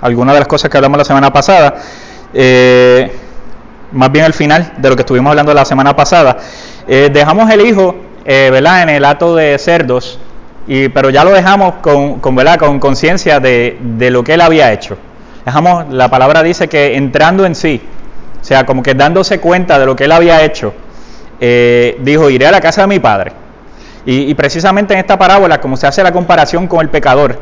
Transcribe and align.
algunas 0.00 0.34
de 0.34 0.40
las 0.40 0.48
cosas 0.48 0.70
que 0.70 0.76
hablamos 0.76 0.98
la 0.98 1.04
semana 1.04 1.32
pasada, 1.32 1.74
eh, 2.32 3.10
más 3.92 4.12
bien 4.12 4.24
al 4.24 4.34
final 4.34 4.74
de 4.76 4.88
lo 4.88 4.96
que 4.96 5.02
estuvimos 5.02 5.30
hablando 5.30 5.54
la 5.54 5.64
semana 5.64 5.96
pasada. 5.96 6.38
Eh, 6.86 7.10
dejamos 7.12 7.50
el 7.50 7.66
hijo, 7.66 7.96
eh, 8.24 8.48
¿verdad?, 8.50 8.82
en 8.82 8.90
el 8.90 9.04
acto 9.04 9.34
de 9.34 9.58
cerdos, 9.58 10.18
y, 10.66 10.88
pero 10.90 11.10
ya 11.10 11.24
lo 11.24 11.30
dejamos 11.30 11.74
con, 11.80 12.20
con 12.20 12.36
¿verdad?, 12.36 12.58
con 12.58 12.78
conciencia 12.78 13.40
de, 13.40 13.78
lo 14.10 14.22
que 14.22 14.34
él 14.34 14.40
había 14.40 14.72
hecho. 14.72 14.96
Dejamos, 15.44 15.92
la 15.92 16.08
palabra 16.08 16.42
dice 16.42 16.68
que 16.68 16.96
entrando 16.96 17.46
en 17.46 17.54
sí, 17.54 17.80
o 18.40 18.44
sea, 18.44 18.66
como 18.66 18.82
que 18.82 18.94
dándose 18.94 19.40
cuenta 19.40 19.78
de 19.78 19.86
lo 19.86 19.96
que 19.96 20.04
él 20.04 20.12
había 20.12 20.44
hecho, 20.44 20.74
dijo, 21.40 22.30
iré 22.30 22.46
a 22.46 22.50
la 22.50 22.60
casa 22.60 22.82
de 22.82 22.86
mi 22.88 22.98
padre. 22.98 23.32
Y, 24.10 24.34
precisamente 24.34 24.94
en 24.94 25.00
esta 25.00 25.18
parábola, 25.18 25.60
como 25.60 25.76
se 25.76 25.86
hace 25.86 26.02
la 26.02 26.12
comparación 26.12 26.66
con 26.66 26.80
el 26.80 26.88
pecador, 26.88 27.38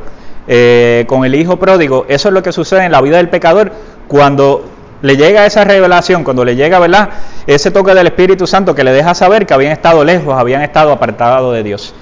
eh, 0.49 1.05
con 1.09 1.25
el 1.25 1.35
hijo 1.35 1.59
pródigo, 1.59 2.07
eso 2.09 2.29
es 2.29 2.35
lo 2.35 2.43
que 2.43 2.53
sucede 2.53 2.85
en 2.85 2.93
la 2.93 3.01
vida 3.01 3.17
del 3.17 3.29
pecador 3.29 3.73
cuando 4.07 4.65
le 5.03 5.17
llega 5.17 5.45
esa 5.47 5.65
revelación, 5.65 6.25
cuando 6.25 6.45
le 6.45 6.57
llega, 6.57 6.79
¿verdad? 6.79 7.11
Ese 7.47 7.71
toque 7.71 7.95
del 7.95 8.07
Espíritu 8.07 8.47
Santo 8.47 8.75
que 8.75 8.85
le 8.85 8.93
deja 8.93 9.15
saber 9.15 9.47
que 9.47 9.55
habían 9.55 9.73
estado 9.73 10.05
lejos, 10.05 10.35
habían 10.37 10.63
estado 10.63 10.93
apartados 10.93 11.55
de 11.55 11.63
Dios. 11.63 11.95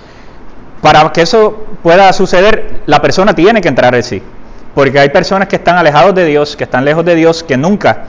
Para 0.81 1.11
que 1.13 1.23
eso 1.23 1.65
pueda 1.83 2.13
suceder, 2.13 2.83
la 2.87 3.01
persona 3.01 3.35
tiene 3.35 3.61
que 3.61 3.69
entrar 3.69 3.95
en 3.95 4.03
sí. 4.03 4.23
Porque 4.75 4.99
hay 4.99 5.09
personas 5.09 5.49
que 5.49 5.57
están 5.57 5.77
alejados 5.77 6.15
de 6.15 6.25
Dios, 6.25 6.57
que 6.57 6.65
están 6.65 6.85
lejos 6.85 7.05
de 7.05 7.15
Dios, 7.15 7.43
que 7.43 7.57
nunca 7.57 8.05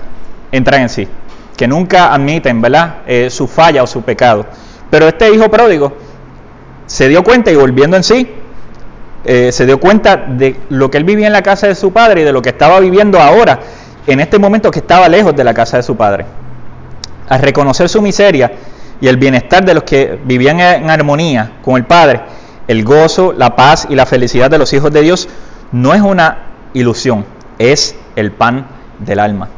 entran 0.52 0.81
en 0.81 0.90
sí, 0.90 1.07
que 1.55 1.67
nunca 1.67 2.13
admiten, 2.13 2.62
¿verdad?, 2.62 2.98
eh, 3.07 3.29
su 3.29 3.48
falla 3.48 3.84
o 3.84 3.88
su 3.88 4.02
pecado. 4.02 4.45
Pero 4.90 5.07
este 5.07 5.34
hijo 5.34 5.49
pródigo 5.49 5.93
se 6.85 7.07
dio 7.07 7.23
cuenta 7.23 7.52
y 7.52 7.55
volviendo 7.55 7.98
en 7.98 8.04
sí, 8.04 8.29
eh, 9.25 9.52
se 9.52 9.65
dio 9.65 9.79
cuenta 9.79 10.17
de 10.17 10.55
lo 10.70 10.89
que 10.89 10.97
él 10.97 11.03
vivía 11.03 11.27
en 11.27 11.34
la 11.34 11.41
casa 11.41 11.67
de 11.67 11.75
su 11.75 11.91
padre 11.91 12.21
y 12.21 12.23
de 12.23 12.31
lo 12.31 12.41
que 12.41 12.49
estaba 12.49 12.79
viviendo 12.79 13.20
ahora, 13.20 13.59
en 14.07 14.20
este 14.20 14.38
momento 14.38 14.70
que 14.71 14.79
estaba 14.79 15.09
lejos 15.09 15.35
de 15.35 15.43
la 15.43 15.53
casa 15.53 15.77
de 15.77 15.84
su 15.84 15.95
padre. 15.95 16.26
Al 17.27 17.41
reconocer 17.41 17.90
su 17.90 18.01
miseria 18.01 18.51
y 19.01 19.07
el 19.07 19.18
bienestar 19.18 19.65
de 19.65 19.73
los 19.73 19.84
que 19.84 20.20
vivían 20.23 20.59
en 20.59 20.90
armonía 20.90 21.53
con 21.63 21.76
el 21.76 21.85
Padre, 21.85 22.21
el 22.68 22.84
gozo, 22.84 23.34
la 23.34 23.55
paz 23.55 23.87
y 23.90 23.96
la 23.96 24.05
felicidad 24.05 24.49
de 24.49 24.57
los 24.57 24.71
hijos 24.73 24.91
de 24.91 25.01
Dios 25.01 25.27
no 25.71 25.93
es 25.93 26.01
una 26.01 26.37
ilusión, 26.73 27.26
es 27.57 27.96
el 28.15 28.31
pan 28.31 28.68
del 28.99 29.20
alma. 29.20 29.49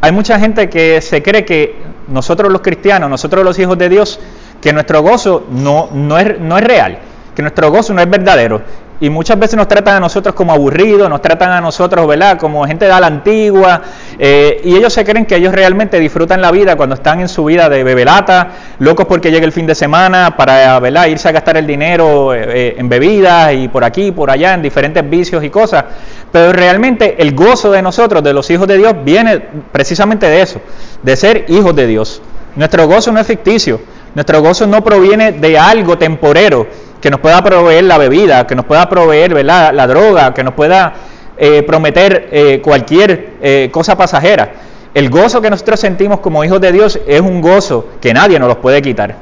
Hay 0.00 0.12
mucha 0.12 0.38
gente 0.38 0.68
que 0.68 1.00
se 1.00 1.22
cree 1.22 1.44
que 1.44 1.76
nosotros 2.08 2.52
los 2.52 2.62
cristianos, 2.62 3.10
nosotros 3.10 3.44
los 3.44 3.58
hijos 3.58 3.76
de 3.78 3.88
Dios, 3.88 4.20
que 4.60 4.72
nuestro 4.72 5.02
gozo 5.02 5.46
no, 5.50 5.88
no, 5.92 6.18
es, 6.18 6.38
no 6.40 6.56
es 6.56 6.64
real, 6.64 6.98
que 7.34 7.42
nuestro 7.42 7.70
gozo 7.70 7.94
no 7.94 8.00
es 8.00 8.08
verdadero. 8.08 8.62
Y 9.00 9.10
muchas 9.10 9.38
veces 9.38 9.56
nos 9.56 9.68
tratan 9.68 9.96
a 9.96 10.00
nosotros 10.00 10.34
como 10.34 10.52
aburridos, 10.52 11.08
nos 11.08 11.22
tratan 11.22 11.52
a 11.52 11.60
nosotros, 11.60 12.04
¿verdad?, 12.08 12.36
como 12.36 12.66
gente 12.66 12.86
de 12.86 12.90
la 12.90 13.06
antigua. 13.06 13.80
Eh, 14.18 14.60
y 14.64 14.74
ellos 14.74 14.92
se 14.92 15.04
creen 15.04 15.24
que 15.24 15.36
ellos 15.36 15.54
realmente 15.54 16.00
disfrutan 16.00 16.42
la 16.42 16.50
vida 16.50 16.74
cuando 16.74 16.96
están 16.96 17.20
en 17.20 17.28
su 17.28 17.44
vida 17.44 17.68
de 17.68 17.84
bebelata, 17.84 18.48
locos 18.80 19.06
porque 19.06 19.30
llega 19.30 19.46
el 19.46 19.52
fin 19.52 19.66
de 19.66 19.76
semana 19.76 20.36
para, 20.36 20.80
¿verdad?, 20.80 21.06
irse 21.06 21.28
a 21.28 21.32
gastar 21.32 21.56
el 21.56 21.66
dinero 21.66 22.34
eh, 22.34 22.44
eh, 22.48 22.74
en 22.76 22.88
bebidas 22.88 23.54
y 23.54 23.68
por 23.68 23.84
aquí, 23.84 24.10
por 24.10 24.32
allá, 24.32 24.54
en 24.54 24.62
diferentes 24.62 25.08
vicios 25.08 25.44
y 25.44 25.50
cosas. 25.50 25.84
Pero 26.32 26.52
realmente 26.52 27.22
el 27.22 27.36
gozo 27.36 27.70
de 27.70 27.82
nosotros, 27.82 28.22
de 28.24 28.32
los 28.32 28.50
hijos 28.50 28.66
de 28.66 28.78
Dios, 28.78 28.94
viene 29.04 29.40
precisamente 29.70 30.26
de 30.26 30.42
eso, 30.42 30.60
de 31.04 31.16
ser 31.16 31.44
hijos 31.48 31.74
de 31.76 31.86
Dios. 31.86 32.20
Nuestro 32.56 32.88
gozo 32.88 33.12
no 33.12 33.20
es 33.20 33.26
ficticio, 33.28 33.80
nuestro 34.16 34.42
gozo 34.42 34.66
no 34.66 34.82
proviene 34.82 35.30
de 35.30 35.56
algo 35.56 35.96
temporero 35.96 36.66
que 37.00 37.10
nos 37.10 37.20
pueda 37.20 37.42
proveer 37.42 37.84
la 37.84 37.98
bebida, 37.98 38.46
que 38.46 38.54
nos 38.54 38.64
pueda 38.64 38.88
proveer 38.88 39.44
la 39.44 39.86
droga, 39.86 40.34
que 40.34 40.42
nos 40.42 40.54
pueda 40.54 40.94
eh, 41.40 41.62
prometer 41.62 42.28
eh, 42.32 42.60
cualquier 42.60 43.34
eh, 43.40 43.68
cosa 43.70 43.96
pasajera. 43.96 44.54
El 44.92 45.08
gozo 45.08 45.40
que 45.40 45.48
nosotros 45.48 45.78
sentimos 45.78 46.18
como 46.18 46.42
hijos 46.42 46.60
de 46.60 46.72
Dios 46.72 46.98
es 47.06 47.20
un 47.20 47.40
gozo 47.40 47.86
que 48.00 48.12
nadie 48.12 48.40
nos 48.40 48.48
los 48.48 48.56
puede 48.56 48.82
quitar 48.82 49.14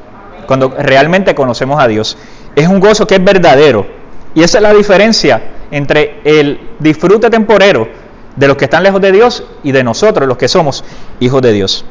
cuando 0.46 0.70
realmente 0.78 1.34
conocemos 1.34 1.78
a 1.78 1.86
Dios. 1.86 2.16
Es 2.54 2.68
un 2.68 2.80
gozo 2.80 3.06
que 3.06 3.16
es 3.16 3.22
verdadero. 3.24 3.86
Y 4.34 4.42
esa 4.42 4.58
es 4.58 4.62
la 4.62 4.72
diferencia 4.72 5.42
entre 5.70 6.20
el 6.24 6.58
disfrute 6.78 7.28
temporero 7.28 7.86
de 8.34 8.48
los 8.48 8.56
que 8.56 8.64
están 8.64 8.82
lejos 8.82 9.02
de 9.02 9.12
Dios 9.12 9.44
y 9.62 9.72
de 9.72 9.84
nosotros, 9.84 10.26
los 10.26 10.38
que 10.38 10.48
somos 10.48 10.84
hijos 11.20 11.42
de 11.42 11.52
Dios. 11.52 11.84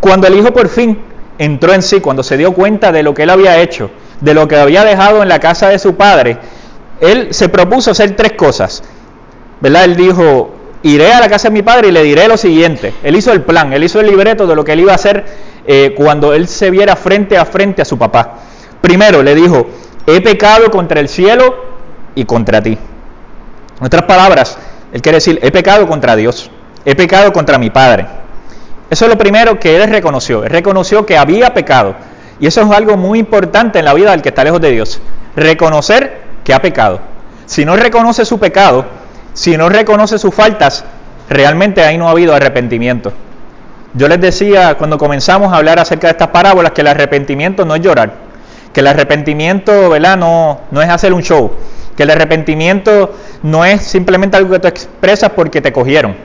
Cuando 0.00 0.26
el 0.28 0.38
Hijo 0.38 0.52
por 0.54 0.68
fin 0.68 0.98
entró 1.36 1.74
en 1.74 1.82
sí, 1.82 2.00
cuando 2.00 2.22
se 2.22 2.38
dio 2.38 2.52
cuenta 2.52 2.90
de 2.90 3.02
lo 3.02 3.12
que 3.12 3.24
él 3.24 3.30
había 3.30 3.60
hecho, 3.60 3.90
de 4.22 4.34
lo 4.34 4.48
que 4.48 4.56
había 4.56 4.84
dejado 4.84 5.22
en 5.22 5.28
la 5.28 5.40
casa 5.40 5.68
de 5.68 5.78
su 5.78 5.96
padre, 5.96 6.38
él 7.00 7.28
se 7.34 7.48
propuso 7.48 7.90
hacer 7.90 8.14
tres 8.16 8.32
cosas. 8.32 8.82
¿Verdad? 9.60 9.84
Él 9.84 9.96
dijo, 9.96 10.54
iré 10.82 11.12
a 11.12 11.20
la 11.20 11.28
casa 11.28 11.48
de 11.48 11.54
mi 11.54 11.62
padre 11.62 11.88
y 11.88 11.92
le 11.92 12.02
diré 12.02 12.28
lo 12.28 12.36
siguiente. 12.36 12.94
Él 13.02 13.16
hizo 13.16 13.32
el 13.32 13.42
plan, 13.42 13.72
él 13.72 13.82
hizo 13.82 14.00
el 14.00 14.06
libreto 14.06 14.46
de 14.46 14.54
lo 14.54 14.64
que 14.64 14.72
él 14.72 14.80
iba 14.80 14.92
a 14.92 14.94
hacer 14.94 15.24
eh, 15.66 15.92
cuando 15.96 16.32
él 16.32 16.46
se 16.46 16.70
viera 16.70 16.94
frente 16.96 17.36
a 17.36 17.44
frente 17.44 17.82
a 17.82 17.84
su 17.84 17.98
papá. 17.98 18.38
Primero 18.80 19.22
le 19.22 19.34
dijo, 19.34 19.66
he 20.06 20.20
pecado 20.20 20.70
contra 20.70 21.00
el 21.00 21.08
cielo 21.08 21.54
y 22.14 22.24
contra 22.24 22.62
ti. 22.62 22.78
En 23.80 23.86
otras 23.86 24.02
palabras, 24.04 24.56
él 24.92 25.02
quiere 25.02 25.16
decir, 25.16 25.40
he 25.42 25.50
pecado 25.50 25.88
contra 25.88 26.14
Dios, 26.14 26.50
he 26.84 26.94
pecado 26.94 27.32
contra 27.32 27.58
mi 27.58 27.70
padre. 27.70 28.06
Eso 28.90 29.06
es 29.06 29.10
lo 29.10 29.18
primero 29.18 29.58
que 29.58 29.76
él 29.76 29.88
reconoció. 29.88 30.44
Él 30.44 30.50
reconoció 30.50 31.06
que 31.06 31.16
había 31.16 31.54
pecado. 31.54 31.94
Y 32.42 32.48
eso 32.48 32.60
es 32.62 32.70
algo 32.72 32.96
muy 32.96 33.20
importante 33.20 33.78
en 33.78 33.84
la 33.84 33.94
vida 33.94 34.10
del 34.10 34.20
que 34.20 34.30
está 34.30 34.42
lejos 34.42 34.60
de 34.60 34.72
Dios. 34.72 35.00
Reconocer 35.36 36.22
que 36.42 36.52
ha 36.52 36.60
pecado. 36.60 36.98
Si 37.46 37.64
no 37.64 37.76
reconoce 37.76 38.24
su 38.24 38.40
pecado, 38.40 38.84
si 39.32 39.56
no 39.56 39.68
reconoce 39.68 40.18
sus 40.18 40.34
faltas, 40.34 40.84
realmente 41.30 41.84
ahí 41.84 41.96
no 41.96 42.08
ha 42.08 42.10
habido 42.10 42.34
arrepentimiento. 42.34 43.12
Yo 43.94 44.08
les 44.08 44.20
decía 44.20 44.74
cuando 44.74 44.98
comenzamos 44.98 45.52
a 45.52 45.56
hablar 45.58 45.78
acerca 45.78 46.08
de 46.08 46.12
estas 46.12 46.28
parábolas 46.30 46.72
que 46.72 46.80
el 46.80 46.88
arrepentimiento 46.88 47.64
no 47.64 47.76
es 47.76 47.80
llorar, 47.80 48.12
que 48.72 48.80
el 48.80 48.88
arrepentimiento 48.88 49.88
¿verdad? 49.88 50.16
No, 50.16 50.62
no 50.72 50.82
es 50.82 50.88
hacer 50.88 51.12
un 51.12 51.22
show, 51.22 51.52
que 51.96 52.02
el 52.02 52.10
arrepentimiento 52.10 53.14
no 53.44 53.64
es 53.64 53.82
simplemente 53.82 54.36
algo 54.36 54.50
que 54.50 54.58
tú 54.58 54.66
expresas 54.66 55.30
porque 55.30 55.60
te 55.60 55.72
cogieron, 55.72 56.16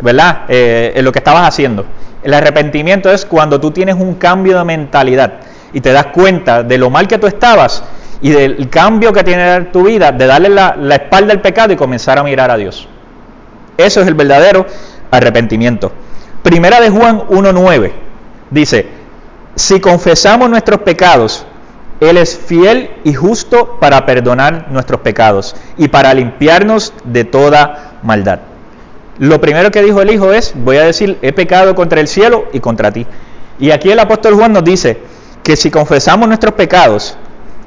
¿verdad? 0.00 0.42
Eh, 0.46 0.92
en 0.94 1.04
lo 1.04 1.10
que 1.10 1.18
estabas 1.18 1.48
haciendo. 1.48 1.86
El 2.22 2.34
arrepentimiento 2.34 3.10
es 3.10 3.26
cuando 3.26 3.60
tú 3.60 3.70
tienes 3.70 3.96
un 3.96 4.14
cambio 4.14 4.58
de 4.58 4.64
mentalidad 4.64 5.32
y 5.72 5.80
te 5.80 5.92
das 5.92 6.06
cuenta 6.06 6.62
de 6.62 6.78
lo 6.78 6.90
mal 6.90 7.08
que 7.08 7.18
tú 7.18 7.26
estabas 7.26 7.82
y 8.20 8.30
del 8.30 8.68
cambio 8.70 9.12
que 9.12 9.24
tiene 9.24 9.62
tu 9.72 9.84
vida, 9.84 10.12
de 10.12 10.26
darle 10.26 10.48
la, 10.48 10.94
espalda 10.94 11.32
al 11.32 11.40
pecado 11.40 11.72
y 11.72 11.76
comenzar 11.76 12.18
a 12.18 12.22
mirar 12.22 12.50
a 12.50 12.56
Dios. 12.56 12.88
Eso 13.76 14.00
es 14.00 14.06
el 14.06 14.14
verdadero 14.14 14.64
arrepentimiento. 15.10 15.90
Primera 16.42 16.80
de 16.80 16.90
Juan 16.90 17.22
1.9 17.28 17.90
dice, 18.50 18.86
si 19.56 19.80
confesamos 19.80 20.48
nuestros 20.48 20.80
pecados, 20.82 21.44
Él 22.00 22.16
es 22.16 22.38
fiel 22.38 22.90
y 23.02 23.12
justo 23.12 23.78
para 23.80 24.06
perdonar 24.06 24.68
nuestros 24.70 25.00
pecados 25.00 25.56
y 25.76 25.88
para 25.88 26.14
limpiarnos 26.14 26.94
de 27.04 27.24
toda 27.24 27.94
maldad. 28.02 28.51
Lo 29.18 29.40
primero 29.40 29.70
que 29.70 29.82
dijo 29.82 30.00
el 30.00 30.10
Hijo 30.10 30.32
es, 30.32 30.52
voy 30.54 30.76
a 30.78 30.84
decir, 30.84 31.18
he 31.22 31.32
pecado 31.32 31.74
contra 31.74 32.00
el 32.00 32.08
cielo 32.08 32.46
y 32.52 32.60
contra 32.60 32.90
ti. 32.92 33.06
Y 33.58 33.70
aquí 33.70 33.90
el 33.90 33.98
apóstol 33.98 34.34
Juan 34.34 34.52
nos 34.52 34.64
dice 34.64 34.98
que 35.42 35.56
si 35.56 35.70
confesamos 35.70 36.28
nuestros 36.28 36.54
pecados, 36.54 37.16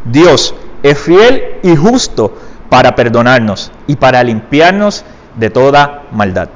Dios 0.05 0.55
es 0.83 0.97
fiel 0.97 1.59
y 1.63 1.75
justo 1.75 2.35
para 2.69 2.95
perdonarnos 2.95 3.71
y 3.87 3.95
para 3.95 4.23
limpiarnos 4.23 5.05
de 5.35 5.49
toda 5.49 6.03
maldad. 6.11 6.49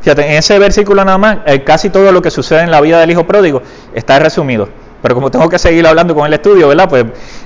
Fíjate, 0.00 0.26
en 0.26 0.32
ese 0.34 0.58
versículo 0.58 1.04
nada 1.04 1.18
más, 1.18 1.38
eh, 1.46 1.64
casi 1.64 1.90
todo 1.90 2.12
lo 2.12 2.20
que 2.20 2.30
sucede 2.30 2.62
en 2.62 2.70
la 2.70 2.80
vida 2.80 3.00
del 3.00 3.10
Hijo 3.10 3.26
Pródigo 3.26 3.62
está 3.94 4.18
resumido. 4.18 4.68
Pero 5.00 5.14
como 5.14 5.30
tengo 5.30 5.48
que 5.48 5.58
seguir 5.58 5.86
hablando 5.86 6.14
con 6.14 6.26
el 6.26 6.32
estudio, 6.32 6.68
¿verdad? 6.68 6.88
Pues 6.88 7.04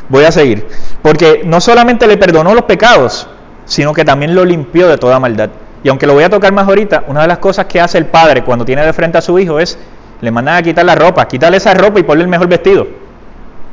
voy 0.09 0.25
a 0.25 0.33
seguir. 0.33 0.67
Porque 1.03 1.43
no 1.45 1.61
solamente 1.61 2.07
le 2.07 2.17
perdonó 2.17 2.55
los 2.55 2.65
pecados, 2.65 3.29
sino 3.65 3.93
que 3.93 4.05
también 4.05 4.35
lo 4.35 4.45
limpió 4.45 4.89
de 4.89 4.97
toda 4.97 5.19
maldad. 5.21 5.51
Y 5.83 5.89
aunque 5.89 6.07
lo 6.07 6.15
voy 6.15 6.25
a 6.25 6.31
tocar 6.31 6.53
más 6.53 6.67
ahorita, 6.67 7.05
una 7.07 7.23
de 7.23 7.29
las 7.29 7.39
cosas 7.39 7.67
que 7.67 7.81
hace 7.81 7.99
el 7.99 8.07
padre 8.07 8.43
cuando 8.43 8.65
tiene 8.65 8.85
de 8.85 8.93
frente 8.93 9.19
a 9.19 9.21
su 9.21 9.39
hijo 9.39 9.61
es, 9.61 9.79
le 10.21 10.31
mandan 10.31 10.57
a 10.57 10.63
quitar 10.63 10.85
la 10.85 10.95
ropa, 10.95 11.27
quitarle 11.29 11.59
esa 11.59 11.75
ropa 11.75 12.01
y 12.01 12.03
ponerle 12.03 12.25
el 12.25 12.31
mejor 12.31 12.49
vestido. 12.49 12.87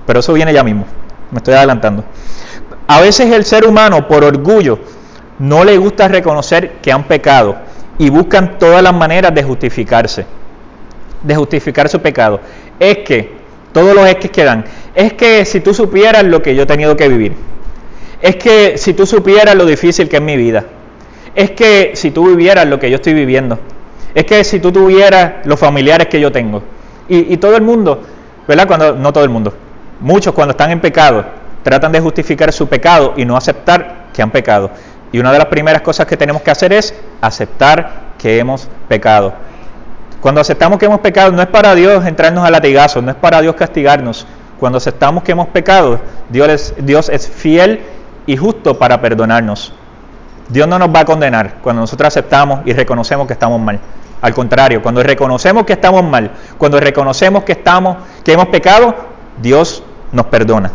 Pero 0.06 0.20
eso 0.20 0.34
viene 0.34 0.54
ya 0.54 0.64
mismo, 0.64 0.86
me 1.32 1.38
estoy 1.38 1.56
adelantando. 1.56 2.04
A 2.88 3.02
veces 3.02 3.32
el 3.32 3.44
ser 3.46 3.66
humano, 3.66 4.08
por 4.08 4.24
orgullo, 4.24 4.80
no 5.40 5.64
le 5.64 5.78
gusta 5.78 6.08
reconocer 6.08 6.74
que 6.82 6.92
han 6.92 7.06
pecado 7.06 7.56
y 7.98 8.10
buscan 8.10 8.60
todas 8.60 8.84
las 8.84 8.94
maneras 8.94 9.34
de 9.34 9.44
justificarse, 9.44 10.26
de 11.24 11.36
justificar 11.36 11.90
su 11.90 12.00
pecado. 12.00 12.40
Es 12.80 13.00
que, 13.00 13.34
todos 13.74 13.96
los 13.96 14.08
es 14.08 14.16
que 14.16 14.30
quedan, 14.30 14.66
es 14.94 15.14
que 15.14 15.44
si 15.46 15.60
tú 15.60 15.74
supieras 15.74 16.24
lo 16.24 16.42
que 16.42 16.56
yo 16.56 16.64
he 16.64 16.66
tenido 16.66 16.96
que 16.96 17.10
vivir, 17.10 17.34
es 18.22 18.36
que 18.38 18.78
si 18.78 18.94
tú 18.94 19.06
supieras 19.06 19.56
lo 19.56 19.66
difícil 19.66 20.08
que 20.08 20.18
es 20.18 20.22
mi 20.22 20.38
vida, 20.38 20.66
es 21.36 21.52
que 21.52 21.92
si 21.96 22.12
tú 22.12 22.28
vivieras 22.28 22.66
lo 22.66 22.80
que 22.80 22.90
yo 22.90 22.96
estoy 22.96 23.14
viviendo, 23.14 23.60
es 24.14 24.26
que 24.26 24.44
si 24.44 24.60
tú 24.60 24.72
tuvieras 24.72 25.46
los 25.46 25.60
familiares 25.60 26.08
que 26.08 26.20
yo 26.20 26.32
tengo, 26.32 26.64
y, 27.08 27.38
todo 27.38 27.56
el 27.56 27.62
mundo, 27.62 28.02
¿verdad? 28.48 28.66
Cuando, 28.66 28.96
no 28.96 29.14
todo 29.14 29.24
el 29.24 29.30
mundo, 29.30 29.54
muchos 30.00 30.34
cuando 30.34 30.54
están 30.54 30.72
en 30.72 30.80
pecado, 30.80 31.24
tratan 31.62 31.92
de 31.92 32.00
justificar 32.00 32.52
su 32.52 32.68
pecado 32.68 33.14
y 33.16 33.26
no 33.26 33.38
aceptar 33.38 34.08
que 34.12 34.24
han 34.24 34.32
pecado. 34.32 34.72
Y 35.12 35.20
una 35.20 35.32
de 35.32 35.38
las 35.38 35.48
primeras 35.48 35.82
cosas 35.82 36.08
que 36.08 36.18
tenemos 36.18 36.42
que 36.42 36.50
hacer 36.50 36.74
es 36.74 36.96
aceptar 37.22 38.16
que 38.18 38.40
hemos 38.40 38.68
pecado. 38.88 39.34
Cuando 40.20 40.42
aceptamos 40.42 40.80
que 40.80 40.86
hemos 40.86 41.00
pecado, 41.02 41.32
no 41.32 41.42
es 41.42 41.48
para 41.48 41.76
Dios 41.76 42.04
entrarnos 42.06 42.44
a 42.44 42.50
latigazos, 42.50 43.04
no 43.04 43.12
es 43.12 43.18
para 43.18 43.42
Dios 43.42 43.56
castigarnos. 43.56 44.26
Cuando 44.60 44.78
aceptamos 44.78 45.22
que 45.22 45.34
hemos 45.34 45.50
pecado, 45.50 46.00
Dios 46.30 46.50
es, 46.50 46.74
Dios 46.80 47.10
es 47.10 47.30
fiel 47.30 47.82
y 48.26 48.36
justo 48.36 48.80
para 48.80 49.00
perdonarnos. 49.02 49.74
Dios 50.50 50.68
no 50.68 50.78
nos 50.78 50.90
va 50.90 51.02
a 51.02 51.06
condenar 51.06 51.56
cuando 51.62 51.82
nosotros 51.82 52.08
aceptamos 52.08 52.62
y 52.66 52.74
reconocemos 52.74 53.28
que 53.28 53.34
estamos 53.34 53.60
mal. 53.60 53.80
Al 54.22 54.34
contrario, 54.34 54.82
cuando 54.82 55.04
reconocemos 55.04 55.66
que 55.66 55.74
estamos 55.74 56.04
mal, 56.04 56.32
cuando 56.58 56.80
reconocemos 56.80 57.44
que 57.44 57.54
estamos 57.54 57.98
que 58.24 58.34
hemos 58.34 58.48
pecado, 58.48 58.96
Dios 59.42 59.84
nos 60.12 60.28
perdona. 60.28 60.72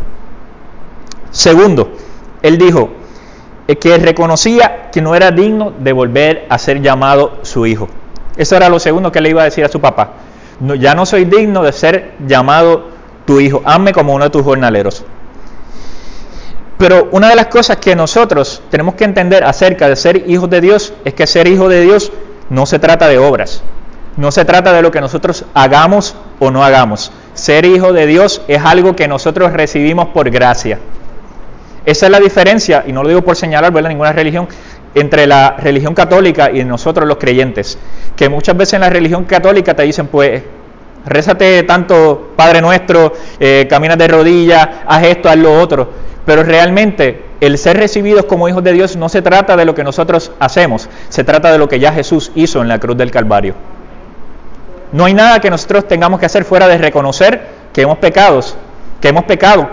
Segundo, 1.31 1.93
él 2.43 2.59
dijo 2.59 2.91
que 3.79 3.97
reconocía 3.99 4.91
que 4.91 5.01
no 5.01 5.15
era 5.15 5.31
digno 5.31 5.73
de 5.79 5.93
volver 5.93 6.47
a 6.49 6.59
ser 6.59 6.81
llamado 6.81 7.39
su 7.43 7.67
hijo. 7.67 7.89
Eso 8.37 8.57
era 8.57 8.69
lo 8.69 8.79
segundo 8.79 9.13
que 9.13 9.21
le 9.21 9.31
iba 9.31 9.43
a 9.43 9.45
decir 9.45 9.65
a 9.65 9.69
su 9.69 9.81
papá. 9.81 10.13
ya 10.79 10.95
no 10.95 11.07
soy 11.07 11.25
digno 11.25 11.63
de 11.63 11.73
ser 11.73 12.15
llamado 12.27 12.89
tu 13.27 13.41
hijo. 13.41 13.63
Hazme 13.65 13.93
como 13.93 14.15
uno 14.15 14.25
de 14.25 14.31
tus 14.31 14.43
jornaleros. 14.43 15.05
Pero 16.81 17.11
una 17.13 17.29
de 17.29 17.37
las 17.37 17.49
cosas 17.49 17.77
que 17.77 17.95
nosotros 17.95 18.63
tenemos 18.71 18.95
que 18.95 19.05
entender 19.05 19.45
acerca 19.45 19.87
de 19.87 19.97
ser 19.97 20.25
hijos 20.31 20.49
de 20.49 20.63
Dios 20.63 20.95
es 21.05 21.13
que 21.13 21.27
ser 21.27 21.47
hijo 21.47 21.69
de 21.69 21.83
Dios 21.83 22.11
no 22.49 22.65
se 22.65 22.79
trata 22.79 23.07
de 23.07 23.19
obras. 23.19 23.63
No 24.17 24.33
se 24.33 24.47
trata 24.47 24.73
de 24.73 24.81
lo 24.81 24.91
que 24.91 25.03
nosotros 25.03 25.45
hagamos 25.53 26.17
o 26.39 26.51
no 26.51 26.65
hagamos. 26.65 27.13
Ser 27.35 27.67
hijo 27.67 27.93
de 27.93 28.07
Dios 28.07 28.41
es 28.49 28.65
algo 28.65 28.97
que 28.97 29.09
nosotros 29.09 29.53
recibimos 29.53 30.09
por 30.09 30.31
gracia. 30.31 30.79
Esa 31.85 32.07
es 32.07 32.13
la 32.13 32.19
diferencia, 32.19 32.83
y 32.87 32.93
no 32.93 33.03
lo 33.03 33.11
digo 33.11 33.21
por 33.21 33.37
señalar 33.37 33.73
¿verdad? 33.75 33.91
ninguna 33.91 34.13
religión, 34.15 34.49
entre 34.95 35.27
la 35.27 35.57
religión 35.59 35.93
católica 35.93 36.51
y 36.51 36.65
nosotros 36.65 37.07
los 37.07 37.19
creyentes. 37.19 37.79
Que 38.17 38.31
muchas 38.31 38.57
veces 38.57 38.75
en 38.75 38.81
la 38.81 38.91
religión 38.91 39.25
católica 39.25 39.77
te 39.77 39.83
dicen, 39.83 40.07
pues, 40.07 40.43
rézate 41.05 41.63
tanto 41.65 42.31
Padre 42.37 42.63
Nuestro, 42.63 43.13
eh, 43.39 43.67
caminas 43.69 43.99
de 43.99 44.09
rodillas, 44.09 44.67
haz 44.87 45.05
esto, 45.05 45.29
haz 45.29 45.37
lo 45.37 45.61
otro. 45.61 46.09
Pero 46.31 46.45
realmente 46.45 47.25
el 47.41 47.59
ser 47.59 47.77
recibidos 47.77 48.27
como 48.27 48.49
hijos 48.49 48.63
de 48.63 48.73
Dios 48.73 48.95
no 48.95 49.09
se 49.09 49.21
trata 49.21 49.57
de 49.57 49.65
lo 49.65 49.75
que 49.75 49.83
nosotros 49.83 50.31
hacemos, 50.39 50.89
se 51.09 51.25
trata 51.25 51.51
de 51.51 51.59
lo 51.59 51.69
que 51.69 51.81
ya 51.81 51.93
Jesús 51.93 52.31
hizo 52.37 52.63
en 52.63 52.69
la 52.69 52.79
cruz 52.79 52.97
del 52.97 53.11
Calvario. 53.11 53.57
No 54.93 55.07
hay 55.07 55.15
nada 55.15 55.41
que 55.41 55.51
nosotros 55.51 55.89
tengamos 55.89 56.21
que 56.21 56.27
hacer 56.27 56.45
fuera 56.45 56.69
de 56.69 56.79
reconocer 56.79 57.49
que 57.73 57.83
hemos 57.83 57.99
pecados, 57.99 58.57
que 59.01 59.09
hemos 59.09 59.25
pecado, 59.25 59.71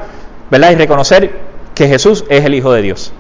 ¿verdad? 0.50 0.72
Y 0.72 0.76
reconocer 0.78 1.32
que 1.76 1.88
Jesús 1.88 2.26
es 2.28 2.44
el 2.44 2.56
Hijo 2.56 2.74
de 2.74 2.82
Dios. 2.82 3.14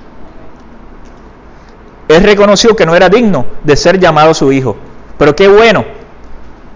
Él 2.07 2.23
reconoció 2.23 2.75
que 2.75 2.87
no 2.87 2.95
era 2.95 3.07
digno 3.07 3.45
de 3.63 3.75
ser 3.75 3.99
llamado 3.99 4.33
su 4.33 4.51
hijo. 4.51 4.77
Pero 5.19 5.35
qué 5.35 5.47
bueno 5.47 5.85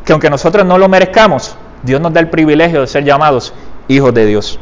que 0.06 0.12
aunque 0.14 0.30
nosotros 0.30 0.64
no 0.64 0.78
lo 0.78 0.88
merezcamos, 0.88 1.56
Dios 1.82 2.00
nos 2.00 2.14
da 2.14 2.20
el 2.20 2.30
privilegio 2.30 2.82
de 2.82 2.86
ser 2.86 3.04
llamados 3.04 3.52
hijos 3.88 4.14
de 4.14 4.28
Dios. 4.28 4.60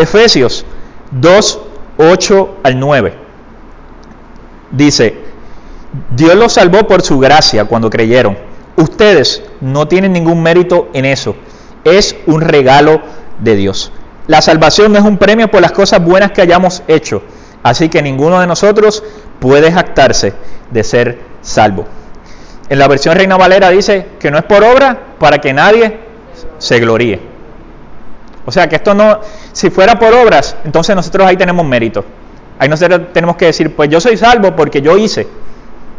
Efesios 0.00 0.64
2, 1.12 1.60
8 1.98 2.56
al 2.62 2.78
9. 2.78 3.14
Dice, 4.70 5.14
Dios 6.14 6.34
los 6.34 6.52
salvó 6.52 6.86
por 6.86 7.02
su 7.02 7.18
gracia 7.18 7.64
cuando 7.64 7.90
creyeron. 7.90 8.38
Ustedes 8.76 9.42
no 9.60 9.88
tienen 9.88 10.12
ningún 10.12 10.42
mérito 10.42 10.88
en 10.92 11.04
eso. 11.04 11.34
Es 11.84 12.16
un 12.26 12.40
regalo 12.40 13.00
de 13.40 13.56
Dios. 13.56 13.92
La 14.26 14.40
salvación 14.40 14.92
no 14.92 14.98
es 14.98 15.04
un 15.04 15.18
premio 15.18 15.48
por 15.50 15.60
las 15.60 15.72
cosas 15.72 16.04
buenas 16.04 16.32
que 16.32 16.42
hayamos 16.42 16.82
hecho. 16.86 17.22
Así 17.62 17.88
que 17.88 18.00
ninguno 18.00 18.40
de 18.40 18.46
nosotros 18.46 19.02
puede 19.38 19.72
jactarse 19.72 20.34
de 20.70 20.84
ser 20.84 21.18
salvo. 21.42 21.86
En 22.68 22.78
la 22.78 22.86
versión 22.86 23.16
Reina 23.16 23.36
Valera 23.36 23.70
dice 23.70 24.06
que 24.20 24.30
no 24.30 24.38
es 24.38 24.44
por 24.44 24.62
obra 24.62 24.98
para 25.18 25.38
que 25.38 25.52
nadie 25.52 25.98
se 26.58 26.78
gloríe. 26.78 27.20
O 28.46 28.52
sea 28.52 28.68
que 28.68 28.76
esto 28.76 28.94
no, 28.94 29.20
si 29.52 29.70
fuera 29.70 29.98
por 29.98 30.14
obras, 30.14 30.56
entonces 30.64 30.96
nosotros 30.96 31.26
ahí 31.26 31.36
tenemos 31.36 31.64
mérito. 31.66 32.04
Ahí 32.58 32.68
nosotros 32.68 33.12
tenemos 33.12 33.36
que 33.36 33.46
decir, 33.46 33.74
pues 33.74 33.88
yo 33.88 34.00
soy 34.00 34.16
salvo 34.16 34.54
porque 34.54 34.82
yo 34.82 34.96
hice. 34.96 35.26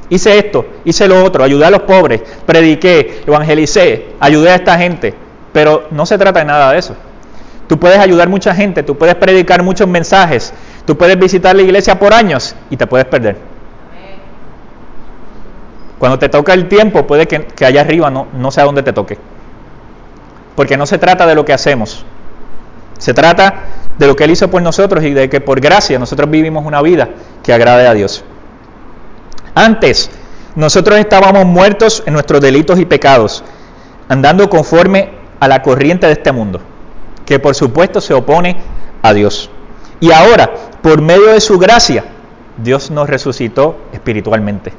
Hice 0.09 0.37
esto, 0.37 0.65
hice 0.83 1.07
lo 1.07 1.23
otro, 1.23 1.43
ayudé 1.43 1.65
a 1.65 1.71
los 1.71 1.83
pobres, 1.83 2.21
prediqué, 2.45 3.23
evangelicé, 3.25 4.07
ayudé 4.19 4.51
a 4.51 4.55
esta 4.55 4.77
gente. 4.77 5.13
Pero 5.53 5.87
no 5.91 6.05
se 6.05 6.17
trata 6.17 6.39
de 6.39 6.45
nada 6.45 6.73
de 6.73 6.79
eso. 6.79 6.95
Tú 7.67 7.79
puedes 7.79 7.97
ayudar 7.97 8.27
mucha 8.27 8.53
gente, 8.53 8.83
tú 8.83 8.97
puedes 8.97 9.15
predicar 9.15 9.63
muchos 9.63 9.87
mensajes, 9.87 10.53
tú 10.85 10.97
puedes 10.97 11.17
visitar 11.17 11.55
la 11.55 11.61
iglesia 11.61 11.97
por 11.97 12.13
años 12.13 12.55
y 12.69 12.75
te 12.75 12.85
puedes 12.85 13.07
perder. 13.07 13.37
Cuando 15.97 16.19
te 16.19 16.27
toca 16.29 16.53
el 16.53 16.67
tiempo, 16.67 17.07
puede 17.07 17.27
que, 17.27 17.45
allá 17.63 17.81
arriba 17.81 18.09
no, 18.09 18.27
no 18.33 18.51
sea 18.51 18.65
donde 18.65 18.83
te 18.83 18.91
toque. 18.91 19.17
Porque 20.55 20.75
no 20.75 20.85
se 20.85 20.97
trata 20.97 21.25
de 21.25 21.35
lo 21.35 21.45
que 21.45 21.53
hacemos, 21.53 22.05
se 23.01 23.15
trata 23.15 23.63
de 23.97 24.05
lo 24.05 24.15
que 24.15 24.25
Él 24.25 24.29
hizo 24.29 24.47
por 24.51 24.61
nosotros 24.61 25.03
y 25.03 25.09
de 25.09 25.27
que 25.27 25.41
por 25.41 25.59
gracia 25.59 25.97
nosotros 25.97 26.29
vivimos 26.29 26.63
una 26.63 26.83
vida 26.83 27.09
que 27.41 27.51
agrade 27.51 27.87
a 27.87 27.95
Dios. 27.95 28.23
Antes, 29.55 30.11
nosotros 30.55 30.99
estábamos 30.99 31.47
muertos 31.47 32.03
en 32.05 32.13
nuestros 32.13 32.41
delitos 32.41 32.79
y 32.79 32.85
pecados, 32.85 33.43
andando 34.07 34.47
conforme 34.51 35.09
a 35.39 35.47
la 35.47 35.63
corriente 35.63 36.05
de 36.05 36.13
este 36.13 36.31
mundo, 36.31 36.61
que 37.25 37.39
por 37.39 37.55
supuesto 37.55 38.01
se 38.01 38.13
opone 38.13 38.57
a 39.01 39.13
Dios. 39.13 39.49
Y 39.99 40.11
ahora, 40.11 40.51
por 40.83 41.01
medio 41.01 41.29
de 41.29 41.41
su 41.41 41.57
gracia, 41.57 42.05
Dios 42.57 42.91
nos 42.91 43.09
resucitó 43.09 43.77
espiritualmente. 43.93 44.73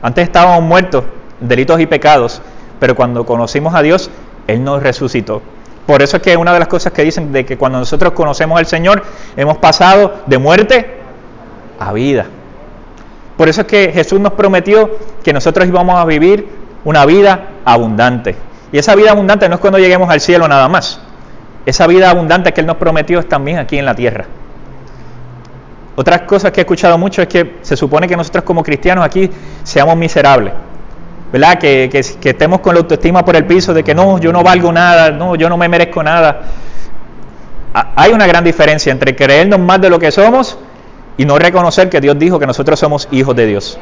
Antes 0.00 0.22
estábamos 0.22 0.62
muertos 0.62 1.02
en 1.40 1.48
delitos 1.48 1.80
y 1.80 1.86
pecados, 1.86 2.40
pero 2.78 2.94
cuando 2.94 3.26
conocimos 3.26 3.74
a 3.74 3.82
Dios, 3.82 4.10
Él 4.46 4.62
nos 4.62 4.80
resucitó. 4.80 5.42
Por 5.88 6.02
eso 6.02 6.18
es 6.18 6.22
que 6.22 6.36
una 6.36 6.52
de 6.52 6.58
las 6.58 6.68
cosas 6.68 6.92
que 6.92 7.02
dicen 7.02 7.32
de 7.32 7.46
que 7.46 7.56
cuando 7.56 7.78
nosotros 7.78 8.12
conocemos 8.12 8.58
al 8.58 8.66
Señor, 8.66 9.02
hemos 9.38 9.56
pasado 9.56 10.16
de 10.26 10.36
muerte 10.36 10.98
a 11.80 11.94
vida. 11.94 12.26
Por 13.38 13.48
eso 13.48 13.62
es 13.62 13.66
que 13.68 13.90
Jesús 13.90 14.20
nos 14.20 14.34
prometió 14.34 14.90
que 15.24 15.32
nosotros 15.32 15.66
íbamos 15.66 15.98
a 15.98 16.04
vivir 16.04 16.46
una 16.84 17.06
vida 17.06 17.52
abundante. 17.64 18.36
Y 18.70 18.76
esa 18.76 18.94
vida 18.96 19.12
abundante 19.12 19.48
no 19.48 19.54
es 19.54 19.62
cuando 19.62 19.78
lleguemos 19.78 20.10
al 20.10 20.20
cielo 20.20 20.46
nada 20.46 20.68
más. 20.68 21.00
Esa 21.64 21.86
vida 21.86 22.10
abundante 22.10 22.52
que 22.52 22.60
Él 22.60 22.66
nos 22.66 22.76
prometió 22.76 23.18
es 23.20 23.26
también 23.26 23.56
aquí 23.56 23.78
en 23.78 23.86
la 23.86 23.94
tierra. 23.94 24.26
Otras 25.96 26.20
cosas 26.24 26.52
que 26.52 26.60
he 26.60 26.64
escuchado 26.64 26.98
mucho 26.98 27.22
es 27.22 27.28
que 27.28 27.60
se 27.62 27.78
supone 27.78 28.06
que 28.06 28.14
nosotros 28.14 28.44
como 28.44 28.62
cristianos 28.62 29.06
aquí 29.06 29.30
seamos 29.62 29.96
miserables. 29.96 30.52
¿Verdad? 31.32 31.58
Que, 31.58 31.88
que, 31.90 32.28
estemos 32.30 32.60
con 32.60 32.74
la 32.74 32.80
autoestima 32.80 33.24
por 33.24 33.36
el 33.36 33.44
piso 33.44 33.74
de 33.74 33.84
que 33.84 33.94
no, 33.94 34.18
yo 34.18 34.32
no 34.32 34.42
valgo 34.42 34.72
nada, 34.72 35.10
no, 35.10 35.34
yo 35.36 35.48
no 35.48 35.56
me 35.56 35.68
merezco 35.68 36.02
nada. 36.02 36.42
Hay 37.72 38.12
una 38.12 38.26
gran 38.26 38.44
diferencia 38.44 38.90
entre 38.90 39.14
creernos 39.14 39.60
más 39.60 39.80
de 39.80 39.90
lo 39.90 39.98
que 39.98 40.10
somos 40.10 40.58
y 41.16 41.24
no 41.24 41.38
reconocer 41.38 41.90
que 41.90 42.00
Dios 42.00 42.18
dijo 42.18 42.38
que 42.38 42.46
nosotros 42.46 42.78
somos 42.78 43.08
hijos 43.10 43.36
de 43.36 43.46
Dios. 43.46 43.78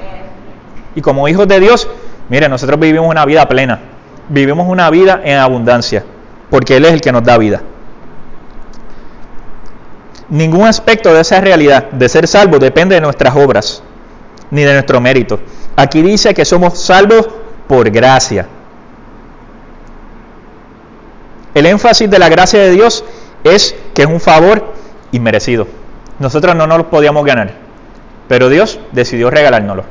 Y 0.94 1.00
como 1.00 1.28
hijos 1.28 1.46
de 1.46 1.60
Dios, 1.60 1.88
mire, 2.28 2.48
nosotros 2.48 2.80
vivimos 2.80 3.08
una 3.08 3.24
vida 3.24 3.46
plena, 3.46 3.80
vivimos 4.28 4.66
una 4.68 4.90
vida 4.90 5.20
en 5.22 5.38
abundancia, 5.38 6.04
porque 6.50 6.76
Él 6.76 6.84
es 6.84 6.94
el 6.94 7.00
que 7.00 7.12
nos 7.12 7.22
da 7.22 7.38
vida. 7.38 7.62
Ningún 10.28 10.66
aspecto 10.66 11.14
de 11.14 11.20
esa 11.20 11.40
realidad 11.40 11.90
de 11.92 12.08
ser 12.08 12.26
salvo 12.26 12.58
depende 12.58 12.96
de 12.96 13.00
nuestras 13.00 13.36
obras 13.36 13.82
ni 14.50 14.62
de 14.62 14.72
nuestro 14.72 15.00
mérito. 15.00 15.40
Aquí 15.76 16.02
dice 16.02 16.34
que 16.34 16.44
somos 16.44 16.78
salvos 16.78 17.28
por 17.66 17.90
gracia. 17.90 18.46
El 21.54 21.66
énfasis 21.66 22.10
de 22.10 22.18
la 22.18 22.28
gracia 22.28 22.60
de 22.60 22.70
Dios 22.70 23.04
es 23.44 23.74
que 23.94 24.02
es 24.02 24.08
un 24.08 24.20
favor 24.20 24.74
inmerecido. 25.12 25.66
Nosotros 26.18 26.54
no 26.54 26.66
nos 26.66 26.78
lo 26.78 26.90
podíamos 26.90 27.24
ganar, 27.24 27.52
pero 28.28 28.48
Dios 28.48 28.78
decidió 28.92 29.30
regalárnoslo. 29.30 29.84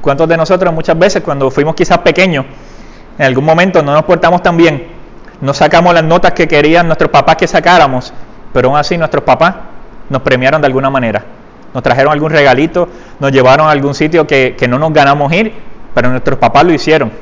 ¿Cuántos 0.00 0.28
de 0.28 0.36
nosotros 0.36 0.72
muchas 0.72 0.98
veces 0.98 1.22
cuando 1.22 1.50
fuimos 1.50 1.74
quizás 1.74 1.98
pequeños, 1.98 2.46
en 3.18 3.24
algún 3.24 3.44
momento 3.44 3.82
no 3.82 3.92
nos 3.92 4.04
portamos 4.04 4.42
tan 4.42 4.56
bien, 4.56 4.88
no 5.40 5.52
sacamos 5.54 5.94
las 5.94 6.04
notas 6.04 6.32
que 6.32 6.46
querían 6.46 6.86
nuestros 6.86 7.10
papás 7.10 7.36
que 7.36 7.46
sacáramos, 7.46 8.12
pero 8.52 8.68
aún 8.68 8.78
así 8.78 8.96
nuestros 8.96 9.24
papás 9.24 9.54
nos 10.08 10.22
premiaron 10.22 10.60
de 10.60 10.66
alguna 10.66 10.90
manera? 10.90 11.24
Nos 11.76 11.82
trajeron 11.82 12.10
algún 12.10 12.32
regalito, 12.32 12.88
nos 13.20 13.30
llevaron 13.30 13.68
a 13.68 13.70
algún 13.70 13.94
sitio 13.94 14.26
que, 14.26 14.56
no 14.66 14.78
nos 14.78 14.94
ganamos 14.94 15.30
ir, 15.34 15.52
pero 15.92 16.08
nuestros 16.08 16.38
papás 16.38 16.64
lo 16.64 16.72
hicieron. 16.72 17.12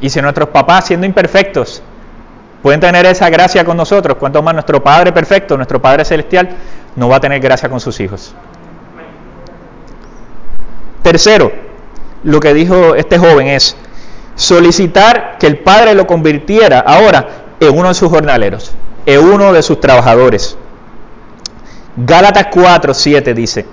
Y 0.00 0.10
si 0.10 0.20
nuestros 0.20 0.48
papás, 0.48 0.86
siendo 0.86 1.06
imperfectos, 1.06 1.80
pueden 2.60 2.80
tener 2.80 3.06
esa 3.06 3.30
gracia 3.30 3.64
con 3.64 3.76
nosotros, 3.76 4.16
cuanto 4.16 4.42
más 4.42 4.54
nuestro 4.54 4.82
Padre 4.82 5.12
perfecto, 5.12 5.56
nuestro 5.56 5.80
Padre 5.80 6.04
celestial, 6.04 6.48
no 6.96 7.08
va 7.08 7.18
a 7.18 7.20
tener 7.20 7.38
gracia 7.38 7.68
con 7.68 7.78
sus 7.78 8.00
hijos. 8.00 8.34
Tercero, 11.04 11.52
lo 12.24 12.40
que 12.40 12.54
dijo 12.54 12.96
este 12.96 13.16
joven 13.16 13.46
es 13.46 13.76
solicitar 14.34 15.36
que 15.38 15.46
el 15.46 15.58
Padre 15.58 15.94
lo 15.94 16.08
convirtiera 16.08 16.80
ahora 16.80 17.28
en 17.60 17.78
uno 17.78 17.86
de 17.86 17.94
sus 17.94 18.10
jornaleros, 18.10 18.72
en 19.06 19.20
uno 19.20 19.52
de 19.52 19.62
sus 19.62 19.78
trabajadores. 19.78 20.58
Gálatas 21.96 22.46
4, 22.50 22.94
7 22.94 23.34
dice, 23.34 23.66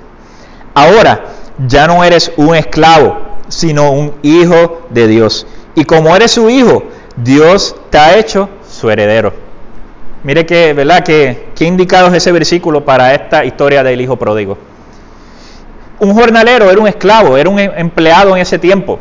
Ahora 0.73 1.21
ya 1.67 1.87
no 1.87 2.03
eres 2.03 2.31
un 2.37 2.55
esclavo, 2.55 3.17
sino 3.47 3.91
un 3.91 4.13
hijo 4.21 4.87
de 4.89 5.07
Dios. 5.07 5.47
Y 5.75 5.85
como 5.85 6.15
eres 6.15 6.31
su 6.31 6.49
hijo, 6.49 6.83
Dios 7.15 7.75
te 7.89 7.97
ha 7.97 8.17
hecho 8.17 8.49
su 8.69 8.89
heredero. 8.89 9.33
Mire 10.23 10.45
que, 10.45 10.73
¿verdad? 10.73 11.03
Que, 11.03 11.49
qué 11.55 11.65
indicado 11.65 12.07
es 12.07 12.13
ese 12.15 12.31
versículo 12.31 12.83
para 12.83 13.13
esta 13.13 13.45
historia 13.45 13.83
del 13.83 14.01
hijo 14.01 14.17
pródigo. 14.17 14.57
Un 15.99 16.13
jornalero 16.13 16.69
era 16.69 16.79
un 16.79 16.87
esclavo, 16.87 17.37
era 17.37 17.49
un 17.49 17.59
empleado 17.59 18.35
en 18.35 18.41
ese 18.41 18.59
tiempo. 18.59 18.99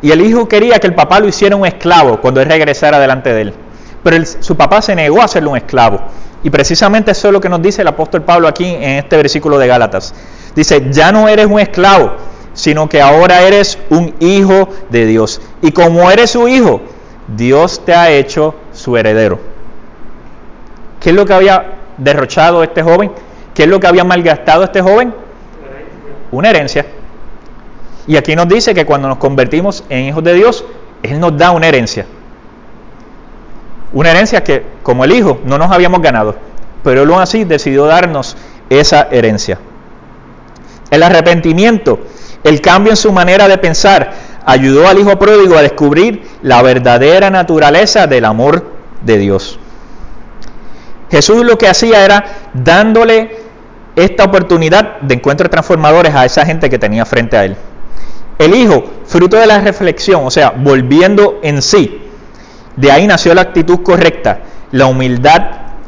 Y 0.00 0.10
el 0.10 0.20
hijo 0.20 0.48
quería 0.48 0.78
que 0.78 0.86
el 0.86 0.94
papá 0.94 1.20
lo 1.20 1.28
hiciera 1.28 1.56
un 1.56 1.66
esclavo 1.66 2.20
cuando 2.20 2.40
él 2.40 2.48
regresara 2.48 2.98
delante 2.98 3.32
de 3.32 3.42
él. 3.42 3.54
Pero 4.02 4.24
su 4.24 4.56
papá 4.56 4.80
se 4.80 4.94
negó 4.94 5.20
a 5.20 5.24
hacerlo 5.24 5.50
un 5.50 5.56
esclavo. 5.56 6.00
Y 6.42 6.50
precisamente 6.50 7.10
eso 7.10 7.28
es 7.28 7.32
lo 7.32 7.40
que 7.40 7.48
nos 7.48 7.60
dice 7.60 7.82
el 7.82 7.88
apóstol 7.88 8.22
Pablo 8.22 8.46
aquí 8.48 8.64
en 8.64 8.98
este 8.98 9.16
versículo 9.16 9.58
de 9.58 9.66
Gálatas. 9.66 10.14
Dice, 10.54 10.86
ya 10.90 11.10
no 11.12 11.28
eres 11.28 11.46
un 11.46 11.58
esclavo, 11.58 12.12
sino 12.52 12.88
que 12.88 13.00
ahora 13.00 13.42
eres 13.42 13.78
un 13.90 14.14
hijo 14.20 14.68
de 14.90 15.06
Dios. 15.06 15.40
Y 15.62 15.72
como 15.72 16.10
eres 16.10 16.30
su 16.30 16.46
hijo, 16.48 16.80
Dios 17.36 17.84
te 17.84 17.94
ha 17.94 18.10
hecho 18.10 18.54
su 18.72 18.96
heredero. 18.96 19.38
¿Qué 21.00 21.10
es 21.10 21.16
lo 21.16 21.26
que 21.26 21.34
había 21.34 21.74
derrochado 21.96 22.62
este 22.62 22.82
joven? 22.82 23.12
¿Qué 23.54 23.64
es 23.64 23.68
lo 23.68 23.80
que 23.80 23.86
había 23.86 24.04
malgastado 24.04 24.64
este 24.64 24.80
joven? 24.80 25.12
Una 26.30 26.50
herencia. 26.50 26.86
Y 28.06 28.16
aquí 28.16 28.34
nos 28.34 28.48
dice 28.48 28.74
que 28.74 28.86
cuando 28.86 29.08
nos 29.08 29.18
convertimos 29.18 29.84
en 29.88 30.06
hijos 30.06 30.24
de 30.24 30.34
Dios, 30.34 30.64
Él 31.02 31.20
nos 31.20 31.36
da 31.36 31.50
una 31.50 31.68
herencia. 31.68 32.06
Una 33.92 34.10
herencia 34.10 34.44
que, 34.44 34.64
como 34.82 35.04
el 35.04 35.12
hijo, 35.12 35.40
no 35.44 35.58
nos 35.58 35.70
habíamos 35.70 36.02
ganado, 36.02 36.36
pero 36.82 37.02
Él 37.02 37.10
aún 37.10 37.20
así 37.20 37.44
decidió 37.44 37.86
darnos 37.86 38.36
esa 38.68 39.08
herencia. 39.10 39.58
El 40.90 41.02
arrepentimiento, 41.02 42.00
el 42.44 42.60
cambio 42.60 42.92
en 42.92 42.96
su 42.96 43.12
manera 43.12 43.48
de 43.48 43.58
pensar, 43.58 44.12
ayudó 44.44 44.88
al 44.88 44.98
hijo 44.98 45.18
pródigo 45.18 45.56
a 45.56 45.62
descubrir 45.62 46.26
la 46.42 46.62
verdadera 46.62 47.30
naturaleza 47.30 48.06
del 48.06 48.24
amor 48.24 48.64
de 49.04 49.18
Dios. 49.18 49.58
Jesús 51.10 51.44
lo 51.44 51.56
que 51.56 51.68
hacía 51.68 52.04
era 52.04 52.24
dándole 52.52 53.36
esta 53.96 54.24
oportunidad 54.24 55.00
de 55.00 55.14
encuentros 55.14 55.50
transformadores 55.50 56.14
a 56.14 56.24
esa 56.24 56.44
gente 56.44 56.70
que 56.70 56.78
tenía 56.78 57.04
frente 57.04 57.36
a 57.36 57.44
él. 57.44 57.56
El 58.38 58.54
Hijo, 58.54 58.84
fruto 59.06 59.36
de 59.36 59.46
la 59.46 59.60
reflexión, 59.60 60.22
o 60.24 60.30
sea, 60.30 60.50
volviendo 60.50 61.40
en 61.42 61.60
sí, 61.60 62.07
de 62.78 62.92
ahí 62.92 63.06
nació 63.06 63.34
la 63.34 63.42
actitud 63.42 63.82
correcta, 63.82 64.40
la 64.72 64.86
humildad 64.86 65.42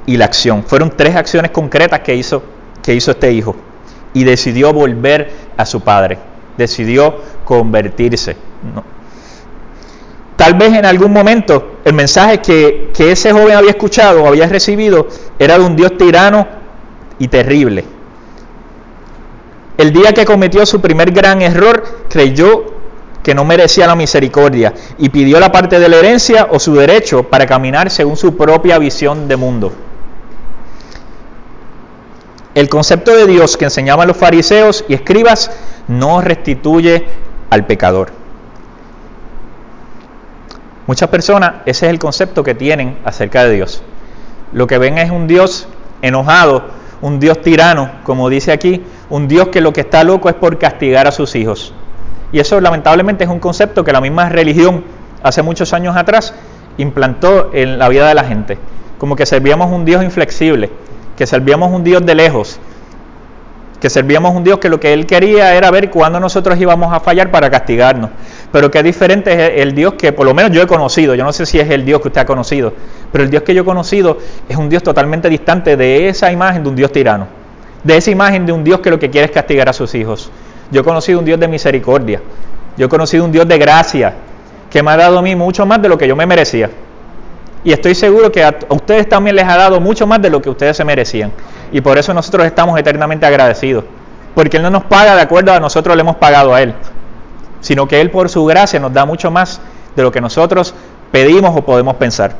y 0.06 0.16
la 0.16 0.24
acción. 0.24 0.64
Fueron 0.64 0.90
tres 0.96 1.16
acciones 1.16 1.50
concretas 1.50 2.00
que 2.00 2.14
hizo, 2.14 2.42
que 2.82 2.94
hizo 2.94 3.12
este 3.12 3.32
Hijo. 3.32 3.56
Y 4.12 4.24
decidió 4.24 4.72
volver 4.72 5.30
a 5.56 5.64
su 5.64 5.80
Padre, 5.82 6.18
decidió 6.56 7.14
convertirse. 7.44 8.36
Tal 10.36 10.54
vez 10.54 10.72
en 10.72 10.84
algún 10.84 11.12
momento 11.12 11.76
el 11.84 11.92
mensaje 11.92 12.38
que, 12.38 12.90
que 12.92 13.12
ese 13.12 13.30
joven 13.30 13.54
había 13.54 13.70
escuchado 13.70 14.24
o 14.24 14.28
había 14.28 14.48
recibido 14.48 15.06
era 15.38 15.58
de 15.58 15.64
un 15.64 15.76
Dios 15.76 15.96
tirano 15.96 16.46
y 17.18 17.28
terrible 17.28 17.84
el 19.80 19.94
día 19.94 20.12
que 20.12 20.26
cometió 20.26 20.66
su 20.66 20.80
primer 20.82 21.10
gran 21.10 21.40
error, 21.40 21.82
creyó 22.10 22.79
que 23.22 23.34
no 23.34 23.44
merecía 23.44 23.86
la 23.86 23.94
misericordia 23.94 24.72
y 24.98 25.08
pidió 25.10 25.38
la 25.40 25.52
parte 25.52 25.78
de 25.78 25.88
la 25.88 25.96
herencia 25.96 26.48
o 26.50 26.58
su 26.58 26.74
derecho 26.74 27.24
para 27.24 27.46
caminar 27.46 27.90
según 27.90 28.16
su 28.16 28.36
propia 28.36 28.78
visión 28.78 29.28
de 29.28 29.36
mundo. 29.36 29.72
El 32.54 32.68
concepto 32.68 33.14
de 33.14 33.26
Dios 33.26 33.56
que 33.56 33.66
enseñaban 33.66 34.08
los 34.08 34.16
fariseos 34.16 34.84
y 34.88 34.94
escribas 34.94 35.50
no 35.86 36.20
restituye 36.20 37.06
al 37.48 37.66
pecador. 37.66 38.10
Muchas 40.86 41.08
personas, 41.08 41.54
ese 41.66 41.86
es 41.86 41.92
el 41.92 42.00
concepto 42.00 42.42
que 42.42 42.54
tienen 42.54 42.98
acerca 43.04 43.44
de 43.44 43.54
Dios. 43.54 43.82
Lo 44.52 44.66
que 44.66 44.78
ven 44.78 44.98
es 44.98 45.10
un 45.12 45.28
Dios 45.28 45.68
enojado, 46.02 46.64
un 47.00 47.20
Dios 47.20 47.40
tirano, 47.40 47.92
como 48.02 48.28
dice 48.28 48.50
aquí, 48.50 48.82
un 49.08 49.28
Dios 49.28 49.48
que 49.48 49.60
lo 49.60 49.72
que 49.72 49.82
está 49.82 50.02
loco 50.02 50.28
es 50.28 50.34
por 50.34 50.58
castigar 50.58 51.06
a 51.06 51.12
sus 51.12 51.36
hijos. 51.36 51.72
Y 52.32 52.38
eso 52.38 52.60
lamentablemente 52.60 53.24
es 53.24 53.30
un 53.30 53.40
concepto 53.40 53.84
que 53.84 53.92
la 53.92 54.00
misma 54.00 54.28
religión 54.28 54.84
hace 55.22 55.42
muchos 55.42 55.72
años 55.72 55.96
atrás 55.96 56.34
implantó 56.78 57.50
en 57.52 57.78
la 57.78 57.88
vida 57.88 58.08
de 58.08 58.14
la 58.14 58.24
gente. 58.24 58.58
Como 58.98 59.16
que 59.16 59.26
servíamos 59.26 59.72
un 59.72 59.84
Dios 59.84 60.02
inflexible, 60.02 60.70
que 61.16 61.26
servíamos 61.26 61.72
un 61.72 61.82
Dios 61.82 62.04
de 62.04 62.14
lejos, 62.14 62.60
que 63.80 63.90
servíamos 63.90 64.34
un 64.34 64.44
Dios 64.44 64.58
que 64.58 64.68
lo 64.68 64.78
que 64.78 64.92
Él 64.92 65.06
quería 65.06 65.54
era 65.54 65.70
ver 65.70 65.90
cuándo 65.90 66.20
nosotros 66.20 66.60
íbamos 66.60 66.92
a 66.92 67.00
fallar 67.00 67.30
para 67.30 67.50
castigarnos. 67.50 68.10
Pero 68.52 68.70
qué 68.70 68.82
diferente 68.82 69.32
es 69.32 69.62
el 69.62 69.74
Dios 69.74 69.94
que 69.94 70.12
por 70.12 70.26
lo 70.26 70.34
menos 70.34 70.52
yo 70.52 70.62
he 70.62 70.66
conocido, 70.66 71.14
yo 71.14 71.24
no 71.24 71.32
sé 71.32 71.46
si 71.46 71.58
es 71.58 71.70
el 71.70 71.84
Dios 71.84 72.00
que 72.00 72.08
usted 72.08 72.20
ha 72.20 72.26
conocido, 72.26 72.72
pero 73.10 73.24
el 73.24 73.30
Dios 73.30 73.42
que 73.42 73.54
yo 73.54 73.62
he 73.62 73.64
conocido 73.64 74.18
es 74.48 74.56
un 74.56 74.68
Dios 74.68 74.82
totalmente 74.82 75.28
distante 75.28 75.76
de 75.76 76.08
esa 76.08 76.30
imagen 76.30 76.62
de 76.62 76.68
un 76.68 76.76
Dios 76.76 76.92
tirano 76.92 77.40
de 77.84 77.96
esa 77.96 78.10
imagen 78.10 78.46
de 78.46 78.52
un 78.52 78.64
Dios 78.64 78.80
que 78.80 78.90
lo 78.90 78.98
que 78.98 79.10
quiere 79.10 79.26
es 79.26 79.30
castigar 79.30 79.68
a 79.68 79.72
sus 79.72 79.94
hijos. 79.94 80.30
Yo 80.70 80.80
he 80.80 80.84
conocido 80.84 81.18
un 81.18 81.24
Dios 81.24 81.40
de 81.40 81.48
misericordia, 81.48 82.20
yo 82.76 82.86
he 82.86 82.88
conocido 82.88 83.24
un 83.24 83.32
Dios 83.32 83.46
de 83.46 83.58
gracia, 83.58 84.14
que 84.70 84.82
me 84.82 84.90
ha 84.92 84.96
dado 84.96 85.18
a 85.18 85.22
mí 85.22 85.34
mucho 85.34 85.66
más 85.66 85.82
de 85.82 85.88
lo 85.88 85.98
que 85.98 86.06
yo 86.06 86.14
me 86.14 86.26
merecía. 86.26 86.70
Y 87.62 87.72
estoy 87.72 87.94
seguro 87.94 88.32
que 88.32 88.42
a 88.42 88.56
ustedes 88.70 89.08
también 89.08 89.36
les 89.36 89.46
ha 89.46 89.56
dado 89.56 89.80
mucho 89.80 90.06
más 90.06 90.22
de 90.22 90.30
lo 90.30 90.40
que 90.40 90.48
ustedes 90.48 90.76
se 90.76 90.84
merecían. 90.84 91.30
Y 91.72 91.80
por 91.80 91.98
eso 91.98 92.14
nosotros 92.14 92.46
estamos 92.46 92.78
eternamente 92.78 93.26
agradecidos. 93.26 93.84
Porque 94.34 94.56
Él 94.56 94.62
no 94.62 94.70
nos 94.70 94.84
paga 94.84 95.14
de 95.14 95.22
acuerdo 95.22 95.52
a 95.52 95.60
nosotros 95.60 95.94
le 95.94 96.00
hemos 96.00 96.16
pagado 96.16 96.54
a 96.54 96.62
Él. 96.62 96.74
Sino 97.60 97.86
que 97.86 98.00
Él 98.00 98.10
por 98.10 98.30
su 98.30 98.46
gracia 98.46 98.80
nos 98.80 98.92
da 98.94 99.04
mucho 99.04 99.30
más 99.30 99.60
de 99.94 100.02
lo 100.02 100.10
que 100.10 100.20
nosotros 100.20 100.74
pedimos 101.12 101.54
o 101.54 101.62
podemos 101.62 101.96
pensar. 101.96 102.34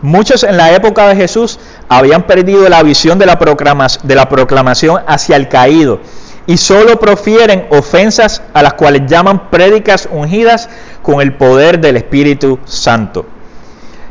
Muchos 0.00 0.44
en 0.44 0.56
la 0.56 0.72
época 0.72 1.08
de 1.08 1.16
Jesús 1.16 1.58
habían 1.88 2.24
perdido 2.24 2.68
la 2.68 2.82
visión 2.82 3.18
de 3.18 3.26
la, 3.26 3.38
proclamación 3.38 5.02
hacia 5.06 5.36
el 5.36 5.48
caído 5.48 6.00
y 6.46 6.56
solo 6.56 6.98
profieren 6.98 7.66
ofensas 7.70 8.42
a 8.54 8.62
las 8.62 8.74
cuales 8.74 9.02
llaman 9.06 9.50
prédicas 9.50 10.08
ungidas 10.10 10.68
con 11.02 11.20
el 11.20 11.34
poder 11.34 11.80
del 11.80 11.96
Espíritu 11.96 12.58
Santo. 12.64 13.26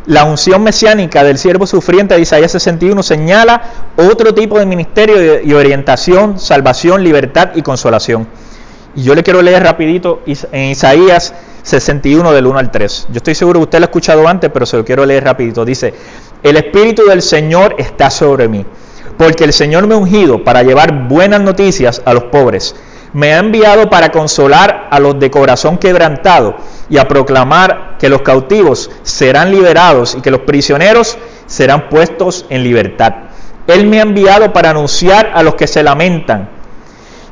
La 0.05 0.23
unción 0.23 0.63
mesiánica 0.63 1.23
del 1.23 1.37
siervo 1.37 1.67
sufriente 1.67 2.15
de 2.15 2.21
Isaías 2.21 2.51
61 2.51 3.03
señala 3.03 3.61
otro 3.97 4.33
tipo 4.33 4.57
de 4.57 4.65
ministerio 4.65 5.41
y 5.43 5.53
orientación, 5.53 6.39
salvación, 6.39 7.03
libertad 7.03 7.49
y 7.55 7.61
consolación. 7.61 8.27
Y 8.95 9.03
yo 9.03 9.13
le 9.15 9.23
quiero 9.23 9.41
leer 9.41 9.63
rapidito 9.63 10.21
en 10.25 10.71
Isaías 10.71 11.33
61 11.67 12.31
del 12.31 12.47
1 12.47 12.57
al 12.57 12.71
3. 12.71 13.07
Yo 13.09 13.17
estoy 13.17 13.35
seguro 13.35 13.59
que 13.59 13.63
usted 13.65 13.79
lo 13.79 13.83
ha 13.83 13.87
escuchado 13.87 14.27
antes, 14.27 14.49
pero 14.49 14.65
se 14.65 14.77
lo 14.77 14.85
quiero 14.85 15.05
leer 15.05 15.25
rapidito. 15.25 15.65
Dice, 15.65 15.93
el 16.43 16.57
Espíritu 16.57 17.05
del 17.05 17.21
Señor 17.21 17.75
está 17.77 18.09
sobre 18.09 18.47
mí, 18.47 18.65
porque 19.17 19.43
el 19.43 19.53
Señor 19.53 19.87
me 19.87 19.95
ha 19.95 19.97
ungido 19.97 20.43
para 20.43 20.63
llevar 20.63 21.07
buenas 21.07 21.41
noticias 21.41 22.01
a 22.05 22.13
los 22.13 22.25
pobres. 22.25 22.75
Me 23.13 23.33
ha 23.33 23.39
enviado 23.39 23.89
para 23.89 24.11
consolar 24.11 24.87
a 24.91 24.99
los 24.99 25.17
de 25.19 25.31
corazón 25.31 25.77
quebrantado 25.77 26.55
y 26.89 26.97
a 26.97 27.07
proclamar 27.07 27.97
que 27.97 28.09
los 28.09 28.21
cautivos 28.21 28.91
serán 29.03 29.51
liberados 29.51 30.15
y 30.15 30.21
que 30.21 30.31
los 30.31 30.41
prisioneros 30.41 31.17
serán 31.47 31.89
puestos 31.89 32.45
en 32.49 32.63
libertad. 32.63 33.13
Él 33.65 33.87
me 33.87 33.99
ha 33.99 34.03
enviado 34.03 34.53
para 34.53 34.69
anunciar 34.69 35.31
a 35.33 35.41
los 35.41 35.55
que 35.55 35.67
se 35.67 35.83
lamentan 35.83 36.57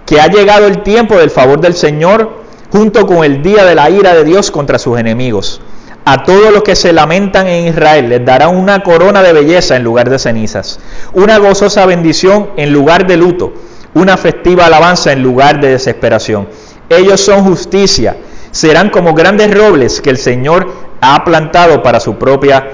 que 0.05 0.21
ha 0.21 0.27
llegado 0.27 0.67
el 0.67 0.83
tiempo 0.83 1.17
del 1.17 1.31
favor 1.31 1.59
del 1.59 1.73
Señor 1.73 2.43
junto 2.71 3.05
con 3.07 3.23
el 3.23 3.41
día 3.41 3.65
de 3.65 3.75
la 3.75 3.89
ira 3.89 4.13
de 4.13 4.23
Dios 4.23 4.51
contra 4.51 4.77
sus 4.77 4.99
enemigos. 4.99 5.61
A 6.07 6.23
todos 6.23 6.53
los 6.53 6.61
que 6.61 6.75
se 6.75 6.93
lamentan 6.93 7.47
en 7.47 7.65
Israel 7.67 8.09
les 8.09 8.23
dará 8.23 8.47
una 8.47 8.83
corona 8.83 9.23
de 9.23 9.33
belleza 9.33 9.75
en 9.75 9.83
lugar 9.83 10.07
de 10.07 10.19
cenizas, 10.19 10.79
una 11.13 11.39
gozosa 11.39 11.87
bendición 11.87 12.51
en 12.57 12.71
lugar 12.71 13.07
de 13.07 13.17
luto, 13.17 13.53
una 13.95 14.15
festiva 14.15 14.67
alabanza 14.67 15.11
en 15.11 15.23
lugar 15.23 15.59
de 15.59 15.69
desesperación. 15.69 16.47
Ellos 16.89 17.21
son 17.21 17.43
justicia, 17.43 18.17
serán 18.51 18.91
como 18.91 19.15
grandes 19.15 19.51
robles 19.51 19.99
que 19.99 20.11
el 20.11 20.17
Señor 20.17 20.71
ha 21.01 21.23
plantado 21.23 21.81
para 21.81 21.99
su 21.99 22.19
propia 22.19 22.67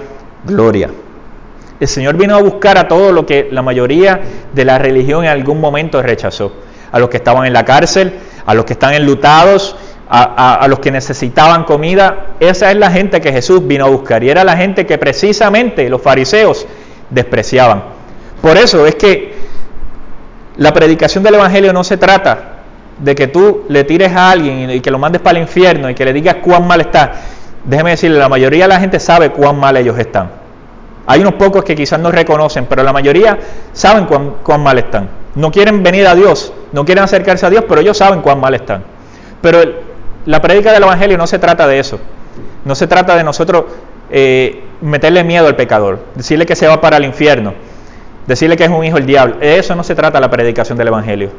gloria. 0.43 0.89
El 1.79 1.87
Señor 1.87 2.17
vino 2.17 2.35
a 2.35 2.41
buscar 2.41 2.77
a 2.77 2.89
todo 2.89 3.13
lo 3.13 3.25
que 3.25 3.47
la 3.49 3.61
mayoría 3.61 4.21
de 4.53 4.65
la 4.65 4.77
religión 4.77 5.23
en 5.23 5.31
algún 5.31 5.61
momento 5.61 6.01
rechazó. 6.01 6.51
A 6.91 6.99
los 6.99 7.07
que 7.07 7.17
estaban 7.17 7.47
en 7.47 7.53
la 7.53 7.63
cárcel, 7.63 8.13
a 8.45 8.53
los 8.53 8.65
que 8.65 8.73
están 8.73 8.93
enlutados, 8.93 9.77
a, 10.13 10.67
los 10.67 10.79
que 10.79 10.91
necesitaban 10.91 11.63
comida. 11.63 12.35
Esa 12.39 12.69
es 12.69 12.77
la 12.77 12.91
gente 12.91 13.21
que 13.21 13.31
Jesús 13.31 13.65
vino 13.65 13.85
a 13.85 13.89
buscar 13.89 14.23
y 14.23 14.29
era 14.29 14.43
la 14.43 14.57
gente 14.57 14.85
que 14.85 14.97
precisamente 14.97 15.89
los 15.89 16.01
fariseos 16.01 16.67
despreciaban. 17.09 17.83
Por 18.41 18.57
eso 18.57 18.85
es 18.85 18.95
que 18.95 19.33
la 20.57 20.73
predicación 20.73 21.23
del 21.23 21.35
Evangelio 21.35 21.71
no 21.71 21.83
se 21.83 21.95
trata 21.95 22.57
de 22.99 23.15
que 23.15 23.27
tú 23.27 23.63
le 23.69 23.85
tires 23.85 24.11
a 24.11 24.31
alguien 24.31 24.69
y 24.69 24.81
que 24.81 24.91
lo 24.91 24.99
mandes 24.99 25.21
para 25.21 25.37
el 25.37 25.43
infierno 25.43 25.89
y 25.89 25.95
que 25.95 26.03
le 26.03 26.11
digas 26.11 26.37
cuán 26.43 26.67
mal 26.67 26.81
está. 26.81 27.13
Déjeme 27.63 27.91
decirle, 27.91 28.19
la 28.19 28.29
mayoría 28.29 28.65
de 28.65 28.69
la 28.69 28.79
gente 28.79 28.99
sabe 28.99 29.29
cuán 29.29 29.57
mal 29.57 29.77
ellos 29.77 29.97
están. 29.97 30.29
Hay 31.07 31.21
unos 31.21 31.35
pocos 31.35 31.63
que 31.63 31.73
quizás 31.73 31.99
no 31.99 32.11
reconocen, 32.11 32.65
pero 32.65 32.83
la 32.83 32.91
mayoría 32.91 33.39
saben 33.71 34.05
cuán, 34.05 34.35
cuán 34.43 34.61
mal 34.61 34.77
están. 34.77 35.09
No 35.35 35.51
quieren 35.51 35.81
venir 35.83 36.05
a 36.05 36.15
Dios, 36.15 36.51
no 36.73 36.83
quieren 36.83 37.03
acercarse 37.03 37.45
a 37.45 37.49
Dios, 37.49 37.63
pero 37.67 37.79
ellos 37.79 37.97
saben 37.97 38.21
cuán 38.21 38.39
mal 38.41 38.53
están. 38.53 38.83
Pero 39.41 39.80
la 40.25 40.41
prédica 40.41 40.71
del 40.71 40.83
Evangelio 40.83 41.17
no 41.17 41.27
se 41.27 41.39
trata 41.39 41.67
de 41.67 41.79
eso. 41.79 41.99
No 42.63 42.75
se 42.75 42.87
trata 42.87 43.15
de 43.15 43.23
nosotros 43.23 43.65
eh, 44.09 44.63
meterle 44.81 45.23
miedo 45.23 45.47
al 45.47 45.55
pecador, 45.55 45.99
decirle 46.15 46.45
que 46.45 46.55
se 46.55 46.67
va 46.67 46.79
para 46.79 46.97
el 46.97 47.05
infierno, 47.05 47.53
decirle 48.27 48.55
que 48.55 48.65
es 48.65 48.69
un 48.69 48.83
hijo 48.83 48.97
del 48.97 49.05
diablo. 49.05 49.37
De 49.37 49.57
eso 49.57 49.75
no 49.75 49.83
se 49.83 49.95
trata 49.95 50.19
la 50.19 50.29
predicación 50.29 50.77
del 50.77 50.89
Evangelio. 50.89 51.29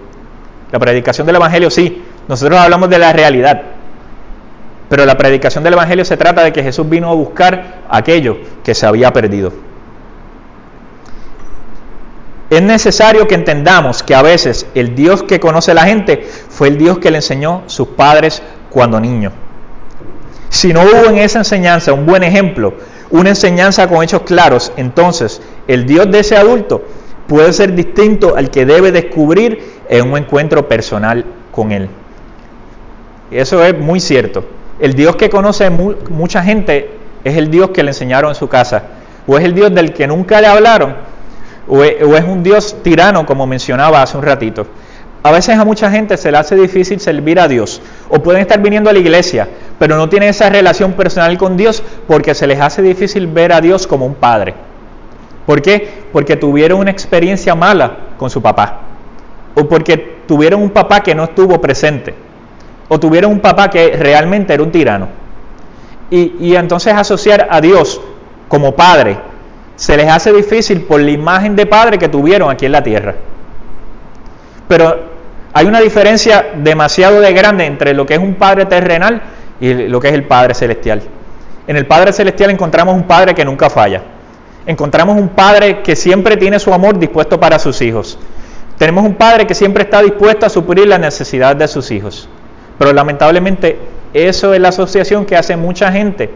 La 0.71 0.79
predicación 0.79 1.27
del 1.27 1.37
Evangelio 1.37 1.71
sí, 1.71 2.03
nosotros 2.27 2.59
hablamos 2.59 2.89
de 2.89 2.99
la 2.99 3.12
realidad, 3.12 3.62
pero 4.89 5.05
la 5.05 5.17
predicación 5.17 5.62
del 5.62 5.75
Evangelio 5.75 6.05
se 6.05 6.17
trata 6.17 6.43
de 6.43 6.53
que 6.53 6.62
Jesús 6.62 6.89
vino 6.89 7.11
a 7.11 7.15
buscar 7.15 7.83
aquello 7.89 8.39
que 8.65 8.75
se 8.75 8.87
había 8.87 9.12
perdido. 9.12 9.53
Es 12.51 12.62
necesario 12.62 13.27
que 13.27 13.35
entendamos 13.35 14.03
que 14.03 14.15
a 14.15 14.21
veces 14.21 14.67
el 14.75 14.95
Dios 14.95 15.23
que 15.23 15.41
conoce 15.41 15.71
a 15.71 15.75
la 15.75 15.85
gente 15.85 16.27
fue 16.51 16.69
el 16.69 16.77
Dios 16.77 16.99
que 16.99 17.11
le 17.11 17.19
enseñó 17.19 17.62
sus 17.67 17.89
padres 17.89 18.43
cuando 18.73 19.00
niño. 19.00 19.31
Si 20.49 20.73
no 20.73 20.83
hubo 20.83 21.09
en 21.09 21.19
esa 21.19 21.38
enseñanza 21.38 21.93
un 21.93 22.07
buen 22.07 22.23
ejemplo, 22.23 22.75
una 23.11 23.31
enseñanza 23.31 23.88
con 23.88 24.02
hechos 24.02 24.23
claros, 24.23 24.73
entonces 24.76 25.41
el 25.69 25.87
Dios 25.87 26.11
de 26.11 26.21
ese 26.21 26.37
adulto 26.37 26.83
puede 27.26 27.52
ser 27.52 27.75
distinto 27.75 28.37
al 28.37 28.50
que 28.50 28.67
debe 28.67 28.93
descubrir 28.93 29.81
en 29.88 30.11
un 30.11 30.19
encuentro 30.19 30.69
personal 30.69 31.25
con 31.50 31.73
Él. 31.73 31.88
Eso 33.31 33.62
es 33.64 33.79
muy 33.79 34.00
cierto. 34.00 34.45
El 34.79 34.95
Dios 34.95 35.17
que 35.17 35.31
conoce 35.31 35.71
mucha 35.71 36.43
gente 36.43 36.91
es 37.25 37.37
el 37.37 37.50
Dios 37.50 37.71
que 37.71 37.83
le 37.83 37.91
enseñaron 37.91 38.31
en 38.31 38.35
su 38.35 38.49
casa, 38.49 38.83
o 39.26 39.38
es 39.38 39.45
el 39.45 39.55
Dios 39.55 39.73
del 39.75 39.93
que 39.93 40.07
nunca 40.07 40.41
le 40.41 40.49
hablaron, 40.49 40.97
o 41.69 41.83
es, 41.85 42.25
un 42.25 42.43
Dios 42.43 42.76
tirano, 42.83 43.25
como 43.25 43.47
mencionaba 43.47 44.02
hace 44.02 44.17
un 44.17 44.25
ratito. 44.25 44.67
A 45.25 45.31
veces 45.31 45.57
a 45.57 45.64
mucha 45.64 45.88
gente 45.91 46.17
se 46.17 46.33
le 46.33 46.38
hace 46.38 46.57
difícil 46.57 46.99
servir 46.99 47.38
a 47.38 47.47
Dios, 47.47 47.81
o 48.09 48.21
pueden 48.21 48.43
estar 48.43 48.61
viniendo 48.61 48.91
a 48.91 48.93
la 48.93 48.99
iglesia, 48.99 49.49
pero 49.79 49.97
no 49.97 50.09
tienen 50.09 50.31
esa 50.31 50.50
relación 50.50 50.95
personal 50.95 51.38
con 51.38 51.57
Dios 51.57 51.83
porque 52.09 52.35
se 52.35 52.49
les 52.49 52.61
hace 52.61 52.83
difícil 52.83 53.29
ver 53.29 53.52
a 53.52 53.61
Dios 53.61 53.87
como 53.87 54.05
un 54.05 54.14
padre. 54.14 54.55
¿Por 55.47 55.62
qué? 55.62 55.88
Porque 56.12 56.37
tuvieron 56.37 56.81
una 56.81 56.91
experiencia 56.91 57.55
mala 57.55 57.99
con 58.19 58.31
su 58.31 58.43
papá, 58.43 58.81
o 59.55 59.69
porque 59.69 59.97
tuvieron 60.26 60.61
un 60.61 60.71
papá 60.71 61.05
que 61.05 61.14
no 61.14 61.25
estuvo 61.25 61.61
presente, 61.61 62.14
o 62.88 62.99
tuvieron 62.99 63.31
un 63.31 63.41
papá 63.41 63.71
que 63.71 63.97
realmente 63.97 64.52
era 64.52 64.62
un 64.62 64.73
tirano. 64.73 65.09
Y, 66.11 66.35
y 66.41 66.57
entonces 66.57 66.95
asociar 66.95 67.47
a 67.49 67.61
Dios 67.61 68.00
como 68.49 68.75
padre 68.75 69.19
se 69.76 69.97
les 69.97 70.09
hace 70.09 70.33
difícil 70.33 70.83
por 70.83 71.00
la 71.00 71.11
imagen 71.11 71.55
de 71.55 71.64
padre 71.64 71.97
que 71.97 72.09
tuvieron 72.09 72.50
aquí 72.50 72.67
en 72.67 72.73
la 72.73 72.83
tierra. 72.83 73.14
Pero 74.69 75.12
hay 75.54 75.66
una 75.66 75.80
diferencia 75.80 76.47
demasiado 76.56 77.21
de 77.21 77.32
grande 77.32 77.66
entre 77.66 77.92
lo 77.92 78.06
que 78.06 78.14
es 78.14 78.21
un 78.21 78.35
padre 78.35 78.64
terrenal 78.66 79.23
y 79.61 79.75
lo 79.88 80.00
que 80.00 80.09
es 80.09 80.14
el 80.14 80.25
Padre 80.25 80.54
celestial. 80.54 81.02
En 81.66 81.76
el 81.76 81.87
Padre 81.87 82.12
celestial 82.12 82.50
encontramos 82.50 82.94
un 82.94 83.04
padre 83.04 83.35
que 83.35 83.44
nunca 83.44 83.71
falla. 83.71 84.02
Encontramos 84.66 85.16
un 85.16 85.28
padre 85.28 85.82
que 85.82 85.94
siempre 85.94 86.37
tiene 86.37 86.59
su 86.59 86.73
amor 86.73 86.99
dispuesto 86.99 87.38
para 87.38 87.59
sus 87.59 87.80
hijos. 87.82 88.18
Tenemos 88.78 89.04
un 89.04 89.14
padre 89.14 89.47
que 89.47 89.54
siempre 89.54 89.85
está 89.85 90.02
dispuesto 90.02 90.47
a 90.47 90.49
suplir 90.49 90.88
la 90.88 90.99
necesidad 90.99 91.54
de 91.54 91.68
sus 91.68 91.90
hijos. 91.90 92.28
Pero 92.78 92.92
lamentablemente 92.92 93.78
eso 94.12 94.54
es 94.54 94.61
la 94.61 94.71
asociación 94.71 95.25
que 95.25 95.37
hace 95.37 95.56
mucha 95.56 95.92
gente. 95.92 96.30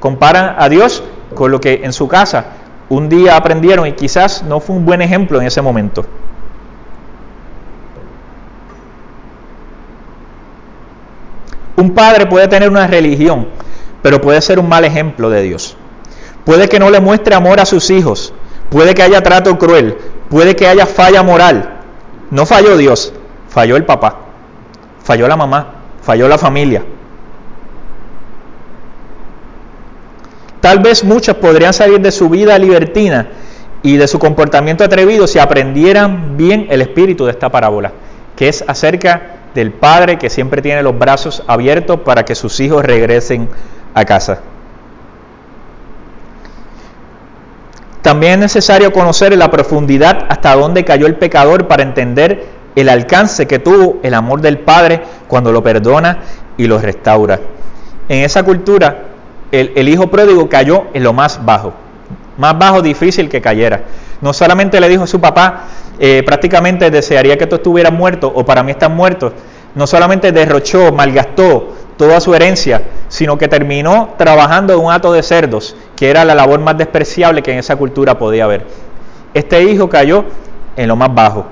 Comparan 0.00 0.56
a 0.58 0.68
Dios 0.68 1.02
con 1.34 1.50
lo 1.50 1.60
que 1.60 1.80
en 1.84 1.92
su 1.92 2.08
casa 2.08 2.46
un 2.88 3.08
día 3.08 3.36
aprendieron 3.36 3.86
y 3.86 3.92
quizás 3.92 4.42
no 4.42 4.60
fue 4.60 4.76
un 4.76 4.84
buen 4.84 5.00
ejemplo 5.00 5.40
en 5.40 5.46
ese 5.46 5.62
momento. 5.62 6.04
Un 11.78 11.94
padre 11.94 12.26
puede 12.26 12.48
tener 12.48 12.68
una 12.68 12.88
religión, 12.88 13.46
pero 14.02 14.20
puede 14.20 14.40
ser 14.42 14.58
un 14.58 14.68
mal 14.68 14.84
ejemplo 14.84 15.30
de 15.30 15.42
Dios. 15.42 15.76
Puede 16.44 16.68
que 16.68 16.80
no 16.80 16.90
le 16.90 16.98
muestre 16.98 17.36
amor 17.36 17.60
a 17.60 17.64
sus 17.64 17.90
hijos, 17.90 18.34
puede 18.68 18.96
que 18.96 19.02
haya 19.04 19.22
trato 19.22 19.56
cruel, 19.58 19.96
puede 20.28 20.56
que 20.56 20.66
haya 20.66 20.86
falla 20.86 21.22
moral. 21.22 21.78
No 22.32 22.46
falló 22.46 22.76
Dios, 22.76 23.12
falló 23.48 23.76
el 23.76 23.84
papá, 23.84 24.18
falló 25.04 25.28
la 25.28 25.36
mamá, 25.36 25.74
falló 26.02 26.26
la 26.26 26.36
familia. 26.36 26.82
Tal 30.60 30.80
vez 30.80 31.04
muchos 31.04 31.36
podrían 31.36 31.72
salir 31.72 32.00
de 32.00 32.10
su 32.10 32.28
vida 32.28 32.58
libertina 32.58 33.28
y 33.84 33.98
de 33.98 34.08
su 34.08 34.18
comportamiento 34.18 34.82
atrevido 34.82 35.28
si 35.28 35.38
aprendieran 35.38 36.36
bien 36.36 36.66
el 36.70 36.80
espíritu 36.82 37.24
de 37.24 37.30
esta 37.30 37.50
parábola, 37.50 37.92
que 38.38 38.48
es 38.48 38.64
acerca 38.68 39.22
del 39.52 39.72
padre 39.72 40.16
que 40.16 40.30
siempre 40.30 40.62
tiene 40.62 40.80
los 40.84 40.96
brazos 40.96 41.42
abiertos 41.48 41.98
para 42.04 42.24
que 42.24 42.36
sus 42.36 42.60
hijos 42.60 42.84
regresen 42.84 43.48
a 43.94 44.04
casa. 44.04 44.38
También 48.00 48.34
es 48.34 48.38
necesario 48.38 48.92
conocer 48.92 49.36
la 49.36 49.50
profundidad 49.50 50.26
hasta 50.28 50.54
dónde 50.54 50.84
cayó 50.84 51.08
el 51.08 51.16
pecador 51.16 51.66
para 51.66 51.82
entender 51.82 52.46
el 52.76 52.88
alcance 52.88 53.48
que 53.48 53.58
tuvo 53.58 53.98
el 54.04 54.14
amor 54.14 54.40
del 54.40 54.58
Padre 54.58 55.02
cuando 55.26 55.50
lo 55.50 55.60
perdona 55.64 56.18
y 56.56 56.68
lo 56.68 56.78
restaura. 56.78 57.40
En 58.08 58.22
esa 58.24 58.44
cultura 58.44 59.02
el, 59.50 59.88
hijo 59.88 60.12
pródigo 60.12 60.48
cayó 60.48 60.84
en 60.94 61.02
lo 61.02 61.12
más 61.12 61.44
bajo, 61.44 61.72
más 62.36 62.56
bajo 62.56 62.82
difícil 62.82 63.28
que 63.28 63.40
cayera. 63.40 63.82
No 64.20 64.32
solamente 64.32 64.80
le 64.80 64.88
dijo 64.88 65.02
a 65.02 65.06
su 65.08 65.20
papá, 65.20 65.64
eh, 65.98 66.22
prácticamente 66.24 66.90
desearía 66.90 67.36
que 67.36 67.46
tú 67.46 67.56
estuvieras 67.56 67.92
muerto 67.92 68.30
o 68.34 68.44
para 68.44 68.62
mí 68.62 68.70
estás 68.70 68.90
muerto, 68.90 69.32
no 69.74 69.86
solamente 69.86 70.32
derrochó, 70.32 70.92
malgastó 70.92 71.74
toda 71.96 72.20
su 72.20 72.34
herencia, 72.34 72.82
sino 73.08 73.36
que 73.36 73.48
terminó 73.48 74.14
trabajando 74.16 74.72
en 74.72 74.80
un 74.80 74.92
hato 74.92 75.12
de 75.12 75.22
cerdos, 75.22 75.76
que 75.96 76.08
era 76.08 76.24
la 76.24 76.34
labor 76.34 76.60
más 76.60 76.78
despreciable 76.78 77.42
que 77.42 77.52
en 77.52 77.58
esa 77.58 77.76
cultura 77.76 78.18
podía 78.18 78.44
haber. 78.44 78.64
Este 79.34 79.62
hijo 79.64 79.88
cayó 79.88 80.24
en 80.76 80.88
lo 80.88 80.96
más 80.96 81.14
bajo. 81.14 81.46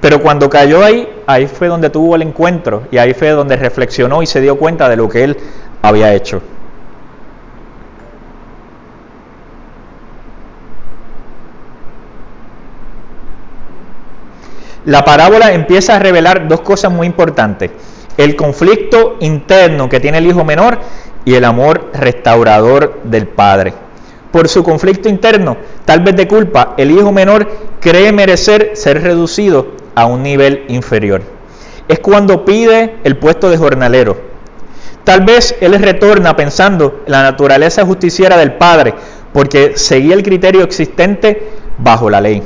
Pero 0.00 0.20
cuando 0.20 0.48
cayó 0.48 0.84
ahí, 0.84 1.08
ahí 1.26 1.46
fue 1.46 1.68
donde 1.68 1.90
tuvo 1.90 2.14
el 2.14 2.22
encuentro 2.22 2.82
y 2.90 2.98
ahí 2.98 3.14
fue 3.14 3.30
donde 3.30 3.56
reflexionó 3.56 4.22
y 4.22 4.26
se 4.26 4.40
dio 4.40 4.56
cuenta 4.56 4.88
de 4.88 4.96
lo 4.96 5.08
que 5.08 5.24
él 5.24 5.36
había 5.82 6.14
hecho. 6.14 6.42
La 14.86 15.04
parábola 15.04 15.52
empieza 15.52 15.96
a 15.96 15.98
revelar 15.98 16.48
dos 16.48 16.60
cosas 16.60 16.92
muy 16.92 17.06
importantes. 17.06 17.70
El 18.16 18.36
conflicto 18.36 19.16
interno 19.20 19.88
que 19.88 20.00
tiene 20.00 20.18
el 20.18 20.26
hijo 20.26 20.44
menor 20.44 20.78
y 21.24 21.34
el 21.34 21.44
amor 21.44 21.90
restaurador 21.94 23.00
del 23.04 23.26
padre. 23.26 23.72
Por 24.30 24.48
su 24.48 24.62
conflicto 24.62 25.08
interno, 25.08 25.56
tal 25.84 26.00
vez 26.00 26.16
de 26.16 26.28
culpa, 26.28 26.74
el 26.76 26.90
hijo 26.90 27.12
menor 27.12 27.48
cree 27.80 28.12
merecer 28.12 28.72
ser 28.74 29.02
reducido 29.02 29.68
a 29.94 30.06
un 30.06 30.22
nivel 30.22 30.64
inferior. 30.68 31.22
Es 31.88 32.00
cuando 32.00 32.44
pide 32.44 32.96
el 33.04 33.16
puesto 33.16 33.48
de 33.48 33.56
jornalero. 33.56 34.16
Tal 35.04 35.20
vez 35.20 35.54
él 35.60 35.74
retorna 35.74 36.34
pensando 36.34 37.02
en 37.06 37.12
la 37.12 37.22
naturaleza 37.22 37.84
justiciera 37.84 38.36
del 38.36 38.54
padre, 38.54 38.94
porque 39.32 39.72
seguía 39.76 40.14
el 40.14 40.22
criterio 40.22 40.62
existente 40.62 41.50
bajo 41.78 42.08
la 42.10 42.20
ley. 42.20 42.42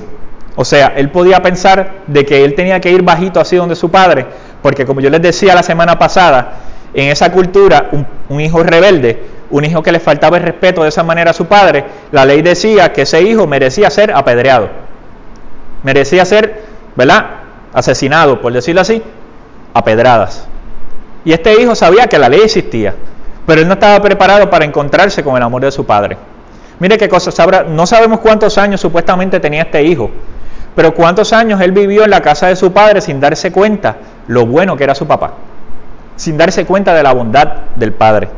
O 0.60 0.64
sea, 0.64 0.94
él 0.96 1.10
podía 1.10 1.40
pensar 1.40 1.98
de 2.08 2.26
que 2.26 2.44
él 2.44 2.56
tenía 2.56 2.80
que 2.80 2.90
ir 2.90 3.02
bajito 3.02 3.38
así 3.38 3.54
donde 3.54 3.76
su 3.76 3.92
padre, 3.92 4.26
porque 4.60 4.84
como 4.84 5.00
yo 5.00 5.08
les 5.08 5.22
decía 5.22 5.54
la 5.54 5.62
semana 5.62 5.96
pasada, 6.00 6.54
en 6.92 7.10
esa 7.10 7.30
cultura, 7.30 7.90
un, 8.28 8.40
hijo 8.40 8.64
rebelde, 8.64 9.22
un 9.50 9.64
hijo 9.64 9.84
que 9.84 9.92
le 9.92 10.00
faltaba 10.00 10.36
el 10.36 10.42
respeto 10.42 10.82
de 10.82 10.88
esa 10.88 11.04
manera 11.04 11.30
a 11.30 11.32
su 11.32 11.46
padre, 11.46 11.84
la 12.10 12.24
ley 12.24 12.42
decía 12.42 12.92
que 12.92 13.02
ese 13.02 13.22
hijo 13.22 13.46
merecía 13.46 13.88
ser 13.88 14.12
apedreado, 14.12 14.68
merecía 15.84 16.24
ser, 16.24 16.64
¿verdad? 16.96 17.26
Asesinado, 17.72 18.40
por 18.40 18.52
decirlo 18.52 18.80
así, 18.80 19.00
a 19.74 19.84
pedradas. 19.84 20.48
Y 21.24 21.34
este 21.34 21.62
hijo 21.62 21.76
sabía 21.76 22.08
que 22.08 22.18
la 22.18 22.28
ley 22.28 22.40
existía, 22.42 22.96
pero 23.46 23.60
él 23.60 23.68
no 23.68 23.74
estaba 23.74 24.02
preparado 24.02 24.50
para 24.50 24.64
encontrarse 24.64 25.22
con 25.22 25.36
el 25.36 25.42
amor 25.44 25.62
de 25.62 25.70
su 25.70 25.86
padre. 25.86 26.16
Mire 26.80 26.98
qué 26.98 27.08
cosa, 27.08 27.30
no 27.68 27.86
sabemos 27.86 28.18
cuántos 28.18 28.58
años 28.58 28.80
supuestamente 28.80 29.38
tenía 29.38 29.62
este 29.62 29.84
hijo, 29.84 30.10
pero 30.78 30.94
¿cuántos 30.94 31.32
años 31.32 31.60
él 31.60 31.72
vivió 31.72 32.04
en 32.04 32.10
la 32.10 32.20
casa 32.20 32.46
de 32.46 32.54
su 32.54 32.72
padre 32.72 33.00
sin 33.00 33.18
darse 33.18 33.50
cuenta 33.50 33.96
lo 34.28 34.46
bueno 34.46 34.76
que 34.76 34.84
era 34.84 34.94
su 34.94 35.08
papá? 35.08 35.32
Sin 36.14 36.38
darse 36.38 36.66
cuenta 36.66 36.94
de 36.94 37.02
la 37.02 37.12
bondad 37.12 37.48
del 37.74 37.92
padre. 37.92 38.28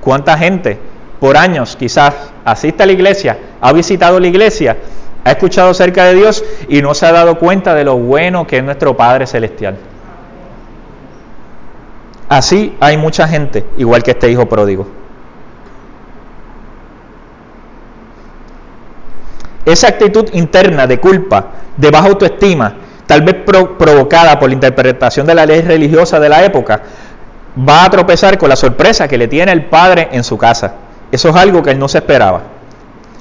¿Cuánta 0.00 0.38
gente 0.38 0.78
por 1.18 1.36
años 1.36 1.74
quizás 1.74 2.14
asiste 2.44 2.84
a 2.84 2.86
la 2.86 2.92
iglesia, 2.92 3.38
ha 3.60 3.72
visitado 3.72 4.20
la 4.20 4.28
iglesia, 4.28 4.76
ha 5.24 5.32
escuchado 5.32 5.70
acerca 5.70 6.04
de 6.04 6.14
Dios 6.14 6.44
y 6.68 6.80
no 6.80 6.94
se 6.94 7.06
ha 7.06 7.10
dado 7.10 7.40
cuenta 7.40 7.74
de 7.74 7.82
lo 7.82 7.96
bueno 7.96 8.46
que 8.46 8.58
es 8.58 8.62
nuestro 8.62 8.96
Padre 8.96 9.26
Celestial? 9.26 9.76
Así 12.28 12.76
hay 12.78 12.98
mucha 12.98 13.26
gente, 13.26 13.66
igual 13.78 14.04
que 14.04 14.12
este 14.12 14.30
hijo 14.30 14.48
pródigo. 14.48 14.99
Esa 19.64 19.88
actitud 19.88 20.28
interna 20.32 20.86
de 20.86 20.98
culpa, 20.98 21.46
de 21.76 21.90
baja 21.90 22.08
autoestima, 22.08 22.74
tal 23.06 23.22
vez 23.22 23.36
provocada 23.44 24.38
por 24.38 24.48
la 24.48 24.54
interpretación 24.54 25.26
de 25.26 25.34
la 25.34 25.46
ley 25.46 25.62
religiosa 25.62 26.20
de 26.20 26.28
la 26.28 26.44
época, 26.44 26.82
va 27.68 27.84
a 27.84 27.90
tropezar 27.90 28.38
con 28.38 28.48
la 28.48 28.56
sorpresa 28.56 29.08
que 29.08 29.18
le 29.18 29.28
tiene 29.28 29.52
el 29.52 29.66
padre 29.66 30.08
en 30.12 30.24
su 30.24 30.38
casa. 30.38 30.74
Eso 31.10 31.28
es 31.30 31.36
algo 31.36 31.62
que 31.62 31.70
él 31.70 31.78
no 31.78 31.88
se 31.88 31.98
esperaba. 31.98 32.42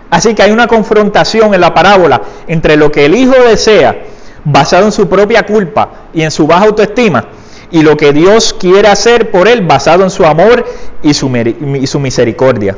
Así 0.09 0.33
que 0.33 0.43
hay 0.43 0.51
una 0.51 0.67
confrontación 0.67 1.53
en 1.53 1.61
la 1.61 1.73
parábola 1.73 2.21
entre 2.47 2.77
lo 2.77 2.91
que 2.91 3.05
el 3.05 3.15
hijo 3.15 3.35
desea, 3.47 3.95
basado 4.43 4.85
en 4.85 4.91
su 4.91 5.07
propia 5.07 5.45
culpa 5.45 5.89
y 6.13 6.23
en 6.23 6.31
su 6.31 6.47
baja 6.47 6.65
autoestima, 6.65 7.25
y 7.71 7.81
lo 7.83 7.95
que 7.95 8.13
Dios 8.13 8.55
quiere 8.59 8.87
hacer 8.87 9.29
por 9.29 9.47
él, 9.47 9.61
basado 9.61 10.03
en 10.03 10.09
su 10.09 10.25
amor 10.25 10.65
y 11.03 11.13
su, 11.13 11.29
misericordia. 11.29 12.75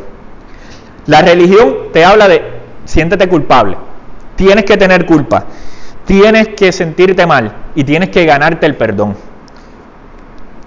La 1.06 1.22
religión 1.22 1.76
te 1.94 2.04
habla 2.04 2.28
de 2.28 2.61
siéntete 2.86 3.28
culpable, 3.28 3.78
tienes 4.36 4.66
que 4.66 4.78
tener 4.78 5.06
culpa, 5.06 5.46
tienes 6.06 6.50
que 6.50 6.72
sentirte 6.72 7.26
mal 7.26 7.54
y 7.76 7.84
tienes 7.84 8.10
que 8.10 8.26
ganarte 8.26 8.66
el 8.66 8.76
perdón. 8.76 9.16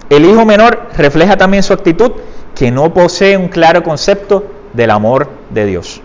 El 0.09 0.25
hijo 0.25 0.45
menor 0.45 0.89
refleja 0.95 1.35
también 1.35 1.63
su 1.63 1.73
actitud 1.73 2.11
que 2.53 2.71
no 2.71 2.93
posee 2.93 3.37
un 3.37 3.47
claro 3.47 3.83
concepto 3.83 4.45
del 4.73 4.91
amor 4.91 5.29
de 5.49 5.65
Dios. 5.65 6.01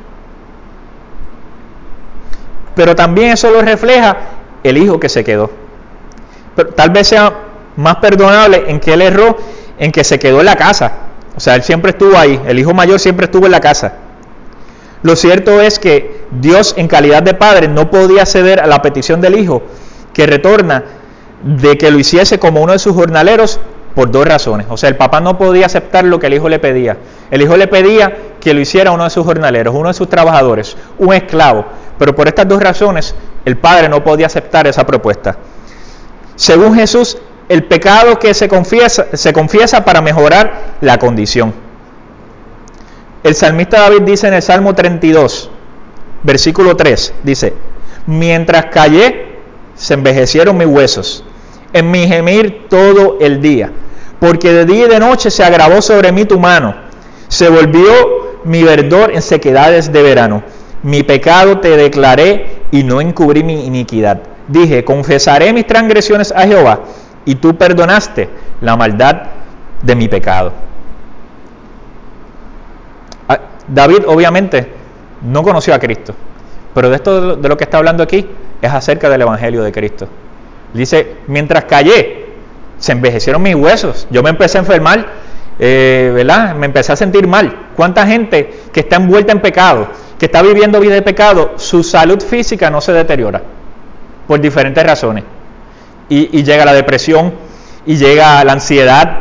Pero 2.75 2.97
también 2.97 3.31
eso 3.31 3.51
lo 3.51 3.63
refleja 3.63 4.17
el 4.63 4.79
hijo 4.79 4.99
que 4.99 5.09
se 5.09 5.23
quedó. 5.23 5.51
Pero 6.57 6.71
tal 6.71 6.91
vez 6.91 7.09
sea 7.09 7.33
más 7.77 7.97
perdonable 7.97 8.65
en 8.69 8.81
que 8.81 8.95
él 8.95 9.03
erró, 9.03 9.37
en 9.79 9.93
que 9.93 10.05
se 10.05 10.19
quedó 10.19 10.41
en 10.41 10.47
la 10.47 10.57
casa. 10.57 10.93
O 11.37 11.41
sea, 11.41 11.55
él 11.55 11.63
siempre 11.63 11.91
estuvo 11.93 12.17
ahí, 12.17 12.41
el 12.47 12.59
hijo 12.59 12.75
mayor 12.75 12.99
siempre 12.99 13.27
estuvo 13.27 13.47
en 13.47 13.53
la 13.53 13.61
casa. 13.61 13.95
Lo 15.03 15.17
cierto 15.17 15.61
es 15.61 15.79
que 15.79 16.25
Dios 16.31 16.75
en 16.77 16.89
calidad 16.89 17.23
de 17.23 17.35
padre 17.35 17.69
no 17.69 17.91
podía 17.91 18.27
ceder 18.27 18.61
a 18.61 18.67
la 18.67 18.83
petición 18.83 19.21
del 19.21 19.39
hijo 19.39 19.63
que 20.13 20.27
retorna 20.27 20.85
de 21.43 21.79
que 21.79 21.91
lo 21.91 21.99
hiciese 21.99 22.39
como 22.39 22.61
uno 22.61 22.73
de 22.73 22.79
sus 22.79 22.95
jornaleros 22.95 23.61
por 23.95 24.11
dos 24.11 24.27
razones. 24.27 24.67
O 24.69 24.77
sea, 24.77 24.89
el 24.89 24.97
papá 24.97 25.21
no 25.21 25.39
podía 25.39 25.67
aceptar 25.67 26.05
lo 26.05 26.19
que 26.19 26.27
el 26.27 26.35
hijo 26.35 26.49
le 26.49 26.59
pedía. 26.59 26.97
El 27.31 27.43
hijo 27.43 27.57
le 27.57 27.67
pedía 27.67 28.17
que 28.41 28.55
lo 28.55 28.61
hiciera 28.61 28.93
uno 28.93 29.05
de 29.05 29.11
sus 29.11 29.25
jornaleros, 29.25 29.75
uno 29.75 29.89
de 29.89 29.95
sus 29.95 30.09
trabajadores, 30.09 30.77
un 30.99 31.15
esclavo. 31.15 31.65
Pero 31.99 32.15
por 32.15 32.29
estas 32.29 32.47
dos 32.47 32.63
razones, 32.63 33.15
el 33.45 33.57
padre 33.57 33.89
no 33.89 34.05
podía 34.05 34.27
aceptar 34.27 34.67
esa 34.67 34.87
propuesta. 34.87 35.37
Según 36.37 36.75
Jesús, 36.75 37.19
el 37.49 37.65
pecado 37.65 38.19
que 38.19 38.33
se 38.33 38.49
confiesa, 38.49 39.07
se 39.13 39.33
confiesa 39.33 39.85
para 39.85 40.01
mejorar 40.01 40.77
la 40.81 40.99
condición. 40.99 41.53
El 43.23 43.35
salmista 43.35 43.81
David 43.81 44.03
dice 44.03 44.29
en 44.29 44.35
el 44.35 44.41
Salmo 44.41 44.75
32, 44.75 45.51
versículo 46.23 46.75
3, 46.75 47.15
dice, 47.23 47.53
mientras 48.07 48.67
callé, 48.67 49.37
se 49.75 49.93
envejecieron 49.93 50.57
mis 50.57 50.67
huesos 50.67 51.25
en 51.75 51.91
mi 51.91 52.07
gemir 52.07 52.67
todo 52.71 53.19
el 53.21 53.43
día, 53.43 53.71
porque 54.19 54.53
de 54.53 54.65
día 54.65 54.87
y 54.87 54.89
de 54.89 55.01
noche 55.01 55.31
se 55.31 55.45
agravó 55.45 55.83
sobre 55.83 56.13
mí 56.13 56.25
tu 56.25 56.41
mano, 56.41 56.75
se 57.29 57.51
volvió 57.51 57.93
mi 58.45 58.63
verdor 58.63 59.13
en 59.13 59.21
sequedades 59.21 59.93
de 59.93 60.03
verano. 60.03 60.43
Mi 60.83 61.03
pecado 61.03 61.59
te 61.59 61.77
declaré 61.77 62.63
y 62.71 62.85
no 62.85 63.03
encubrí 63.03 63.45
mi 63.45 63.67
iniquidad. 63.67 64.23
Dije, 64.49 64.83
confesaré 64.83 65.53
mis 65.53 65.67
transgresiones 65.67 66.33
a 66.33 66.47
Jehová, 66.47 66.81
y 67.27 67.35
tú 67.35 67.55
perdonaste 67.57 68.31
la 68.63 68.77
maldad 68.77 69.25
de 69.83 69.95
mi 69.95 70.09
pecado. 70.09 70.70
David 73.73 74.03
obviamente 74.07 74.67
no 75.23 75.43
conoció 75.43 75.75
a 75.75 75.79
Cristo, 75.79 76.15
pero 76.75 76.91
de 76.91 76.97
esto 76.97 77.37
de 77.37 77.49
lo 77.49 77.57
que 77.57 77.65
está 77.65 77.79
hablando 77.79 78.03
aquí 78.03 78.29
es 78.61 78.71
acerca 78.71 79.09
del 79.09 79.23
Evangelio 79.23 79.63
de 79.63 79.73
Cristo. 79.73 80.09
Dice, 80.75 81.17
mientras 81.27 81.65
callé, 81.65 82.27
se 82.79 82.93
envejecieron 82.93 83.43
mis 83.43 83.55
huesos. 83.55 84.07
Yo 84.11 84.23
me 84.23 84.31
empecé 84.31 84.59
a 84.59 84.61
enfermar, 84.61 85.07
eh, 85.59 86.11
¿verdad? 86.15 86.55
Me 86.55 86.67
empecé 86.67 86.93
a 86.93 86.97
sentir 86.97 87.27
mal. 87.27 87.69
¿Cuánta 87.77 88.07
gente 88.07 88.61
que 88.73 88.81
está 88.81 88.97
envuelta 88.97 89.33
en 89.33 89.41
pecado, 89.41 89.89
que 90.19 90.27
está 90.27 90.43
viviendo 90.43 90.81
vida 90.81 90.95
de 90.95 91.03
pecado, 91.03 91.53
su 91.57 91.83
salud 91.83 92.21
física 92.21 92.71
no 92.71 92.81
se 92.81 92.93
deteriora? 92.93 93.43
Por 94.27 94.41
diferentes 94.41 94.85
razones. 94.85 95.25
Y, 96.09 96.39
y 96.39 96.43
llega 96.43 96.65
la 96.65 96.73
depresión, 96.73 97.35
y 97.87 97.97
llega 97.97 98.43
la 98.45 98.53
ansiedad, 98.53 99.19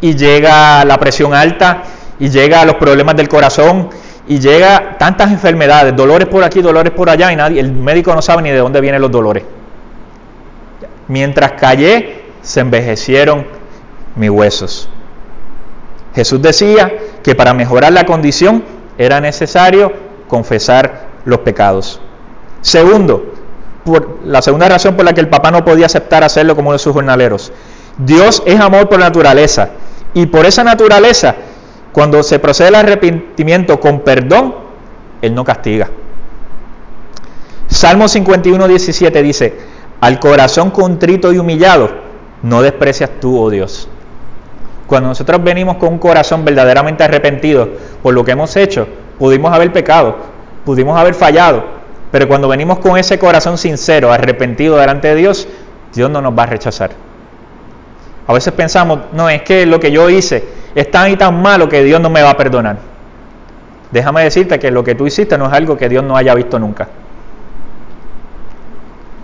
y 0.00 0.14
llega 0.14 0.84
la 0.84 0.98
presión 0.98 1.34
alta, 1.34 1.82
y 2.18 2.28
llega 2.28 2.64
los 2.64 2.76
problemas 2.76 3.16
del 3.16 3.28
corazón, 3.28 3.88
y 4.28 4.38
llega 4.38 4.96
tantas 4.98 5.32
enfermedades, 5.32 5.96
dolores 5.96 6.28
por 6.28 6.44
aquí, 6.44 6.62
dolores 6.62 6.92
por 6.92 7.10
allá, 7.10 7.32
y 7.32 7.36
nadie, 7.36 7.60
el 7.60 7.72
médico 7.72 8.14
no 8.14 8.22
sabe 8.22 8.42
ni 8.42 8.50
de 8.50 8.58
dónde 8.58 8.80
vienen 8.80 9.00
los 9.00 9.10
dolores. 9.10 9.44
Mientras 11.08 11.52
callé, 11.52 12.22
se 12.40 12.60
envejecieron 12.60 13.46
mis 14.16 14.30
huesos. 14.30 14.88
Jesús 16.14 16.40
decía 16.40 16.92
que 17.22 17.34
para 17.34 17.54
mejorar 17.54 17.92
la 17.92 18.04
condición 18.04 18.64
era 18.98 19.20
necesario 19.20 19.92
confesar 20.28 21.06
los 21.24 21.40
pecados. 21.40 22.00
Segundo, 22.60 23.34
por 23.84 24.20
la 24.24 24.42
segunda 24.42 24.68
razón 24.68 24.94
por 24.94 25.04
la 25.04 25.12
que 25.12 25.20
el 25.20 25.28
papá 25.28 25.50
no 25.50 25.64
podía 25.64 25.86
aceptar 25.86 26.22
hacerlo 26.22 26.54
como 26.54 26.68
uno 26.68 26.74
de 26.74 26.82
sus 26.82 26.92
jornaleros. 26.92 27.52
Dios 27.98 28.42
es 28.46 28.60
amor 28.60 28.88
por 28.88 28.98
naturaleza 28.98 29.70
y 30.14 30.26
por 30.26 30.46
esa 30.46 30.62
naturaleza, 30.62 31.34
cuando 31.92 32.22
se 32.22 32.38
procede 32.38 32.68
al 32.68 32.76
arrepentimiento 32.76 33.78
con 33.78 34.00
perdón, 34.00 34.54
Él 35.20 35.34
no 35.34 35.44
castiga. 35.44 35.90
Salmo 37.68 38.08
51, 38.08 38.68
17 38.68 39.22
dice, 39.22 39.54
al 40.00 40.18
corazón 40.18 40.70
contrito 40.70 41.32
y 41.32 41.38
humillado, 41.38 41.90
no 42.42 42.62
desprecias 42.62 43.10
tú, 43.20 43.38
oh 43.40 43.50
Dios. 43.50 43.88
Cuando 44.86 45.10
nosotros 45.10 45.42
venimos 45.42 45.76
con 45.76 45.90
un 45.90 45.98
corazón 45.98 46.44
verdaderamente 46.44 47.04
arrepentido 47.04 47.68
por 48.02 48.12
lo 48.14 48.24
que 48.24 48.32
hemos 48.32 48.56
hecho, 48.56 48.86
pudimos 49.18 49.52
haber 49.52 49.72
pecado, 49.72 50.16
pudimos 50.64 50.98
haber 50.98 51.14
fallado, 51.14 51.64
pero 52.10 52.28
cuando 52.28 52.48
venimos 52.48 52.78
con 52.78 52.98
ese 52.98 53.18
corazón 53.18 53.56
sincero, 53.56 54.12
arrepentido 54.12 54.76
delante 54.76 55.08
de 55.08 55.14
Dios, 55.14 55.48
Dios 55.94 56.10
no 56.10 56.20
nos 56.20 56.36
va 56.36 56.42
a 56.42 56.46
rechazar. 56.46 56.90
A 58.26 58.32
veces 58.32 58.52
pensamos, 58.52 59.00
no, 59.12 59.28
es 59.28 59.42
que 59.42 59.66
lo 59.66 59.80
que 59.80 59.90
yo 59.90 60.10
hice 60.10 60.61
es 60.74 60.90
tan 60.90 61.10
y 61.10 61.16
tan 61.16 61.40
malo 61.40 61.68
que 61.68 61.82
Dios 61.82 62.00
no 62.00 62.10
me 62.10 62.22
va 62.22 62.30
a 62.30 62.36
perdonar. 62.36 62.76
Déjame 63.90 64.24
decirte 64.24 64.58
que 64.58 64.70
lo 64.70 64.82
que 64.82 64.94
tú 64.94 65.06
hiciste 65.06 65.36
no 65.36 65.46
es 65.46 65.52
algo 65.52 65.76
que 65.76 65.88
Dios 65.88 66.02
no 66.02 66.16
haya 66.16 66.34
visto 66.34 66.58
nunca. 66.58 66.88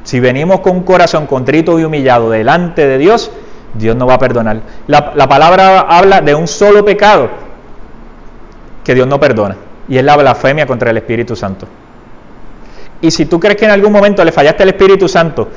Si 0.04 0.20
venimos 0.20 0.60
con 0.60 0.76
un 0.76 0.82
corazón 0.84 1.26
contrito 1.26 1.78
y 1.78 1.84
humillado 1.84 2.30
delante 2.30 2.86
de 2.86 2.98
Dios, 2.98 3.30
Dios 3.74 3.96
no 3.96 4.06
va 4.06 4.14
a 4.14 4.18
perdonar. 4.18 4.60
La, 4.86 5.28
palabra 5.28 5.80
habla 5.80 6.20
de 6.20 6.34
un 6.34 6.46
solo 6.46 6.84
pecado 6.84 7.28
que 8.84 8.94
Dios 8.94 9.06
no 9.06 9.20
perdona, 9.20 9.56
y 9.88 9.98
es 9.98 10.04
la 10.04 10.16
blasfemia 10.16 10.66
contra 10.66 10.90
el 10.90 10.96
Espíritu 10.98 11.36
Santo. 11.36 11.66
Y 13.00 13.10
si 13.10 13.26
tú 13.26 13.38
crees 13.38 13.56
que 13.56 13.66
en 13.66 13.70
algún 13.70 13.92
momento 13.92 14.24
le 14.24 14.32
fallaste 14.32 14.62
al 14.62 14.70
Espíritu 14.70 15.08
Santo 15.08 15.48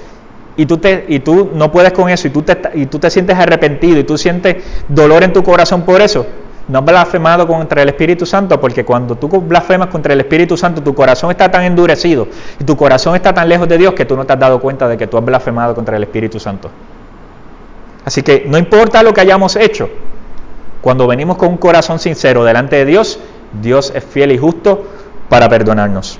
y 0.57 0.65
tú, 0.65 0.77
te, 0.77 1.05
y 1.07 1.19
tú 1.19 1.51
no 1.53 1.71
puedes 1.71 1.93
con 1.93 2.09
eso 2.09 2.27
y 2.27 2.31
tú, 2.31 2.41
te, 2.41 2.57
y 2.73 2.85
tú 2.85 2.99
te 2.99 3.09
sientes 3.09 3.37
arrepentido 3.37 3.99
y 3.99 4.03
tú 4.03 4.17
sientes 4.17 4.57
dolor 4.87 5.23
en 5.23 5.33
tu 5.33 5.43
corazón 5.43 5.83
por 5.83 6.01
eso, 6.01 6.25
no 6.67 6.79
has 6.79 6.85
blasfemado 6.85 7.47
contra 7.47 7.81
el 7.81 7.89
Espíritu 7.89 8.25
Santo, 8.25 8.59
porque 8.59 8.85
cuando 8.85 9.15
tú 9.15 9.27
blasfemas 9.27 9.87
contra 9.87 10.13
el 10.13 10.21
Espíritu 10.21 10.55
Santo, 10.55 10.81
tu 10.81 10.93
corazón 10.93 11.31
está 11.31 11.49
tan 11.49 11.63
endurecido 11.63 12.27
y 12.59 12.63
tu 12.63 12.77
corazón 12.77 13.15
está 13.15 13.33
tan 13.33 13.49
lejos 13.49 13.67
de 13.67 13.77
Dios 13.77 13.93
que 13.93 14.05
tú 14.05 14.15
no 14.15 14.25
te 14.25 14.33
has 14.33 14.39
dado 14.39 14.59
cuenta 14.59 14.87
de 14.87 14.97
que 14.97 15.07
tú 15.07 15.17
has 15.17 15.25
blasfemado 15.25 15.73
contra 15.75 15.97
el 15.97 16.03
Espíritu 16.03 16.39
Santo. 16.39 16.69
Así 18.05 18.23
que 18.23 18.45
no 18.47 18.57
importa 18.57 19.03
lo 19.03 19.13
que 19.13 19.21
hayamos 19.21 19.55
hecho, 19.55 19.89
cuando 20.81 21.07
venimos 21.07 21.37
con 21.37 21.49
un 21.49 21.57
corazón 21.57 21.99
sincero 21.99 22.43
delante 22.43 22.77
de 22.77 22.85
Dios, 22.85 23.19
Dios 23.61 23.91
es 23.95 24.03
fiel 24.03 24.31
y 24.31 24.37
justo 24.37 24.85
para 25.29 25.47
perdonarnos. 25.49 26.19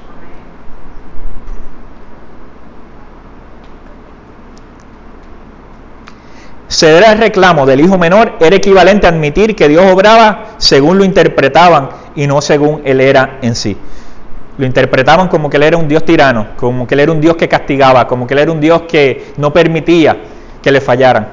Ceder 6.72 7.04
al 7.04 7.18
reclamo 7.18 7.66
del 7.66 7.82
hijo 7.82 7.98
menor 7.98 8.38
era 8.40 8.56
equivalente 8.56 9.06
a 9.06 9.10
admitir 9.10 9.58
que 9.58 9.68
Dios 9.68 9.84
obraba 9.92 10.52
según 10.58 10.98
lo 10.98 11.04
interpretaban 11.04 11.90
y 12.16 12.28
no 12.28 12.40
según 12.40 12.82
él 12.86 13.02
era 13.02 13.40
en 13.42 13.56
sí. 13.56 13.76
Lo 14.58 14.66
interpretaban 14.66 15.28
como 15.28 15.50
que 15.50 15.58
él 15.58 15.64
era 15.64 15.76
un 15.76 15.90
Dios 15.90 16.06
tirano, 16.06 16.48
como 16.56 16.88
que 16.88 16.94
él 16.94 17.02
era 17.02 17.12
un 17.12 17.20
Dios 17.20 17.36
que 17.36 17.50
castigaba, 17.50 18.08
como 18.08 18.26
que 18.26 18.36
él 18.36 18.40
era 18.40 18.52
un 18.54 18.62
Dios 18.62 18.84
que 18.84 19.34
no 19.36 19.52
permitía 19.52 20.16
que 20.64 20.72
le 20.72 20.80
fallaran. 20.80 21.28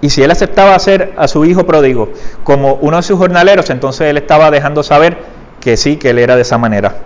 Y 0.00 0.08
si 0.08 0.22
él 0.22 0.30
aceptaba 0.30 0.74
hacer 0.74 1.12
a 1.18 1.28
su 1.28 1.44
hijo 1.44 1.66
pródigo 1.66 2.08
como 2.42 2.78
uno 2.80 2.96
de 2.96 3.02
sus 3.02 3.18
jornaleros, 3.18 3.68
entonces 3.68 4.08
él 4.08 4.16
estaba 4.16 4.50
dejando 4.50 4.82
saber 4.82 5.18
que 5.60 5.76
sí, 5.76 5.98
que 5.98 6.10
él 6.10 6.18
era 6.18 6.34
de 6.34 6.42
esa 6.42 6.56
manera. 6.56 6.96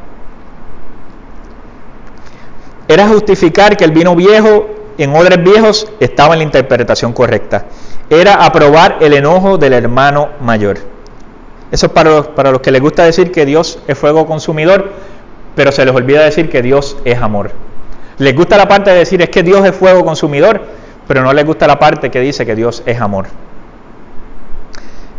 Era 2.87 3.09
justificar 3.09 3.77
que 3.77 3.85
el 3.85 3.91
vino 3.91 4.15
viejo 4.15 4.82
en 4.99 5.15
odres 5.15 5.43
viejos 5.43 5.91
estaba 6.01 6.35
en 6.35 6.41
la 6.41 6.45
interpretación 6.45 7.13
correcta. 7.13 7.67
Era 8.11 8.45
aprobar 8.45 8.99
el 9.01 9.15
enojo 9.15 9.59
del 9.59 9.73
hermano 9.73 10.31
mayor. 10.41 10.79
Eso 11.71 11.87
es 11.87 11.93
para 11.93 12.11
los, 12.11 12.27
para 12.29 12.51
los 12.51 12.61
que 12.61 12.71
les 12.71 12.81
gusta 12.81 13.05
decir 13.05 13.33
que 13.33 13.47
Dios 13.47 13.79
es 13.87 13.99
fuego 13.99 14.27
consumidor. 14.27 14.91
pero 15.55 15.71
se 15.71 15.85
les 15.85 15.95
olvida 15.95 16.23
decir 16.25 16.49
que 16.49 16.63
Dios 16.63 16.97
es 17.05 17.21
amor. 17.21 17.51
Les 18.19 18.35
gusta 18.35 18.57
la 18.57 18.69
parte 18.69 18.91
de 18.91 18.99
decir 18.99 19.21
es 19.21 19.29
que 19.29 19.43
Dios 19.43 19.65
es 19.67 19.75
fuego 19.75 20.05
consumidor, 20.05 20.63
pero 21.07 21.23
no 21.23 21.33
les 21.33 21.45
gusta 21.45 21.67
la 21.67 21.79
parte 21.79 22.11
que 22.11 22.21
dice 22.21 22.47
que 22.47 22.55
Dios 22.55 22.83
es 22.87 23.01
amor. 23.01 23.27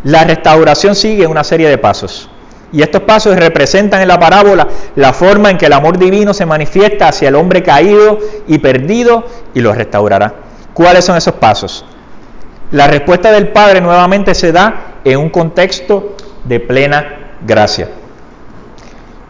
La 0.04 0.24
restauración 0.24 0.94
sigue 0.94 1.26
una 1.26 1.44
serie 1.44 1.68
de 1.68 1.78
pasos. 1.78 2.28
Y 2.74 2.82
estos 2.82 3.02
pasos 3.02 3.36
representan 3.36 4.02
en 4.02 4.08
la 4.08 4.18
parábola 4.18 4.66
la 4.96 5.12
forma 5.12 5.48
en 5.48 5.58
que 5.58 5.66
el 5.66 5.72
amor 5.72 5.96
divino 5.96 6.34
se 6.34 6.44
manifiesta 6.44 7.06
hacia 7.06 7.28
el 7.28 7.36
hombre 7.36 7.62
caído 7.62 8.18
y 8.48 8.58
perdido 8.58 9.24
y 9.54 9.60
lo 9.60 9.72
restaurará. 9.72 10.34
¿Cuáles 10.74 11.04
son 11.04 11.16
esos 11.16 11.34
pasos? 11.34 11.86
La 12.72 12.88
respuesta 12.88 13.30
del 13.30 13.50
Padre 13.50 13.80
nuevamente 13.80 14.34
se 14.34 14.50
da 14.50 14.96
en 15.04 15.20
un 15.20 15.30
contexto 15.30 16.16
de 16.42 16.58
plena 16.58 17.36
gracia. 17.46 17.90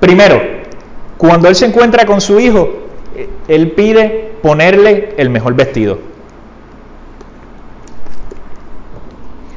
Primero, 0.00 0.40
cuando 1.18 1.46
Él 1.46 1.54
se 1.54 1.66
encuentra 1.66 2.06
con 2.06 2.22
su 2.22 2.40
hijo, 2.40 2.70
Él 3.46 3.72
pide 3.72 4.32
ponerle 4.40 5.12
el 5.18 5.28
mejor 5.28 5.52
vestido. 5.52 5.98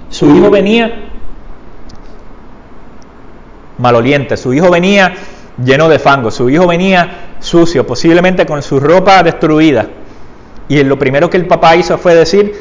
Su 0.10 0.36
hijo 0.36 0.50
venía 0.50 1.07
maloliente. 3.78 4.38
Su 4.38 4.54
hijo 4.54 4.70
venía 4.70 5.13
lleno 5.63 5.90
de 5.90 6.00
fango, 6.00 6.32
su 6.32 6.50
hijo 6.50 6.68
venía 6.68 7.36
sucio, 7.40 7.86
posiblemente 7.86 8.46
con 8.46 8.62
su 8.62 8.80
ropa 8.80 9.24
destruida. 9.24 9.88
Y 10.68 10.84
lo 10.84 11.00
primero 11.00 11.30
que 11.30 11.38
el 11.38 11.48
papá 11.48 11.76
hizo 11.76 11.98
fue 11.98 12.13
decir, 12.16 12.54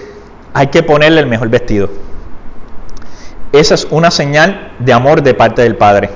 hay 0.55 0.69
que 0.69 0.83
ponerle 0.83 1.21
el 1.21 1.27
mejor 1.27 1.49
vestido. 1.49 1.91
Esa 3.53 3.75
es 3.75 3.87
una 3.91 4.11
señal 4.11 4.73
de 4.79 4.93
amor 4.93 5.23
de 5.23 5.35
parte 5.35 5.63
del 5.63 5.77
padre. 5.77 6.11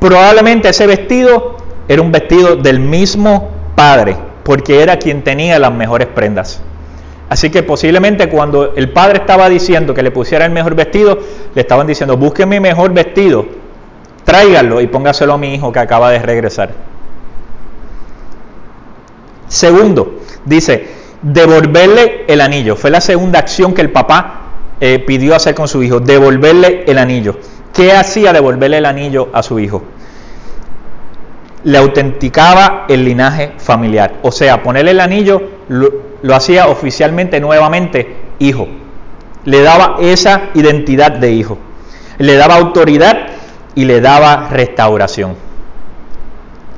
Probablemente 0.00 0.68
ese 0.68 0.86
vestido 0.86 1.56
era 1.88 2.02
un 2.02 2.12
vestido 2.12 2.56
del 2.56 2.80
mismo 2.80 3.50
padre, 3.74 4.16
porque 4.44 4.82
era 4.82 4.98
quien 4.98 5.22
tenía 5.22 5.58
las 5.58 5.72
mejores 5.72 6.08
prendas. 6.08 6.62
Así 7.28 7.50
que 7.50 7.62
posiblemente 7.62 8.28
cuando 8.28 8.74
el 8.76 8.90
padre 8.90 9.18
estaba 9.18 9.48
diciendo 9.48 9.94
que 9.94 10.02
le 10.02 10.10
pusiera 10.10 10.44
el 10.44 10.52
mejor 10.52 10.74
vestido, 10.74 11.18
le 11.54 11.60
estaban 11.60 11.86
diciendo, 11.86 12.16
busque 12.16 12.46
mi 12.46 12.60
mejor 12.60 12.92
vestido, 12.92 13.46
tráiganlo 14.24 14.80
y 14.80 14.86
póngaselo 14.86 15.32
a 15.32 15.38
mi 15.38 15.54
hijo 15.54 15.72
que 15.72 15.80
acaba 15.80 16.10
de 16.10 16.20
regresar. 16.20 16.70
Segundo, 19.48 20.20
dice, 20.44 20.88
devolverle 21.22 22.24
el 22.28 22.40
anillo. 22.40 22.76
Fue 22.76 22.90
la 22.90 23.00
segunda 23.00 23.38
acción 23.38 23.74
que 23.74 23.80
el 23.80 23.90
papá 23.90 24.40
eh, 24.80 24.98
pidió 25.00 25.34
hacer 25.34 25.54
con 25.54 25.66
su 25.66 25.82
hijo, 25.82 26.00
devolverle 26.00 26.84
el 26.86 26.98
anillo. 26.98 27.38
¿Qué 27.72 27.92
hacía 27.92 28.32
devolverle 28.32 28.78
el 28.78 28.86
anillo 28.86 29.28
a 29.32 29.42
su 29.42 29.58
hijo? 29.58 29.82
Le 31.66 31.78
autenticaba 31.78 32.86
el 32.88 33.04
linaje 33.04 33.52
familiar. 33.58 34.14
O 34.22 34.30
sea, 34.30 34.62
ponerle 34.62 34.92
el 34.92 35.00
anillo 35.00 35.42
lo 35.68 36.34
hacía 36.34 36.68
oficialmente 36.68 37.40
nuevamente 37.40 38.16
hijo. 38.38 38.68
Le 39.44 39.62
daba 39.62 39.96
esa 40.00 40.50
identidad 40.54 41.12
de 41.12 41.32
hijo. 41.32 41.58
Le 42.18 42.36
daba 42.36 42.54
autoridad 42.54 43.16
y 43.74 43.84
le 43.84 44.00
daba 44.00 44.48
restauración. 44.48 45.34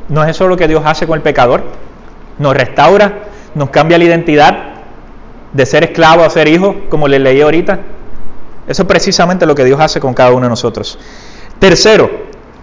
¿No 0.08 0.24
es 0.24 0.30
eso 0.30 0.48
lo 0.48 0.56
que 0.56 0.68
Dios 0.68 0.82
hace 0.84 1.06
con 1.06 1.16
el 1.16 1.22
pecador? 1.22 1.64
Nos 2.38 2.54
restaura, 2.54 3.24
nos 3.54 3.70
cambia 3.70 3.98
la 3.98 4.04
identidad 4.04 4.56
de 5.52 5.66
ser 5.66 5.84
esclavo 5.84 6.24
a 6.24 6.30
ser 6.30 6.48
hijo, 6.48 6.76
como 6.88 7.08
le 7.08 7.18
leí 7.18 7.40
ahorita. 7.40 7.78
Eso 8.66 8.82
es 8.82 8.88
precisamente 8.88 9.46
lo 9.46 9.54
que 9.54 9.64
Dios 9.64 9.80
hace 9.80 10.00
con 10.00 10.14
cada 10.14 10.30
uno 10.32 10.42
de 10.42 10.50
nosotros. 10.50 10.98
Tercero, 11.58 12.10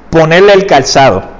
ponerle 0.10 0.54
el 0.54 0.66
calzado. 0.66 1.35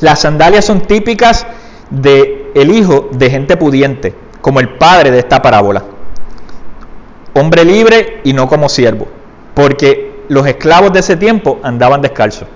Las 0.00 0.20
sandalias 0.20 0.64
son 0.64 0.80
típicas 0.82 1.46
de 1.90 2.52
el 2.54 2.70
hijo 2.70 3.08
de 3.12 3.30
gente 3.30 3.56
pudiente 3.56 4.14
como 4.40 4.60
el 4.60 4.76
padre 4.78 5.10
de 5.10 5.18
esta 5.18 5.42
parábola. 5.42 5.82
Hombre 7.34 7.64
libre 7.64 8.20
y 8.24 8.32
no 8.32 8.48
como 8.48 8.68
siervo, 8.68 9.06
porque 9.54 10.22
los 10.28 10.46
esclavos 10.46 10.92
de 10.92 11.00
ese 11.00 11.16
tiempo 11.16 11.58
andaban 11.62 12.00
descalzos. 12.00 12.48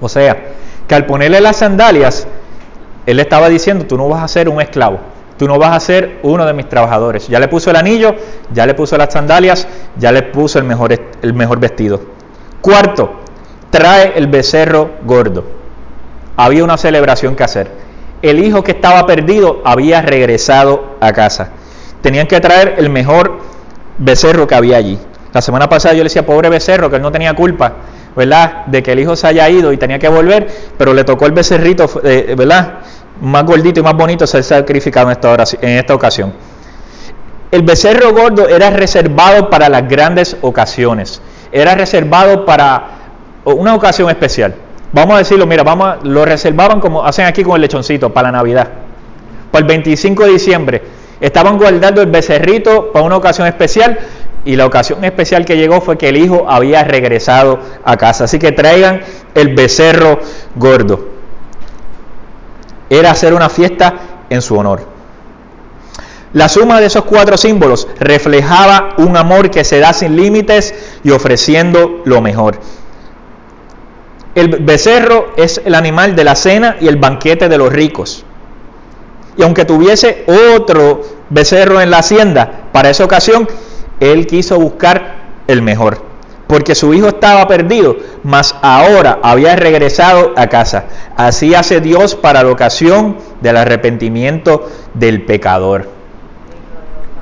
O 0.00 0.08
sea, 0.08 0.36
que 0.88 0.94
al 0.94 1.06
ponerle 1.06 1.40
las 1.40 1.58
sandalias, 1.58 2.26
él 3.06 3.20
estaba 3.20 3.48
diciendo, 3.48 3.86
tú 3.86 3.96
no 3.96 4.08
vas 4.08 4.22
a 4.22 4.28
ser 4.28 4.48
un 4.48 4.60
esclavo, 4.60 4.98
tú 5.38 5.46
no 5.46 5.58
vas 5.58 5.76
a 5.76 5.80
ser 5.80 6.18
uno 6.22 6.46
de 6.46 6.52
mis 6.52 6.68
trabajadores. 6.68 7.28
Ya 7.28 7.38
le 7.38 7.48
puso 7.48 7.70
el 7.70 7.76
anillo, 7.76 8.14
ya 8.52 8.66
le 8.66 8.74
puso 8.74 8.96
las 8.96 9.12
sandalias, 9.12 9.68
ya 9.96 10.12
le 10.12 10.22
puso 10.22 10.58
el 10.58 10.64
mejor, 10.64 10.92
el 11.22 11.34
mejor 11.34 11.60
vestido. 11.60 12.00
Cuarto, 12.60 13.20
trae 13.70 14.12
el 14.16 14.26
becerro 14.26 14.90
gordo. 15.04 15.59
Había 16.40 16.64
una 16.64 16.76
celebración 16.76 17.36
que 17.36 17.44
hacer 17.44 17.70
el 18.22 18.44
hijo 18.44 18.62
que 18.62 18.72
estaba 18.72 19.06
perdido 19.06 19.62
había 19.64 20.02
regresado 20.02 20.96
a 21.00 21.12
casa. 21.12 21.50
Tenían 22.02 22.26
que 22.26 22.40
traer 22.40 22.74
el 22.78 22.90
mejor 22.90 23.38
becerro 23.98 24.46
que 24.46 24.54
había 24.54 24.76
allí. 24.76 24.98
La 25.32 25.40
semana 25.40 25.68
pasada 25.68 25.94
yo 25.94 25.98
le 25.98 26.04
decía, 26.04 26.26
pobre 26.26 26.48
becerro, 26.48 26.90
que 26.90 26.96
él 26.96 27.02
no 27.02 27.12
tenía 27.12 27.34
culpa, 27.34 27.72
¿verdad? 28.16 28.66
De 28.66 28.82
que 28.82 28.92
el 28.92 29.00
hijo 29.00 29.16
se 29.16 29.26
haya 29.26 29.48
ido 29.48 29.72
y 29.72 29.76
tenía 29.76 29.98
que 29.98 30.08
volver, 30.08 30.48
pero 30.76 30.92
le 30.92 31.04
tocó 31.04 31.26
el 31.26 31.32
becerrito, 31.32 31.88
eh, 32.02 32.34
¿verdad? 32.36 32.80
Más 33.20 33.44
gordito 33.44 33.80
y 33.80 33.82
más 33.82 33.94
bonito 33.94 34.26
ser 34.26 34.42
sacrificado 34.42 35.06
en 35.06 35.12
esta, 35.12 35.56
en 35.60 35.78
esta 35.78 35.94
ocasión. 35.94 36.32
El 37.50 37.62
becerro 37.62 38.12
gordo 38.12 38.48
era 38.48 38.70
reservado 38.70 39.50
para 39.50 39.68
las 39.68 39.88
grandes 39.88 40.36
ocasiones, 40.40 41.20
era 41.52 41.74
reservado 41.74 42.44
para 42.44 42.84
una 43.44 43.74
ocasión 43.74 44.10
especial. 44.10 44.54
Vamos 44.92 45.14
a 45.14 45.18
decirlo, 45.18 45.46
mira, 45.46 45.62
vamos 45.62 45.98
lo 46.02 46.24
reservaban 46.24 46.80
como 46.80 47.04
hacen 47.04 47.26
aquí 47.26 47.44
con 47.44 47.54
el 47.54 47.62
lechoncito 47.62 48.12
para 48.12 48.28
la 48.28 48.38
Navidad. 48.38 48.68
Para 49.50 49.62
el 49.62 49.68
25 49.68 50.24
de 50.24 50.30
diciembre. 50.30 50.82
Estaban 51.20 51.58
guardando 51.58 52.00
el 52.00 52.10
becerrito 52.10 52.92
para 52.92 53.04
una 53.04 53.16
ocasión 53.16 53.46
especial 53.46 53.98
y 54.44 54.56
la 54.56 54.66
ocasión 54.66 55.04
especial 55.04 55.44
que 55.44 55.56
llegó 55.56 55.80
fue 55.80 55.98
que 55.98 56.08
el 56.08 56.16
hijo 56.16 56.46
había 56.48 56.82
regresado 56.82 57.60
a 57.84 57.96
casa. 57.96 58.24
Así 58.24 58.38
que 58.38 58.52
traigan 58.52 59.02
el 59.34 59.54
becerro 59.54 60.18
gordo. 60.56 61.08
Era 62.88 63.10
hacer 63.12 63.34
una 63.34 63.48
fiesta 63.48 63.94
en 64.30 64.42
su 64.42 64.56
honor. 64.56 64.80
La 66.32 66.48
suma 66.48 66.80
de 66.80 66.86
esos 66.86 67.04
cuatro 67.04 67.36
símbolos 67.36 67.88
reflejaba 67.98 68.94
un 68.98 69.16
amor 69.16 69.50
que 69.50 69.64
se 69.64 69.80
da 69.80 69.92
sin 69.92 70.16
límites 70.16 70.74
y 71.02 71.10
ofreciendo 71.10 72.02
lo 72.04 72.20
mejor. 72.20 72.60
El 74.34 74.48
becerro 74.48 75.32
es 75.36 75.60
el 75.64 75.74
animal 75.74 76.14
de 76.14 76.24
la 76.24 76.36
cena 76.36 76.76
y 76.80 76.86
el 76.88 76.96
banquete 76.96 77.48
de 77.48 77.58
los 77.58 77.72
ricos. 77.72 78.24
Y 79.36 79.42
aunque 79.42 79.64
tuviese 79.64 80.24
otro 80.56 81.02
becerro 81.30 81.80
en 81.80 81.90
la 81.90 81.98
hacienda 81.98 82.68
para 82.72 82.90
esa 82.90 83.04
ocasión, 83.04 83.48
él 83.98 84.26
quiso 84.26 84.58
buscar 84.58 85.16
el 85.46 85.62
mejor, 85.62 86.02
porque 86.46 86.74
su 86.74 86.94
hijo 86.94 87.08
estaba 87.08 87.46
perdido, 87.48 87.96
mas 88.22 88.54
ahora 88.62 89.18
había 89.22 89.56
regresado 89.56 90.32
a 90.36 90.46
casa. 90.46 90.84
Así 91.16 91.54
hace 91.54 91.80
Dios 91.80 92.14
para 92.14 92.42
la 92.42 92.50
ocasión 92.50 93.16
del 93.40 93.56
arrepentimiento 93.56 94.68
del 94.94 95.24
pecador. 95.24 95.99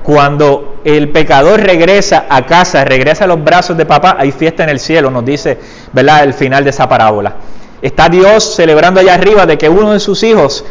Cuando 0.02 0.80
el 0.84 1.10
pecador 1.10 1.60
regresa 1.60 2.26
a 2.28 2.46
casa, 2.46 2.84
regresa 2.84 3.24
a 3.24 3.26
los 3.26 3.42
brazos 3.42 3.76
de 3.76 3.84
papá, 3.84 4.16
hay 4.18 4.32
fiesta 4.32 4.62
en 4.62 4.70
el 4.70 4.80
cielo, 4.80 5.10
nos 5.10 5.24
dice, 5.24 5.58
¿verdad?, 5.92 6.24
el 6.24 6.34
final 6.34 6.64
de 6.64 6.70
esa 6.70 6.88
parábola. 6.88 7.36
Está 7.82 8.08
Dios 8.08 8.56
celebrando 8.56 9.00
allá 9.00 9.14
arriba 9.14 9.46
de 9.46 9.58
que 9.58 9.68
uno 9.68 9.92
de 9.92 10.00
sus 10.00 10.22
hijos 10.22 10.64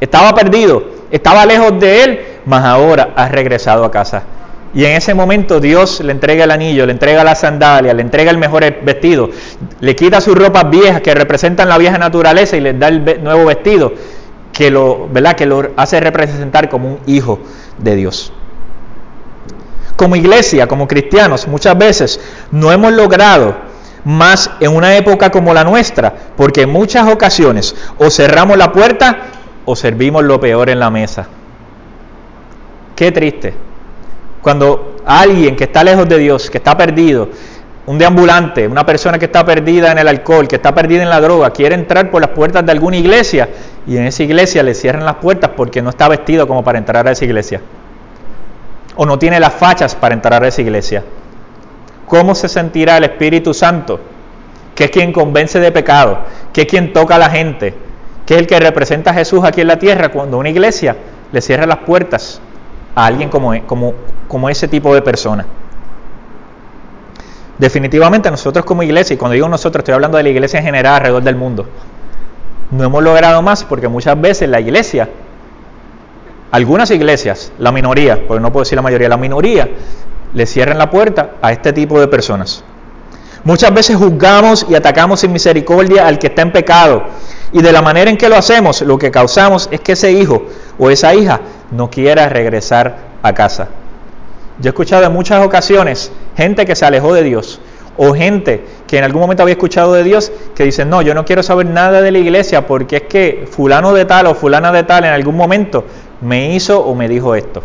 estaba 0.00 0.34
perdido, 0.34 0.84
estaba 1.10 1.46
lejos 1.46 1.78
de 1.80 2.04
él, 2.04 2.20
mas 2.46 2.64
ahora 2.64 3.10
ha 3.16 3.28
regresado 3.28 3.84
a 3.84 3.90
casa. 3.90 4.22
Y 4.74 4.84
en 4.84 4.96
ese 4.96 5.14
momento 5.14 5.60
Dios 5.60 6.00
le 6.00 6.10
entrega 6.10 6.44
el 6.44 6.50
anillo, 6.50 6.84
le 6.84 6.92
entrega 6.92 7.22
la 7.22 7.36
sandalia, 7.36 7.94
le 7.94 8.02
entrega 8.02 8.30
el 8.30 8.38
mejor 8.38 8.64
vestido, 8.82 9.30
le 9.80 9.94
quita 9.94 10.20
sus 10.20 10.36
ropas 10.36 10.68
viejas 10.68 11.00
que 11.00 11.14
representan 11.14 11.68
la 11.68 11.78
vieja 11.78 11.96
naturaleza 11.96 12.56
y 12.56 12.60
le 12.60 12.74
da 12.74 12.88
el 12.88 13.22
nuevo 13.22 13.46
vestido 13.46 13.92
que 14.52 14.70
lo, 14.70 15.08
¿verdad? 15.08 15.36
que 15.36 15.46
lo 15.46 15.70
hace 15.76 16.00
representar 16.00 16.68
como 16.68 16.88
un 16.88 16.98
hijo 17.06 17.38
de 17.78 17.94
Dios. 17.94 18.32
Como 19.96 20.16
iglesia, 20.16 20.66
como 20.66 20.88
cristianos, 20.88 21.46
muchas 21.46 21.78
veces 21.78 22.20
no 22.50 22.72
hemos 22.72 22.92
logrado 22.92 23.54
más 24.04 24.50
en 24.60 24.74
una 24.74 24.96
época 24.96 25.30
como 25.30 25.54
la 25.54 25.64
nuestra, 25.64 26.12
porque 26.36 26.62
en 26.62 26.70
muchas 26.70 27.08
ocasiones 27.08 27.74
o 27.98 28.10
cerramos 28.10 28.58
la 28.58 28.72
puerta 28.72 29.16
o 29.64 29.76
servimos 29.76 30.24
lo 30.24 30.40
peor 30.40 30.68
en 30.68 30.80
la 30.80 30.90
mesa. 30.90 31.26
Qué 32.94 33.12
triste. 33.12 33.54
Cuando 34.42 34.96
alguien 35.06 35.56
que 35.56 35.64
está 35.64 35.82
lejos 35.82 36.08
de 36.08 36.18
Dios, 36.18 36.50
que 36.50 36.58
está 36.58 36.76
perdido, 36.76 37.30
un 37.86 37.98
deambulante, 37.98 38.66
una 38.66 38.84
persona 38.84 39.18
que 39.18 39.26
está 39.26 39.44
perdida 39.44 39.92
en 39.92 39.98
el 39.98 40.08
alcohol, 40.08 40.48
que 40.48 40.56
está 40.56 40.74
perdida 40.74 41.02
en 41.02 41.10
la 41.10 41.20
droga, 41.20 41.50
quiere 41.50 41.74
entrar 41.74 42.10
por 42.10 42.20
las 42.20 42.30
puertas 42.30 42.64
de 42.64 42.72
alguna 42.72 42.96
iglesia 42.96 43.48
y 43.86 43.96
en 43.96 44.04
esa 44.04 44.22
iglesia 44.22 44.62
le 44.62 44.74
cierran 44.74 45.04
las 45.04 45.16
puertas 45.16 45.50
porque 45.56 45.82
no 45.82 45.90
está 45.90 46.08
vestido 46.08 46.46
como 46.46 46.64
para 46.64 46.78
entrar 46.78 47.06
a 47.06 47.12
esa 47.12 47.24
iglesia 47.24 47.60
o 48.96 49.06
no 49.06 49.18
tiene 49.18 49.40
las 49.40 49.54
fachas 49.54 49.94
para 49.94 50.14
entrar 50.14 50.42
a 50.42 50.48
esa 50.48 50.62
iglesia. 50.62 51.04
¿Cómo 52.06 52.34
se 52.34 52.48
sentirá 52.48 52.98
el 52.98 53.04
Espíritu 53.04 53.54
Santo, 53.54 54.00
que 54.74 54.84
es 54.84 54.90
quien 54.90 55.12
convence 55.12 55.58
de 55.60 55.72
pecado, 55.72 56.18
que 56.52 56.62
es 56.62 56.66
quien 56.66 56.92
toca 56.92 57.16
a 57.16 57.18
la 57.18 57.30
gente, 57.30 57.74
que 58.26 58.34
es 58.34 58.40
el 58.40 58.46
que 58.46 58.58
representa 58.60 59.10
a 59.10 59.14
Jesús 59.14 59.42
aquí 59.44 59.60
en 59.60 59.68
la 59.68 59.78
tierra, 59.78 60.10
cuando 60.10 60.38
una 60.38 60.48
iglesia 60.48 60.96
le 61.32 61.40
cierra 61.40 61.66
las 61.66 61.78
puertas 61.78 62.40
a 62.94 63.06
alguien 63.06 63.28
como, 63.28 63.52
como, 63.66 63.94
como 64.28 64.48
ese 64.48 64.68
tipo 64.68 64.94
de 64.94 65.02
persona. 65.02 65.46
Definitivamente 67.58 68.30
nosotros 68.30 68.64
como 68.64 68.82
iglesia, 68.82 69.14
y 69.14 69.16
cuando 69.16 69.34
digo 69.34 69.48
nosotros 69.48 69.80
estoy 69.80 69.94
hablando 69.94 70.16
de 70.16 70.24
la 70.24 70.28
iglesia 70.28 70.58
en 70.58 70.66
general 70.66 70.94
alrededor 70.94 71.22
del 71.22 71.36
mundo, 71.36 71.66
no 72.70 72.84
hemos 72.84 73.02
logrado 73.02 73.40
más 73.42 73.64
porque 73.64 73.88
muchas 73.88 74.20
veces 74.20 74.48
la 74.48 74.60
iglesia, 74.60 75.08
algunas 76.54 76.88
iglesias, 76.92 77.50
la 77.58 77.72
minoría, 77.72 78.28
porque 78.28 78.40
no 78.40 78.52
puedo 78.52 78.62
decir 78.62 78.76
la 78.76 78.82
mayoría, 78.82 79.08
la 79.08 79.16
minoría, 79.16 79.68
le 80.34 80.46
cierran 80.46 80.78
la 80.78 80.88
puerta 80.88 81.32
a 81.42 81.50
este 81.50 81.72
tipo 81.72 81.98
de 81.98 82.06
personas. 82.06 82.62
Muchas 83.42 83.74
veces 83.74 83.96
juzgamos 83.96 84.64
y 84.70 84.76
atacamos 84.76 85.18
sin 85.18 85.32
misericordia 85.32 86.06
al 86.06 86.20
que 86.20 86.28
está 86.28 86.42
en 86.42 86.52
pecado. 86.52 87.06
Y 87.50 87.60
de 87.60 87.72
la 87.72 87.82
manera 87.82 88.08
en 88.08 88.16
que 88.16 88.28
lo 88.28 88.36
hacemos, 88.36 88.82
lo 88.82 88.96
que 88.98 89.10
causamos 89.10 89.68
es 89.72 89.80
que 89.80 89.92
ese 89.92 90.12
hijo 90.12 90.44
o 90.78 90.90
esa 90.90 91.12
hija 91.12 91.40
no 91.72 91.90
quiera 91.90 92.28
regresar 92.28 92.98
a 93.20 93.34
casa. 93.34 93.70
Yo 94.60 94.68
he 94.68 94.70
escuchado 94.70 95.04
en 95.06 95.12
muchas 95.12 95.44
ocasiones 95.44 96.12
gente 96.36 96.64
que 96.66 96.76
se 96.76 96.86
alejó 96.86 97.12
de 97.14 97.24
Dios 97.24 97.60
o 97.96 98.14
gente 98.14 98.64
que 98.86 98.98
en 98.98 99.04
algún 99.04 99.22
momento 99.22 99.42
había 99.42 99.54
escuchado 99.54 99.92
de 99.92 100.04
Dios 100.04 100.30
que 100.54 100.62
dicen, 100.62 100.88
no, 100.88 101.02
yo 101.02 101.14
no 101.14 101.24
quiero 101.24 101.42
saber 101.42 101.66
nada 101.66 102.00
de 102.00 102.12
la 102.12 102.18
iglesia 102.18 102.64
porque 102.66 102.96
es 102.96 103.02
que 103.02 103.48
fulano 103.50 103.92
de 103.92 104.04
tal 104.04 104.28
o 104.28 104.34
fulana 104.36 104.70
de 104.70 104.84
tal 104.84 105.04
en 105.04 105.12
algún 105.12 105.36
momento 105.36 105.84
me 106.24 106.54
hizo 106.54 106.80
o 106.80 106.94
me 106.94 107.08
dijo 107.08 107.34
esto. 107.34 107.62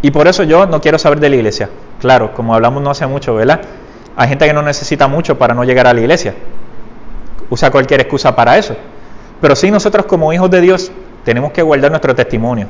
Y 0.00 0.10
por 0.10 0.28
eso 0.28 0.42
yo 0.44 0.66
no 0.66 0.80
quiero 0.80 0.98
saber 0.98 1.18
de 1.18 1.28
la 1.28 1.36
iglesia. 1.36 1.70
Claro, 2.00 2.32
como 2.34 2.54
hablamos 2.54 2.82
no 2.82 2.90
hace 2.90 3.06
mucho, 3.06 3.34
¿verdad? 3.34 3.60
Hay 4.16 4.28
gente 4.28 4.46
que 4.46 4.52
no 4.52 4.62
necesita 4.62 5.08
mucho 5.08 5.36
para 5.38 5.54
no 5.54 5.64
llegar 5.64 5.86
a 5.86 5.92
la 5.92 6.00
iglesia. 6.00 6.34
Usa 7.50 7.70
cualquier 7.70 8.00
excusa 8.00 8.36
para 8.36 8.56
eso. 8.58 8.76
Pero 9.40 9.56
sí 9.56 9.70
nosotros 9.70 10.06
como 10.06 10.32
hijos 10.32 10.50
de 10.50 10.60
Dios 10.60 10.92
tenemos 11.24 11.52
que 11.52 11.62
guardar 11.62 11.90
nuestro 11.90 12.14
testimonio. 12.14 12.68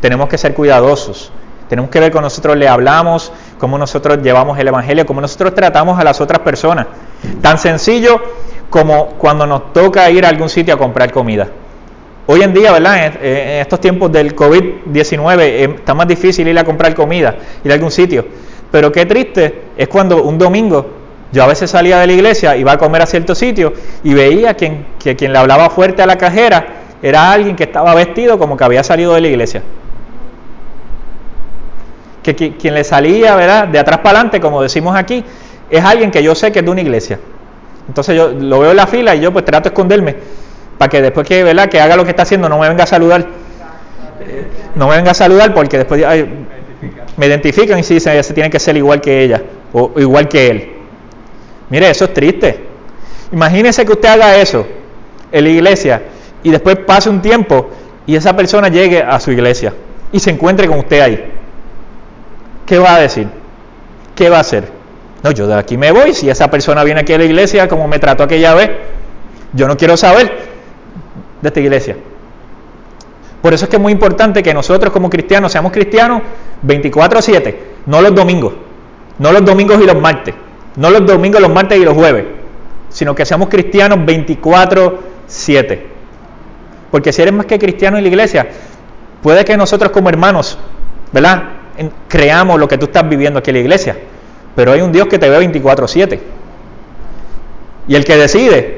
Tenemos 0.00 0.28
que 0.28 0.38
ser 0.38 0.54
cuidadosos. 0.54 1.30
Tenemos 1.68 1.90
que 1.90 2.00
ver 2.00 2.10
cómo 2.10 2.22
nosotros 2.22 2.56
le 2.56 2.66
hablamos, 2.66 3.32
cómo 3.58 3.76
nosotros 3.76 4.22
llevamos 4.22 4.58
el 4.58 4.68
Evangelio, 4.68 5.04
cómo 5.04 5.20
nosotros 5.20 5.54
tratamos 5.54 5.98
a 5.98 6.04
las 6.04 6.20
otras 6.20 6.38
personas. 6.40 6.86
Tan 7.42 7.58
sencillo 7.58 8.22
como 8.70 9.08
cuando 9.18 9.46
nos 9.46 9.74
toca 9.74 10.08
ir 10.10 10.24
a 10.24 10.30
algún 10.30 10.48
sitio 10.48 10.74
a 10.74 10.78
comprar 10.78 11.12
comida. 11.12 11.48
Hoy 12.30 12.42
en 12.42 12.52
día, 12.52 12.72
¿verdad? 12.72 13.06
En, 13.06 13.60
estos 13.62 13.80
tiempos 13.80 14.12
del 14.12 14.36
COVID-19 14.36 15.40
eh, 15.40 15.64
está 15.76 15.94
más 15.94 16.06
difícil 16.06 16.46
ir 16.46 16.58
a 16.58 16.62
comprar 16.62 16.94
comida, 16.94 17.34
ir 17.64 17.70
a 17.70 17.74
algún 17.74 17.90
sitio. 17.90 18.22
Pero 18.70 18.92
qué 18.92 19.06
triste 19.06 19.62
es 19.78 19.88
cuando 19.88 20.22
un 20.22 20.36
domingo 20.36 20.86
yo 21.32 21.42
a 21.42 21.46
veces 21.46 21.70
salía 21.70 21.98
de 22.00 22.06
la 22.06 22.12
iglesia, 22.12 22.54
iba 22.54 22.72
a 22.72 22.76
comer 22.76 23.00
a 23.00 23.06
cierto 23.06 23.34
sitio 23.34 23.72
y 24.04 24.12
veía 24.12 24.52
que, 24.52 24.84
que 24.98 25.16
quien 25.16 25.32
le 25.32 25.38
hablaba 25.38 25.70
fuerte 25.70 26.02
a 26.02 26.06
la 26.06 26.18
cajera 26.18 26.66
era 27.00 27.32
alguien 27.32 27.56
que 27.56 27.64
estaba 27.64 27.94
vestido 27.94 28.38
como 28.38 28.58
que 28.58 28.64
había 28.64 28.84
salido 28.84 29.14
de 29.14 29.22
la 29.22 29.28
iglesia. 29.28 29.62
Que, 32.22 32.34
quien 32.34 32.74
le 32.74 32.84
salía, 32.84 33.36
¿verdad? 33.36 33.68
De 33.68 33.78
atrás 33.78 34.00
para 34.00 34.18
adelante, 34.18 34.38
como 34.38 34.60
decimos 34.60 34.94
aquí, 34.94 35.24
es 35.70 35.82
alguien 35.82 36.10
que 36.10 36.22
yo 36.22 36.34
sé 36.34 36.52
que 36.52 36.58
es 36.58 36.64
de 36.66 36.70
una 36.70 36.82
iglesia. 36.82 37.18
Entonces 37.88 38.14
yo 38.14 38.28
lo 38.28 38.60
veo 38.60 38.72
en 38.72 38.76
la 38.76 38.86
fila 38.86 39.14
y 39.14 39.20
yo 39.20 39.32
pues 39.32 39.46
trato 39.46 39.70
de 39.70 39.72
esconderme 39.72 40.16
para 40.78 40.88
que 40.88 41.02
después 41.02 41.26
que, 41.26 41.42
¿verdad? 41.42 41.68
que 41.68 41.80
haga 41.80 41.96
lo 41.96 42.04
que 42.04 42.10
está 42.10 42.22
haciendo 42.22 42.48
no 42.48 42.58
me 42.58 42.68
venga 42.68 42.84
a 42.84 42.86
saludar. 42.86 43.26
No 44.76 44.88
me 44.88 44.96
venga 44.96 45.10
a 45.10 45.14
saludar 45.14 45.52
porque 45.52 45.78
después 45.78 46.04
me 47.16 47.26
identifican 47.26 47.78
y 47.78 47.82
si 47.82 47.94
dicen, 47.94 48.22
se 48.22 48.32
tiene 48.32 48.48
que 48.48 48.60
ser 48.60 48.76
igual 48.76 49.00
que 49.00 49.24
ella 49.24 49.42
o 49.72 49.92
igual 49.96 50.28
que 50.28 50.48
él. 50.48 50.72
Mire, 51.68 51.90
eso 51.90 52.04
es 52.04 52.14
triste. 52.14 52.64
Imagínese 53.32 53.84
que 53.84 53.92
usted 53.92 54.08
haga 54.08 54.36
eso 54.36 54.66
en 55.32 55.44
la 55.44 55.50
iglesia 55.50 56.02
y 56.42 56.50
después 56.50 56.76
pase 56.86 57.10
un 57.10 57.20
tiempo 57.20 57.70
y 58.06 58.14
esa 58.14 58.34
persona 58.36 58.68
llegue 58.68 59.02
a 59.02 59.18
su 59.20 59.32
iglesia 59.32 59.74
y 60.12 60.20
se 60.20 60.30
encuentre 60.30 60.68
con 60.68 60.78
usted 60.78 61.00
ahí. 61.00 61.32
¿Qué 62.64 62.78
va 62.78 62.94
a 62.94 63.00
decir? 63.00 63.28
¿Qué 64.14 64.30
va 64.30 64.38
a 64.38 64.40
hacer? 64.40 64.64
No, 65.22 65.32
yo 65.32 65.46
de 65.46 65.54
aquí 65.54 65.76
me 65.76 65.90
voy. 65.90 66.14
Si 66.14 66.30
esa 66.30 66.48
persona 66.50 66.84
viene 66.84 67.00
aquí 67.00 67.12
a 67.12 67.18
la 67.18 67.24
iglesia 67.24 67.68
como 67.68 67.88
me 67.88 67.98
trató 67.98 68.22
aquella 68.22 68.54
vez, 68.54 68.70
yo 69.52 69.66
no 69.66 69.76
quiero 69.76 69.96
saber 69.96 70.47
de 71.40 71.48
esta 71.48 71.60
iglesia. 71.60 71.96
Por 73.40 73.54
eso 73.54 73.64
es 73.66 73.70
que 73.70 73.76
es 73.76 73.82
muy 73.82 73.92
importante 73.92 74.42
que 74.42 74.52
nosotros 74.52 74.92
como 74.92 75.08
cristianos 75.08 75.52
seamos 75.52 75.70
cristianos 75.72 76.22
24/7, 76.62 77.56
no 77.86 78.00
los 78.02 78.14
domingos, 78.14 78.54
no 79.18 79.32
los 79.32 79.44
domingos 79.44 79.80
y 79.80 79.86
los 79.86 80.00
martes, 80.00 80.34
no 80.76 80.90
los 80.90 81.06
domingos, 81.06 81.40
los 81.40 81.50
martes 81.50 81.78
y 81.78 81.84
los 81.84 81.94
jueves, 81.94 82.24
sino 82.88 83.14
que 83.14 83.24
seamos 83.24 83.48
cristianos 83.48 83.98
24/7. 84.04 85.86
Porque 86.90 87.12
si 87.12 87.22
eres 87.22 87.34
más 87.34 87.46
que 87.46 87.58
cristiano 87.58 87.96
en 87.96 88.02
la 88.02 88.08
iglesia, 88.08 88.48
puede 89.22 89.44
que 89.44 89.56
nosotros 89.56 89.92
como 89.92 90.08
hermanos, 90.08 90.58
¿verdad? 91.12 91.44
Creamos 92.08 92.58
lo 92.58 92.66
que 92.66 92.76
tú 92.76 92.86
estás 92.86 93.08
viviendo 93.08 93.38
aquí 93.38 93.50
en 93.50 93.56
la 93.56 93.60
iglesia, 93.60 93.96
pero 94.56 94.72
hay 94.72 94.80
un 94.80 94.90
Dios 94.90 95.06
que 95.06 95.18
te 95.18 95.28
ve 95.30 95.38
24/7. 95.38 96.18
Y 97.86 97.94
el 97.94 98.04
que 98.04 98.16
decide 98.16 98.77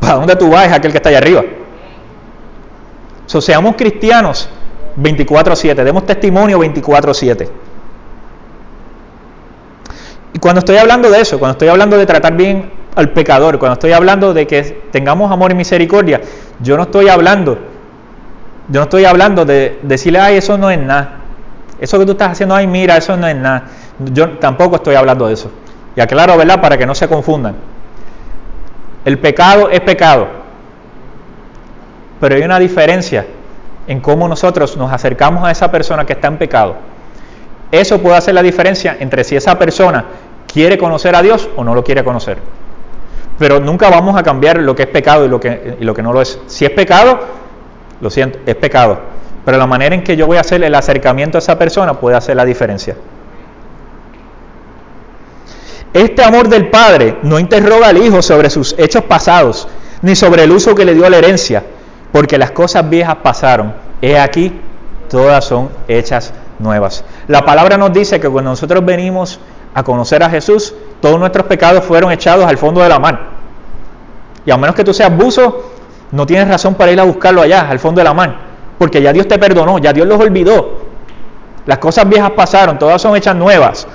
¿Para 0.00 0.14
dónde 0.14 0.36
tú 0.36 0.50
vas? 0.50 0.66
Es 0.66 0.72
aquel 0.72 0.92
que 0.92 0.98
está 0.98 1.08
allá 1.08 1.18
arriba. 1.18 1.44
So, 3.26 3.40
seamos 3.40 3.76
cristianos 3.76 4.48
24-7, 5.00 5.74
demos 5.84 6.06
testimonio 6.06 6.58
24-7. 6.60 7.48
Y 10.32 10.38
cuando 10.38 10.60
estoy 10.60 10.76
hablando 10.76 11.10
de 11.10 11.20
eso, 11.20 11.38
cuando 11.38 11.52
estoy 11.52 11.68
hablando 11.68 11.96
de 11.96 12.06
tratar 12.06 12.36
bien 12.36 12.70
al 12.94 13.10
pecador, 13.10 13.58
cuando 13.58 13.74
estoy 13.74 13.92
hablando 13.92 14.34
de 14.34 14.46
que 14.46 14.62
tengamos 14.90 15.30
amor 15.30 15.50
y 15.50 15.54
misericordia, 15.54 16.20
yo 16.60 16.76
no 16.76 16.84
estoy 16.84 17.08
hablando, 17.08 17.58
yo 18.68 18.80
no 18.80 18.82
estoy 18.82 19.04
hablando 19.04 19.44
de 19.44 19.78
decirle, 19.82 20.20
ay, 20.20 20.36
eso 20.36 20.58
no 20.58 20.70
es 20.70 20.78
nada. 20.78 21.20
Eso 21.80 21.98
que 21.98 22.04
tú 22.06 22.12
estás 22.12 22.32
haciendo, 22.32 22.54
ay, 22.54 22.66
mira, 22.66 22.96
eso 22.96 23.16
no 23.16 23.26
es 23.26 23.36
nada. 23.36 23.64
Yo 24.12 24.30
tampoco 24.38 24.76
estoy 24.76 24.96
hablando 24.96 25.26
de 25.28 25.34
eso. 25.34 25.50
Y 25.94 26.00
aclaro, 26.00 26.36
¿verdad? 26.36 26.60
Para 26.60 26.76
que 26.76 26.86
no 26.86 26.94
se 26.94 27.08
confundan. 27.08 27.56
El 29.04 29.18
pecado 29.18 29.70
es 29.70 29.80
pecado. 29.80 30.26
Pero 32.20 32.34
hay 32.34 32.42
una 32.42 32.58
diferencia 32.58 33.26
en 33.86 34.00
cómo 34.00 34.28
nosotros 34.28 34.76
nos 34.76 34.92
acercamos 34.92 35.44
a 35.44 35.50
esa 35.50 35.70
persona 35.70 36.04
que 36.04 36.14
está 36.14 36.28
en 36.28 36.36
pecado. 36.36 36.76
Eso 37.70 38.00
puede 38.00 38.16
hacer 38.16 38.34
la 38.34 38.42
diferencia 38.42 38.96
entre 38.98 39.24
si 39.24 39.36
esa 39.36 39.58
persona 39.58 40.04
quiere 40.46 40.78
conocer 40.78 41.14
a 41.14 41.22
Dios 41.22 41.48
o 41.56 41.64
no 41.64 41.74
lo 41.74 41.84
quiere 41.84 42.02
conocer. 42.02 42.38
Pero 43.38 43.60
nunca 43.60 43.88
vamos 43.88 44.16
a 44.16 44.22
cambiar 44.22 44.58
lo 44.58 44.74
que 44.74 44.84
es 44.84 44.88
pecado 44.88 45.24
y 45.24 45.28
lo 45.28 45.38
que, 45.38 45.76
y 45.80 45.84
lo 45.84 45.94
que 45.94 46.02
no 46.02 46.12
lo 46.12 46.20
es. 46.20 46.40
Si 46.46 46.64
es 46.64 46.70
pecado, 46.70 47.18
lo 48.00 48.10
siento, 48.10 48.38
es 48.44 48.56
pecado. 48.56 48.98
Pero 49.44 49.58
la 49.58 49.66
manera 49.66 49.94
en 49.94 50.02
que 50.02 50.16
yo 50.16 50.26
voy 50.26 50.36
a 50.36 50.40
hacer 50.40 50.62
el 50.62 50.74
acercamiento 50.74 51.38
a 51.38 51.40
esa 51.40 51.58
persona 51.58 51.94
puede 51.94 52.16
hacer 52.16 52.36
la 52.36 52.44
diferencia. 52.44 52.96
Este 55.98 56.22
amor 56.22 56.48
del 56.48 56.68
Padre 56.68 57.18
no 57.24 57.40
interroga 57.40 57.88
al 57.88 57.98
Hijo 57.98 58.22
sobre 58.22 58.50
sus 58.50 58.72
hechos 58.78 59.02
pasados, 59.02 59.66
ni 60.00 60.14
sobre 60.14 60.44
el 60.44 60.52
uso 60.52 60.72
que 60.76 60.84
le 60.84 60.94
dio 60.94 61.10
la 61.10 61.16
herencia, 61.16 61.64
porque 62.12 62.38
las 62.38 62.52
cosas 62.52 62.88
viejas 62.88 63.16
pasaron. 63.16 63.74
He 64.00 64.16
aquí, 64.16 64.60
todas 65.10 65.44
son 65.44 65.70
hechas 65.88 66.32
nuevas. 66.60 67.04
La 67.26 67.44
palabra 67.44 67.76
nos 67.76 67.92
dice 67.92 68.20
que 68.20 68.28
cuando 68.28 68.50
nosotros 68.50 68.84
venimos 68.84 69.40
a 69.74 69.82
conocer 69.82 70.22
a 70.22 70.30
Jesús, 70.30 70.72
todos 71.00 71.18
nuestros 71.18 71.46
pecados 71.46 71.82
fueron 71.82 72.12
echados 72.12 72.46
al 72.46 72.58
fondo 72.58 72.80
de 72.80 72.88
la 72.88 73.00
mar. 73.00 73.30
Y 74.46 74.52
a 74.52 74.56
menos 74.56 74.76
que 74.76 74.84
tú 74.84 74.94
seas 74.94 75.10
buzo, 75.16 75.72
no 76.12 76.24
tienes 76.26 76.46
razón 76.46 76.76
para 76.76 76.92
ir 76.92 77.00
a 77.00 77.04
buscarlo 77.04 77.42
allá, 77.42 77.68
al 77.68 77.80
fondo 77.80 77.98
de 77.98 78.04
la 78.04 78.14
mar, 78.14 78.36
porque 78.78 79.02
ya 79.02 79.12
Dios 79.12 79.26
te 79.26 79.36
perdonó, 79.36 79.78
ya 79.78 79.92
Dios 79.92 80.06
los 80.06 80.20
olvidó. 80.20 80.78
Las 81.66 81.78
cosas 81.78 82.08
viejas 82.08 82.30
pasaron, 82.36 82.78
todas 82.78 83.02
son 83.02 83.16
hechas 83.16 83.34
nuevas. 83.34 83.88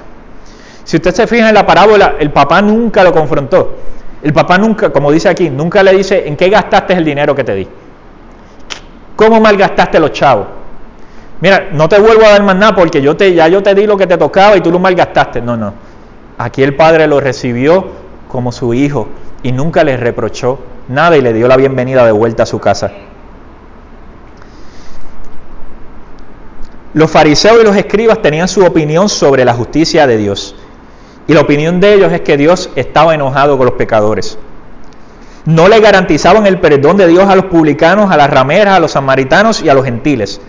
Si 0.83 0.97
usted 0.97 1.13
se 1.13 1.27
fija 1.27 1.49
en 1.49 1.55
la 1.55 1.65
parábola, 1.65 2.15
el 2.19 2.31
papá 2.31 2.61
nunca 2.61 3.03
lo 3.03 3.11
confrontó. 3.11 3.75
El 4.21 4.33
papá 4.33 4.57
nunca, 4.57 4.91
como 4.91 5.11
dice 5.11 5.29
aquí, 5.29 5.49
nunca 5.49 5.83
le 5.83 5.93
dice 5.93 6.27
en 6.27 6.35
qué 6.35 6.49
gastaste 6.49 6.93
el 6.93 7.03
dinero 7.03 7.35
que 7.35 7.43
te 7.43 7.55
di. 7.55 7.67
¿Cómo 9.15 9.39
malgastaste 9.39 9.99
los 9.99 10.11
chavos? 10.11 10.47
Mira, 11.41 11.69
no 11.73 11.89
te 11.89 11.99
vuelvo 11.99 12.25
a 12.25 12.29
dar 12.29 12.43
más 12.43 12.55
nada 12.55 12.73
porque 12.73 13.01
yo 13.01 13.17
te, 13.17 13.33
ya 13.33 13.47
yo 13.47 13.61
te 13.61 13.75
di 13.75 13.85
lo 13.85 13.97
que 13.97 14.07
te 14.07 14.17
tocaba 14.17 14.55
y 14.55 14.61
tú 14.61 14.71
lo 14.71 14.79
malgastaste. 14.79 15.41
No, 15.41 15.57
no. 15.57 15.73
Aquí 16.37 16.63
el 16.63 16.75
padre 16.75 17.07
lo 17.07 17.19
recibió 17.19 17.85
como 18.27 18.51
su 18.51 18.73
hijo 18.73 19.07
y 19.43 19.51
nunca 19.51 19.83
le 19.83 19.97
reprochó 19.97 20.59
nada 20.87 21.17
y 21.17 21.21
le 21.21 21.33
dio 21.33 21.47
la 21.47 21.57
bienvenida 21.57 22.05
de 22.05 22.11
vuelta 22.11 22.43
a 22.43 22.45
su 22.45 22.59
casa. 22.59 22.91
Los 26.93 27.09
fariseos 27.09 27.59
y 27.61 27.63
los 27.63 27.75
escribas 27.75 28.21
tenían 28.21 28.47
su 28.47 28.63
opinión 28.63 29.09
sobre 29.09 29.43
la 29.43 29.53
justicia 29.53 30.05
de 30.07 30.17
Dios. 30.17 30.55
Y 31.27 31.33
la 31.33 31.41
opinión 31.41 31.79
de 31.79 31.93
ellos 31.93 32.11
es 32.11 32.21
que 32.21 32.37
Dios 32.37 32.69
estaba 32.75 33.13
enojado 33.13 33.57
con 33.57 33.65
los 33.65 33.75
pecadores. 33.75 34.37
No 35.45 35.67
le 35.67 35.79
garantizaban 35.79 36.45
el 36.47 36.59
perdón 36.59 36.97
de 36.97 37.07
Dios 37.07 37.27
a 37.27 37.35
los 37.35 37.45
publicanos, 37.45 38.11
a 38.11 38.17
las 38.17 38.29
rameras, 38.29 38.75
a 38.75 38.79
los 38.79 38.91
samaritanos 38.91 39.61
y 39.61 39.69
a 39.69 39.73
los 39.73 39.83
gentiles, 39.83 40.39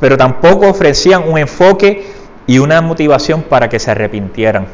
pero 0.00 0.16
tampoco 0.16 0.68
ofrecían 0.68 1.28
un 1.28 1.38
enfoque 1.38 2.06
y 2.46 2.58
una 2.58 2.80
motivación 2.80 3.42
para 3.42 3.68
que 3.68 3.78
se 3.78 3.90
arrepintieran. 3.90 4.66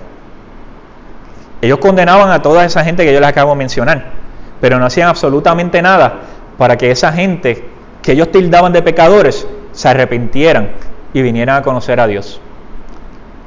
Ellos 1.62 1.78
condenaban 1.78 2.30
a 2.30 2.42
toda 2.42 2.64
esa 2.64 2.84
gente 2.84 3.04
que 3.04 3.12
yo 3.12 3.20
les 3.20 3.28
acabo 3.28 3.52
de 3.52 3.56
mencionar, 3.56 4.12
pero 4.60 4.78
no 4.78 4.84
hacían 4.84 5.08
absolutamente 5.08 5.80
nada 5.80 6.20
para 6.58 6.76
que 6.76 6.90
esa 6.90 7.10
gente 7.12 7.64
que 8.02 8.12
ellos 8.12 8.30
tildaban 8.30 8.72
de 8.72 8.82
pecadores 8.82 9.46
se 9.72 9.88
arrepintieran 9.88 10.72
y 11.14 11.22
vinieran 11.22 11.56
a 11.56 11.62
conocer 11.62 12.00
a 12.00 12.06
Dios. 12.06 12.38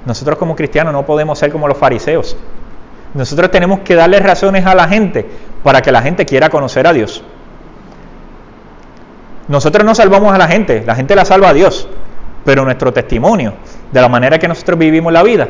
Nosotros 0.06 0.38
como 0.38 0.56
cristianos 0.56 0.94
no 0.94 1.06
podemos 1.06 1.38
ser 1.38 1.52
como 1.52 1.68
los 1.68 1.78
fariseos. 1.78 2.38
Nosotros 3.14 3.52
tenemos 3.52 3.80
que 3.80 3.96
darle 3.96 4.20
razones 4.20 4.66
a 4.66 4.76
la 4.76 4.88
gente 4.88 5.26
para 5.64 5.82
que 5.82 5.92
la 5.92 6.02
gente 6.02 6.26
quiera 6.26 6.50
conocer 6.50 6.88
a 6.88 6.94
Dios. 6.94 7.24
Nosotros 9.48 9.86
no 9.86 9.96
salvamos 9.96 10.34
a 10.34 10.38
la 10.38 10.48
gente, 10.48 10.84
la 10.86 10.96
gente 10.96 11.16
la 11.16 11.24
salva 11.24 11.50
a 11.50 11.54
Dios, 11.54 11.88
pero 12.44 12.66
nuestro 12.66 12.92
testimonio, 12.92 13.54
de 13.92 14.02
la 14.02 14.10
manera 14.10 14.40
que 14.40 14.48
nosotros 14.48 14.78
vivimos 14.78 15.14
la 15.14 15.24
vida, 15.24 15.48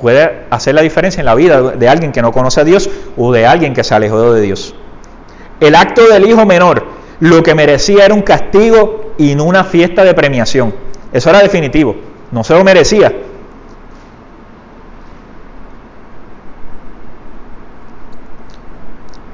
puede 0.00 0.44
hacer 0.50 0.74
la 0.74 0.82
diferencia 0.82 1.20
en 1.20 1.26
la 1.26 1.34
vida 1.34 1.62
de 1.62 1.88
alguien 1.88 2.12
que 2.12 2.20
no 2.20 2.32
conoce 2.32 2.60
a 2.60 2.64
Dios 2.64 2.90
o 3.16 3.32
de 3.32 3.46
alguien 3.46 3.74
que 3.74 3.84
se 3.84 3.94
alejó 3.94 4.32
de 4.32 4.40
Dios. 4.40 4.74
El 5.60 5.74
acto 5.74 6.06
del 6.08 6.28
hijo 6.28 6.44
menor, 6.44 6.84
lo 7.20 7.42
que 7.42 7.54
merecía 7.54 8.04
era 8.04 8.14
un 8.14 8.22
castigo 8.22 9.12
y 9.18 9.34
no 9.34 9.44
una 9.44 9.64
fiesta 9.64 10.04
de 10.04 10.12
premiación. 10.12 10.74
Eso 11.12 11.30
era 11.30 11.38
definitivo, 11.40 11.96
no 12.30 12.44
se 12.44 12.54
lo 12.54 12.62
merecía. 12.64 13.12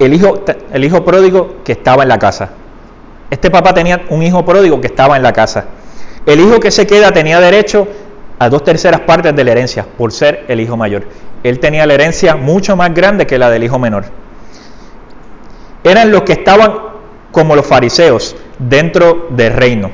El 0.05 0.14
hijo, 0.14 0.44
el 0.72 0.84
hijo 0.84 1.05
pródigo 1.05 1.57
que 1.64 1.72
estaba 1.72 2.03
en 2.03 2.09
la 2.09 2.18
casa. 2.18 2.50
Este 3.30 3.50
papá 3.50 3.72
tenía 3.72 4.03
un 4.11 4.22
hijo 4.22 4.44
pródigo 4.44 4.80
que 4.80 4.88
estaba 4.88 5.16
en 5.16 5.22
la 5.22 5.32
casa. 5.32 5.64
El 6.26 6.40
hijo 6.40 6.61
que 6.61 6.70
se 6.70 6.86
queda 6.86 7.12
tenía 7.12 7.40
derecho 7.40 7.86
a 8.38 8.48
dos 8.48 8.64
terceras 8.64 9.00
partes 9.00 9.34
de 9.34 9.44
la 9.44 9.53
herencia 9.53 9.86
por 9.96 10.12
ser 10.12 10.44
el 10.48 10.61
hijo 10.61 10.76
mayor. 10.76 11.05
Él 11.42 11.59
tenía 11.59 11.86
la 11.86 11.94
herencia 11.94 12.36
mucho 12.36 12.76
más 12.76 12.92
grande 12.92 13.26
que 13.26 13.38
la 13.38 13.50
del 13.50 13.64
hijo 13.64 13.78
menor. 13.78 14.05
Eran 15.84 16.11
los 16.11 16.22
que 16.22 16.32
estaban 16.32 16.72
como 17.30 17.57
los 17.57 17.66
fariseos 17.66 18.36
dentro 18.59 19.28
del 19.30 19.53
reino. 19.53 19.90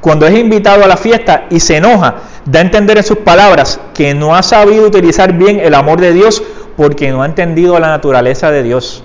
Cuando 0.00 0.26
es 0.26 0.38
invitado 0.38 0.84
a 0.84 0.88
la 0.88 0.96
fiesta 0.96 1.46
y 1.50 1.60
se 1.60 1.76
enoja, 1.76 2.14
da 2.44 2.60
a 2.60 2.62
entender 2.62 2.96
en 2.98 3.04
sus 3.04 3.18
palabras 3.18 3.80
que 3.92 4.14
no 4.14 4.36
ha 4.36 4.42
sabido 4.42 4.86
utilizar 4.86 5.32
bien 5.32 5.58
el 5.60 5.74
amor 5.74 6.00
de 6.00 6.12
Dios 6.12 6.42
porque 6.76 7.10
no 7.10 7.22
ha 7.22 7.26
entendido 7.26 7.78
la 7.78 7.88
naturaleza 7.88 8.50
de 8.50 8.62
Dios. 8.62 9.02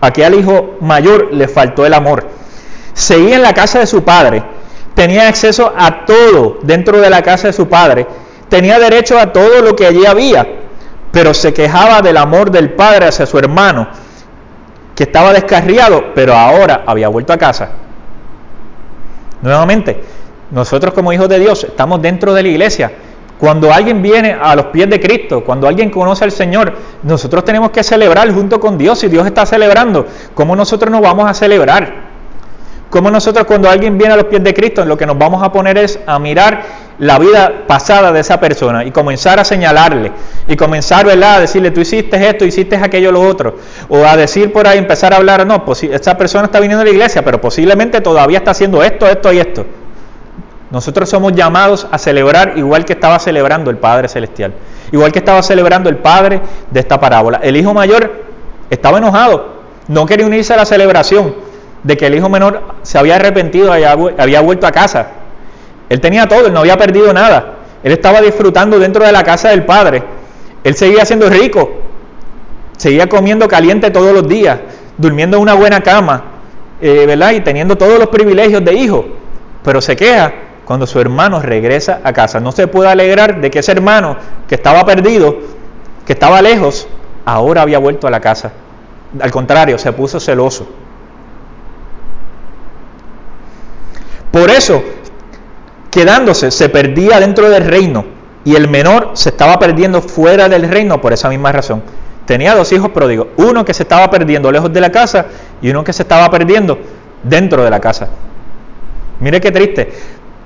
Aquí 0.00 0.22
al 0.22 0.34
hijo 0.34 0.76
mayor 0.80 1.32
le 1.32 1.46
faltó 1.46 1.86
el 1.86 1.94
amor. 1.94 2.26
Seguía 2.92 3.36
en 3.36 3.42
la 3.42 3.54
casa 3.54 3.78
de 3.78 3.86
su 3.86 4.02
padre, 4.02 4.42
tenía 4.94 5.28
acceso 5.28 5.72
a 5.76 6.04
todo 6.04 6.58
dentro 6.62 7.00
de 7.00 7.08
la 7.08 7.22
casa 7.22 7.46
de 7.46 7.52
su 7.52 7.68
padre, 7.68 8.06
tenía 8.48 8.78
derecho 8.78 9.18
a 9.18 9.32
todo 9.32 9.62
lo 9.62 9.76
que 9.76 9.86
allí 9.86 10.04
había, 10.04 10.46
pero 11.12 11.32
se 11.32 11.54
quejaba 11.54 12.02
del 12.02 12.16
amor 12.16 12.50
del 12.50 12.72
padre 12.72 13.06
hacia 13.06 13.26
su 13.26 13.38
hermano, 13.38 13.88
que 14.94 15.04
estaba 15.04 15.32
descarriado, 15.32 16.12
pero 16.14 16.34
ahora 16.34 16.82
había 16.86 17.08
vuelto 17.08 17.32
a 17.32 17.38
casa. 17.38 17.70
Nuevamente, 19.40 20.02
nosotros 20.50 20.92
como 20.92 21.12
hijos 21.12 21.28
de 21.28 21.38
Dios 21.38 21.64
estamos 21.64 22.02
dentro 22.02 22.34
de 22.34 22.42
la 22.42 22.48
iglesia, 22.48 22.92
cuando 23.42 23.72
alguien 23.72 24.00
viene 24.00 24.38
a 24.40 24.54
los 24.54 24.66
pies 24.66 24.88
de 24.88 25.00
Cristo, 25.00 25.42
cuando 25.42 25.66
alguien 25.66 25.90
conoce 25.90 26.22
al 26.22 26.30
Señor, 26.30 26.74
nosotros 27.02 27.44
tenemos 27.44 27.72
que 27.72 27.82
celebrar 27.82 28.32
junto 28.32 28.60
con 28.60 28.78
Dios. 28.78 29.02
y 29.02 29.08
Dios 29.08 29.26
está 29.26 29.44
celebrando, 29.44 30.06
¿cómo 30.32 30.54
nosotros 30.54 30.92
nos 30.92 31.00
vamos 31.00 31.28
a 31.28 31.34
celebrar? 31.34 31.92
¿Cómo 32.88 33.10
nosotros 33.10 33.44
cuando 33.44 33.68
alguien 33.68 33.98
viene 33.98 34.14
a 34.14 34.16
los 34.16 34.26
pies 34.26 34.44
de 34.44 34.54
Cristo, 34.54 34.84
lo 34.84 34.96
que 34.96 35.06
nos 35.06 35.18
vamos 35.18 35.42
a 35.42 35.50
poner 35.50 35.76
es 35.76 35.98
a 36.06 36.20
mirar 36.20 36.62
la 37.00 37.18
vida 37.18 37.64
pasada 37.66 38.12
de 38.12 38.20
esa 38.20 38.38
persona 38.38 38.84
y 38.84 38.92
comenzar 38.92 39.40
a 39.40 39.44
señalarle 39.44 40.12
y 40.46 40.54
comenzar 40.54 41.04
¿verdad? 41.04 41.38
a 41.38 41.40
decirle, 41.40 41.72
tú 41.72 41.80
hiciste 41.80 42.24
esto, 42.28 42.44
hiciste 42.44 42.76
aquello, 42.76 43.10
lo 43.10 43.22
otro, 43.22 43.56
o 43.88 44.04
a 44.04 44.16
decir 44.16 44.52
por 44.52 44.68
ahí, 44.68 44.78
empezar 44.78 45.12
a 45.12 45.16
hablar, 45.16 45.44
no, 45.48 45.64
pues 45.64 45.82
esta 45.82 46.16
persona 46.16 46.44
está 46.44 46.60
viniendo 46.60 46.82
a 46.82 46.84
la 46.84 46.92
iglesia, 46.92 47.24
pero 47.24 47.40
posiblemente 47.40 48.00
todavía 48.02 48.38
está 48.38 48.52
haciendo 48.52 48.84
esto, 48.84 49.08
esto 49.08 49.32
y 49.32 49.40
esto. 49.40 49.66
Nosotros 50.72 51.10
somos 51.10 51.34
llamados 51.34 51.86
a 51.90 51.98
celebrar 51.98 52.54
igual 52.56 52.86
que 52.86 52.94
estaba 52.94 53.18
celebrando 53.18 53.70
el 53.70 53.76
Padre 53.76 54.08
Celestial, 54.08 54.54
igual 54.90 55.12
que 55.12 55.18
estaba 55.18 55.42
celebrando 55.42 55.90
el 55.90 55.98
Padre 55.98 56.40
de 56.70 56.80
esta 56.80 56.98
parábola. 56.98 57.40
El 57.42 57.58
hijo 57.58 57.74
mayor 57.74 58.24
estaba 58.70 58.96
enojado, 58.96 59.52
no 59.88 60.06
quería 60.06 60.24
unirse 60.24 60.54
a 60.54 60.56
la 60.56 60.64
celebración 60.64 61.34
de 61.82 61.96
que 61.98 62.06
el 62.06 62.14
hijo 62.14 62.30
menor 62.30 62.62
se 62.80 62.96
había 62.96 63.16
arrepentido 63.16 63.78
y 63.78 63.84
había 63.84 64.40
vuelto 64.40 64.66
a 64.66 64.72
casa. 64.72 65.08
Él 65.90 66.00
tenía 66.00 66.26
todo, 66.26 66.46
él 66.46 66.54
no 66.54 66.60
había 66.60 66.78
perdido 66.78 67.12
nada. 67.12 67.56
Él 67.84 67.92
estaba 67.92 68.22
disfrutando 68.22 68.78
dentro 68.78 69.04
de 69.04 69.12
la 69.12 69.22
casa 69.22 69.50
del 69.50 69.66
Padre. 69.66 70.02
Él 70.64 70.74
seguía 70.74 71.04
siendo 71.04 71.28
rico, 71.28 71.70
seguía 72.78 73.10
comiendo 73.10 73.46
caliente 73.46 73.90
todos 73.90 74.14
los 74.14 74.26
días, 74.26 74.58
durmiendo 74.96 75.36
en 75.36 75.42
una 75.42 75.52
buena 75.52 75.82
cama, 75.82 76.24
eh, 76.80 77.04
¿verdad? 77.06 77.32
Y 77.32 77.40
teniendo 77.40 77.76
todos 77.76 77.98
los 77.98 78.08
privilegios 78.08 78.64
de 78.64 78.72
hijo. 78.72 79.04
Pero 79.62 79.82
se 79.82 79.94
queja 79.96 80.32
cuando 80.72 80.86
su 80.86 80.98
hermano 80.98 81.38
regresa 81.38 82.00
a 82.02 82.14
casa. 82.14 82.40
No 82.40 82.50
se 82.50 82.66
puede 82.66 82.88
alegrar 82.88 83.42
de 83.42 83.50
que 83.50 83.58
ese 83.58 83.72
hermano 83.72 84.16
que 84.48 84.54
estaba 84.54 84.86
perdido, 84.86 85.36
que 86.06 86.14
estaba 86.14 86.40
lejos, 86.40 86.88
ahora 87.26 87.60
había 87.60 87.76
vuelto 87.76 88.06
a 88.06 88.10
la 88.10 88.20
casa. 88.20 88.52
Al 89.20 89.30
contrario, 89.30 89.76
se 89.76 89.92
puso 89.92 90.18
celoso. 90.18 90.66
Por 94.30 94.48
eso, 94.48 94.82
quedándose, 95.90 96.50
se 96.50 96.70
perdía 96.70 97.20
dentro 97.20 97.50
del 97.50 97.66
reino 97.66 98.06
y 98.42 98.56
el 98.56 98.66
menor 98.66 99.10
se 99.12 99.28
estaba 99.28 99.58
perdiendo 99.58 100.00
fuera 100.00 100.48
del 100.48 100.70
reino 100.70 101.02
por 101.02 101.12
esa 101.12 101.28
misma 101.28 101.52
razón. 101.52 101.82
Tenía 102.24 102.54
dos 102.54 102.72
hijos 102.72 102.92
pródigos, 102.92 103.26
uno 103.36 103.62
que 103.62 103.74
se 103.74 103.82
estaba 103.82 104.08
perdiendo 104.10 104.50
lejos 104.50 104.72
de 104.72 104.80
la 104.80 104.90
casa 104.90 105.26
y 105.60 105.68
uno 105.68 105.84
que 105.84 105.92
se 105.92 106.04
estaba 106.04 106.30
perdiendo 106.30 106.78
dentro 107.22 107.62
de 107.62 107.68
la 107.68 107.78
casa. 107.78 108.08
Mire 109.20 109.38
qué 109.38 109.52
triste. 109.52 109.92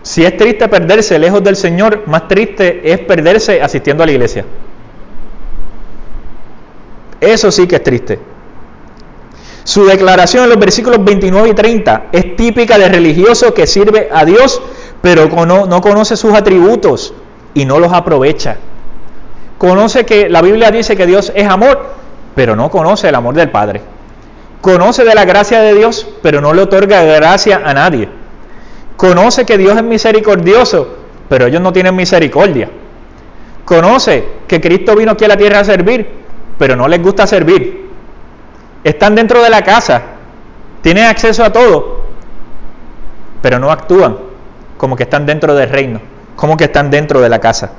Si 0.07 0.25
es 0.25 0.37
triste 0.37 0.69
perderse 0.69 1.19
lejos 1.19 1.43
del 1.43 1.57
Señor, 1.57 2.05
más 2.07 2.29
triste 2.29 2.93
es 2.93 3.01
perderse 3.01 3.61
asistiendo 3.61 4.05
a 4.05 4.07
la 4.07 4.13
iglesia. 4.13 4.45
Eso 7.21 7.51
sí 7.51 7.67
que 7.67 7.75
es 7.75 7.83
triste. 7.83 8.21
Su 9.65 9.85
declaración 9.85 10.45
en 10.45 10.51
los 10.51 10.61
versículos 10.61 11.05
29 11.05 11.49
y 11.49 11.55
30 11.55 12.07
es 12.13 12.37
típica 12.37 12.79
de 12.79 12.89
religioso 12.89 13.53
que 13.53 13.67
sirve 13.67 14.09
a 14.13 14.25
Dios, 14.25 14.63
pero 15.03 15.27
no, 15.45 15.67
no 15.67 15.81
conoce 15.81 16.17
sus 16.17 16.35
atributos 16.35 17.13
y 17.53 17.65
no 17.65 17.81
los 17.81 17.93
aprovecha. 17.93 18.59
Conoce 19.59 20.07
que 20.07 20.29
la 20.29 20.41
Biblia 20.41 20.71
dice 20.71 20.97
que 20.97 21.07
Dios 21.07 21.33
es 21.35 21.49
amor, 21.49 21.85
pero 22.37 22.55
no 22.55 22.71
conoce 22.71 23.09
el 23.09 23.17
amor 23.17 23.35
del 23.35 23.51
Padre. 23.51 23.83
Conoce 24.61 25.03
de 25.03 25.17
la 25.17 25.25
gracia 25.25 25.61
de 25.63 25.75
Dios, 25.75 26.07
pero 26.23 26.41
no 26.41 26.55
le 26.55 26.63
otorga 26.63 27.03
gracia 27.03 27.61
a 27.65 27.75
nadie. 27.75 28.09
Conoce 28.97 29.45
que 29.45 29.59
Dios 29.59 29.77
es 29.77 29.83
misericordioso, 29.83 30.97
pero 31.29 31.47
ellos 31.47 31.61
no 31.61 31.73
tienen 31.73 31.95
misericordia. 31.95 32.71
Conoce 33.65 34.25
que 34.47 34.61
Cristo 34.61 34.95
vino 34.97 35.13
aquí 35.13 35.25
a 35.25 35.29
la 35.29 35.37
tierra 35.37 35.61
a 35.61 35.65
servir, 35.65 36.09
pero 36.59 36.77
no 36.77 36.89
les 36.89 37.03
gusta 37.03 37.27
servir. 37.27 37.91
Están 38.85 39.15
dentro 39.15 39.43
de 39.43 39.51
la 39.51 39.63
casa, 39.63 40.03
tienen 40.81 41.05
acceso 41.05 41.45
a 41.45 41.53
todo, 41.53 42.03
pero 43.43 43.59
no 43.59 43.71
actúan 43.71 44.17
como 44.79 44.97
que 44.97 45.03
están 45.03 45.27
dentro 45.27 45.55
del 45.55 45.69
reino, 45.69 46.01
como 46.37 46.57
que 46.57 46.65
están 46.65 46.91
dentro 46.91 47.21
de 47.21 47.29
la 47.29 47.41
casa. 47.41 47.73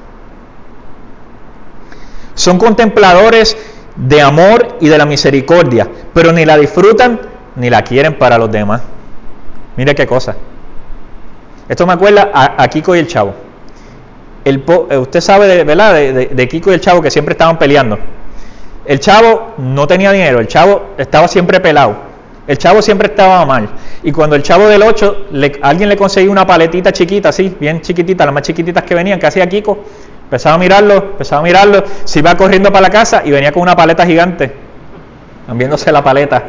Son 2.36 2.58
contempladores 2.58 3.58
de 3.96 4.22
amor 4.22 4.78
y 4.80 4.90
de 4.90 4.98
la 4.98 5.06
misericordia, 5.06 5.88
pero 6.14 6.32
ni 6.32 6.46
la 6.46 6.58
disfrutan 6.58 7.20
ni 7.56 7.70
la 7.70 7.82
quieren 7.84 8.18
para 8.20 8.38
los 8.38 8.52
demás. 8.52 8.82
Mire 9.76 9.96
qué 9.96 10.06
cosa. 10.06 10.36
Esto 11.70 11.86
me 11.86 11.94
acuerda 11.94 12.32
a, 12.34 12.68
Kiko 12.68 12.96
y 12.96 13.00
el 13.00 13.08
Chavo. 13.08 13.34
El 14.46 14.64
eh, 14.90 14.98
usted 14.98 15.20
sabe, 15.20 15.48
de, 15.48 15.64
¿verdad? 15.64 15.94
De, 15.94 16.48
Kiko 16.48 16.72
y 16.72 16.76
el 16.76 16.82
Chavo 16.82 17.02
que 17.02 17.12
siempre 17.12 17.34
estaban 17.34 17.60
peleando. 17.60 18.00
El 18.86 19.00
Chavo 19.02 19.54
no 19.58 19.86
tenía 19.86 20.12
dinero, 20.14 20.40
el 20.40 20.48
Chavo 20.48 20.92
estaba 20.98 21.28
siempre 21.28 21.60
pelado. 21.60 22.08
El 22.48 22.58
Chavo 22.58 22.82
siempre 22.82 23.10
estaba 23.10 23.46
mal. 23.46 23.68
Y 24.04 24.14
cuando 24.14 24.38
el 24.38 24.44
Chavo 24.44 24.70
del 24.70 24.82
8, 24.82 25.28
alguien 25.62 25.90
le 25.90 25.98
conseguía 25.98 26.32
una 26.32 26.48
paletita 26.48 26.94
chiquita, 26.94 27.30
así, 27.30 27.54
bien 27.60 27.82
chiquitita, 27.82 28.24
las 28.24 28.34
más 28.34 28.44
chiquititas 28.44 28.84
que 28.84 28.96
venían, 28.96 29.20
que 29.20 29.28
hacía 29.28 29.50
Kiko, 29.50 29.84
empezaba 30.24 30.56
a 30.56 30.58
mirarlo, 30.58 30.96
empezaba 30.96 31.42
a 31.42 31.44
mirarlo, 31.44 31.84
se 32.06 32.20
iba 32.20 32.38
corriendo 32.38 32.72
para 32.72 32.84
la 32.84 32.90
casa 32.90 33.22
y 33.26 33.32
venía 33.32 33.52
con 33.52 33.64
una 33.64 33.76
paleta 33.76 34.06
gigante, 34.06 34.54
viéndose 35.54 35.92
la 35.92 36.02
paleta. 36.02 36.46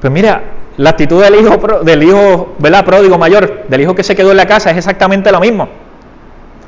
Pues 0.00 0.12
mira, 0.12 0.42
la 0.78 0.90
actitud 0.90 1.22
del 1.22 1.34
hijo, 1.34 1.58
del 1.82 2.02
hijo 2.04 2.54
¿verdad? 2.58 2.84
pródigo 2.84 3.18
mayor, 3.18 3.64
del 3.68 3.80
hijo 3.80 3.94
que 3.96 4.04
se 4.04 4.14
quedó 4.14 4.30
en 4.30 4.36
la 4.36 4.46
casa, 4.46 4.70
es 4.70 4.76
exactamente 4.76 5.30
lo 5.32 5.40
mismo. 5.40 5.68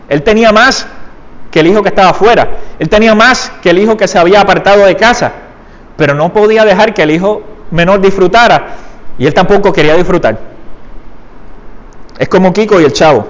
Él 0.09 0.25
tenía 0.25 0.51
más 0.51 0.87
que 1.53 1.61
el 1.61 1.69
hijo 1.69 1.81
que 1.83 1.91
estaba 1.91 2.11
afuera. 2.11 2.51
Él 2.81 2.89
tenía 2.89 3.15
más 3.15 3.53
que 3.63 3.71
el 3.71 3.79
hijo 3.79 3.97
que 3.97 4.09
se 4.09 4.19
había 4.19 4.41
apartado 4.41 4.85
de 4.85 4.97
casa. 4.97 5.33
Pero 5.97 6.15
no 6.15 6.33
podía 6.33 6.65
dejar 6.65 6.93
que 6.93 7.05
el 7.05 7.13
hijo 7.13 7.43
menor 7.71 8.01
disfrutara. 8.01 8.75
Y 9.17 9.27
él 9.27 9.35
tampoco 9.35 9.73
quería 9.73 9.95
disfrutar. 9.95 10.37
Es 12.19 12.29
como 12.29 12.53
Kiko 12.53 12.81
y 12.81 12.85
el 12.85 12.93
chavo. 12.93 13.29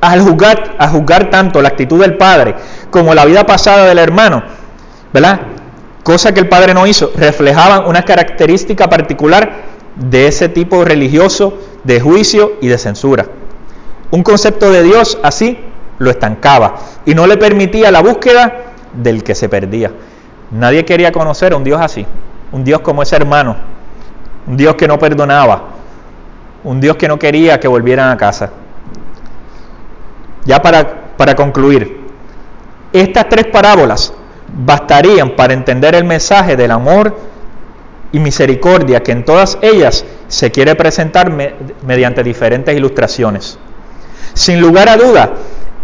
Al 0.00 0.22
juzgar, 0.22 0.76
a 0.78 0.88
juzgar 0.88 1.28
tanto 1.28 1.60
la 1.60 1.68
actitud 1.68 2.00
del 2.00 2.16
padre 2.16 2.54
como 2.90 3.14
la 3.14 3.26
vida 3.26 3.44
pasada 3.44 3.84
del 3.84 3.98
hermano, 3.98 4.42
¿verdad? 5.12 5.40
Cosa 6.02 6.34
que 6.34 6.40
el 6.40 6.48
padre 6.48 6.74
no 6.74 6.86
hizo, 6.86 7.12
reflejaban 7.14 7.86
una 7.86 8.02
característica 8.02 8.88
particular 8.88 9.52
de 9.96 10.26
ese 10.26 10.48
tipo 10.48 10.84
religioso 10.84 11.58
de 11.84 12.00
juicio 12.00 12.54
y 12.60 12.68
de 12.68 12.78
censura. 12.78 13.26
Un 14.10 14.22
concepto 14.22 14.70
de 14.70 14.82
Dios 14.82 15.18
así 15.22 15.58
lo 15.98 16.10
estancaba 16.10 16.76
y 17.06 17.14
no 17.14 17.26
le 17.26 17.36
permitía 17.36 17.90
la 17.90 18.00
búsqueda 18.00 18.72
del 18.92 19.22
que 19.22 19.34
se 19.34 19.48
perdía. 19.48 19.92
Nadie 20.50 20.84
quería 20.84 21.12
conocer 21.12 21.52
a 21.52 21.56
un 21.56 21.64
Dios 21.64 21.80
así, 21.80 22.04
un 22.50 22.64
Dios 22.64 22.80
como 22.80 23.02
ese 23.02 23.16
hermano, 23.16 23.56
un 24.46 24.56
Dios 24.56 24.74
que 24.74 24.88
no 24.88 24.98
perdonaba, 24.98 25.62
un 26.64 26.80
Dios 26.80 26.96
que 26.96 27.08
no 27.08 27.18
quería 27.18 27.60
que 27.60 27.68
volvieran 27.68 28.10
a 28.10 28.16
casa. 28.16 28.50
Ya 30.44 30.60
para, 30.60 31.16
para 31.16 31.36
concluir, 31.36 32.02
estas 32.92 33.28
tres 33.28 33.46
parábolas 33.46 34.12
bastarían 34.52 35.30
para 35.36 35.54
entender 35.54 35.94
el 35.94 36.04
mensaje 36.04 36.56
del 36.56 36.70
amor 36.70 37.16
y 38.12 38.18
misericordia 38.18 39.02
que 39.02 39.12
en 39.12 39.24
todas 39.24 39.58
ellas 39.62 40.04
se 40.28 40.50
quiere 40.50 40.74
presentar 40.74 41.32
mediante 41.86 42.22
diferentes 42.22 42.76
ilustraciones. 42.76 43.58
Sin 44.34 44.60
lugar 44.60 44.88
a 44.88 44.96
duda, 44.96 45.32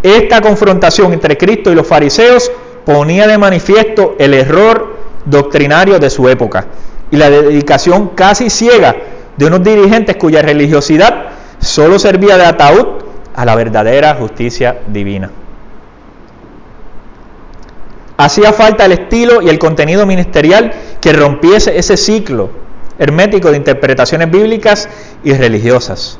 esta 0.02 0.40
confrontación 0.40 1.12
entre 1.12 1.36
Cristo 1.36 1.72
y 1.72 1.74
los 1.74 1.86
fariseos 1.86 2.50
ponía 2.84 3.26
de 3.26 3.38
manifiesto 3.38 4.14
el 4.18 4.34
error 4.34 4.96
doctrinario 5.24 5.98
de 5.98 6.10
su 6.10 6.28
época 6.28 6.66
y 7.10 7.16
la 7.16 7.30
dedicación 7.30 8.08
casi 8.14 8.50
ciega 8.50 8.94
de 9.36 9.46
unos 9.46 9.62
dirigentes 9.62 10.16
cuya 10.16 10.42
religiosidad 10.42 11.26
solo 11.58 11.98
servía 11.98 12.36
de 12.36 12.44
ataúd 12.44 12.86
a 13.34 13.44
la 13.44 13.54
verdadera 13.54 14.14
justicia 14.14 14.80
divina. 14.88 15.30
Hacía 18.20 18.52
falta 18.52 18.84
el 18.84 18.90
estilo 18.92 19.40
y 19.42 19.48
el 19.48 19.60
contenido 19.60 20.04
ministerial 20.04 20.72
que 21.00 21.12
rompiese 21.12 21.78
ese 21.78 21.96
ciclo 21.96 22.50
hermético 22.98 23.52
de 23.52 23.56
interpretaciones 23.56 24.28
bíblicas 24.28 24.88
y 25.22 25.32
religiosas. 25.34 26.18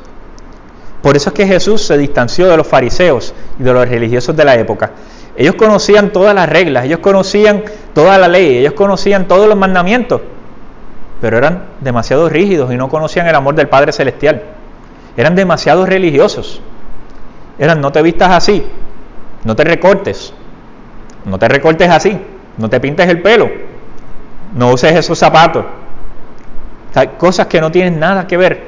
Por 1.01 1.17
eso 1.17 1.29
es 1.29 1.33
que 1.33 1.45
Jesús 1.45 1.81
se 1.81 1.97
distanció 1.97 2.47
de 2.47 2.55
los 2.55 2.65
fariseos 2.65 3.33
y 3.59 3.63
de 3.63 3.73
los 3.73 3.87
religiosos 3.87 4.33
de 4.33 4.45
la 4.45 4.55
época. 4.55 4.91
Ellos 5.35 5.55
conocían 5.55 6.13
todas 6.13 6.33
las 6.33 6.47
reglas, 6.47 6.85
ellos 6.85 6.99
conocían 6.99 7.63
toda 7.93 8.17
la 8.17 8.29
ley, 8.29 8.59
ellos 8.59 8.73
conocían 8.73 9.27
todos 9.27 9.49
los 9.49 9.57
mandamientos, 9.57 10.21
pero 11.19 11.37
eran 11.37 11.65
demasiado 11.81 12.29
rígidos 12.29 12.71
y 12.71 12.77
no 12.77 12.87
conocían 12.87 13.27
el 13.27 13.35
amor 13.35 13.55
del 13.55 13.67
Padre 13.67 13.91
Celestial. 13.91 14.41
Eran 15.17 15.35
demasiado 15.35 15.85
religiosos. 15.85 16.61
Eran, 17.57 17.81
no 17.81 17.91
te 17.91 18.01
vistas 18.01 18.29
así, 18.31 18.65
no 19.43 19.53
te 19.53 19.65
recortes, 19.65 20.33
no 21.25 21.37
te 21.39 21.47
recortes 21.47 21.89
así, 21.89 22.19
no 22.57 22.69
te 22.69 22.79
pintes 22.79 23.07
el 23.07 23.21
pelo, 23.21 23.49
no 24.55 24.71
uses 24.71 24.95
esos 24.95 25.17
zapatos. 25.17 25.65
cosas 27.17 27.47
que 27.47 27.61
no 27.61 27.71
tienen 27.71 27.99
nada 27.99 28.27
que 28.27 28.37
ver 28.37 28.67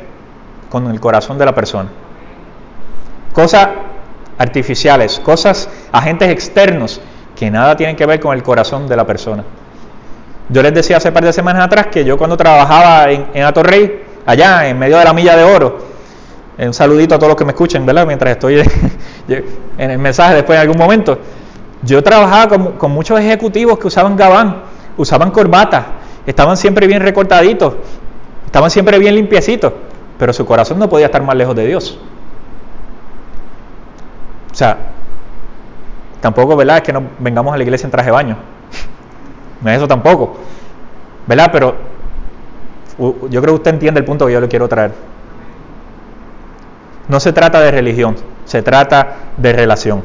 con 0.70 0.90
el 0.90 1.00
corazón 1.00 1.38
de 1.38 1.46
la 1.46 1.54
persona. 1.54 1.90
Cosas 3.34 3.68
artificiales, 4.38 5.20
cosas, 5.20 5.70
agentes 5.92 6.30
externos 6.30 7.02
que 7.36 7.50
nada 7.50 7.76
tienen 7.76 7.96
que 7.96 8.06
ver 8.06 8.20
con 8.20 8.36
el 8.36 8.44
corazón 8.44 8.88
de 8.88 8.96
la 8.96 9.06
persona. 9.06 9.44
Yo 10.50 10.62
les 10.62 10.74
decía 10.74 10.98
hace 10.98 11.12
par 11.12 11.24
de 11.24 11.34
semanas 11.34 11.66
atrás 11.66 11.88
que 11.88 12.04
yo 12.04 12.18
cuando 12.18 12.36
trabajaba 12.36 13.10
en, 13.10 13.28
en 13.34 13.44
Atorrey, 13.44 14.04
allá 14.26 14.68
en 14.68 14.78
medio 14.78 14.98
de 14.98 15.06
la 15.06 15.14
milla 15.14 15.36
de 15.36 15.44
oro, 15.44 15.92
un 16.58 16.74
saludito 16.74 17.16
a 17.16 17.18
todos 17.18 17.30
los 17.30 17.38
que 17.38 17.46
me 17.46 17.52
escuchen, 17.52 17.86
¿verdad? 17.86 18.06
Mientras 18.06 18.32
estoy 18.32 18.60
en 19.78 19.92
el 19.92 19.98
mensaje 19.98 20.36
después 20.36 20.58
en 20.58 20.62
algún 20.62 20.78
momento. 20.78 21.18
Yo 21.84 22.04
trabajaba 22.04 22.76
con, 22.78 22.92
muchos 22.92 23.20
ejecutivos 23.20 23.80
que 23.80 23.88
usaban 23.88 24.16
gabán, 24.16 24.64
usaban 24.98 25.32
corbata, 25.32 25.86
estaban 26.26 26.56
siempre 26.58 26.86
bien 26.86 27.02
recortaditos, 27.02 27.76
estaban 28.46 28.70
siempre 28.70 29.00
bien 29.00 29.16
limpiecitos, 29.16 29.74
pero 30.20 30.32
su 30.32 30.46
corazón 30.46 30.78
no 30.78 30.88
podía 30.90 31.08
estar 31.08 31.24
más 31.24 31.36
lejos 31.36 31.56
de 31.56 31.66
Dios. 31.66 31.98
O 34.52 34.56
sea, 34.56 34.78
tampoco, 36.20 36.56
¿verdad? 36.56 36.78
Es 36.78 36.84
que 36.84 36.94
no 36.94 37.04
vengamos 37.20 37.54
a 37.54 37.58
la 37.58 37.64
iglesia 37.64 37.88
en 37.88 37.92
traje 37.92 38.08
de 38.08 38.12
baño. 38.12 38.38
No 39.62 39.70
es 39.70 39.78
eso 39.78 39.88
tampoco. 39.88 40.38
¿Verdad? 41.26 41.50
Pero 41.52 41.76
yo 43.30 43.42
creo 43.42 43.54
que 43.54 43.60
usted 43.60 43.74
entiende 43.74 44.00
el 44.00 44.06
punto 44.06 44.28
que 44.28 44.34
yo 44.34 44.42
le 44.42 44.48
quiero 44.48 44.68
traer. 44.68 44.92
No 47.08 47.20
se 47.20 47.34
trata 47.34 47.60
de 47.60 47.72
religión, 47.72 48.16
se 48.46 48.62
trata 48.62 49.16
de 49.38 49.54
relación. 49.54 50.04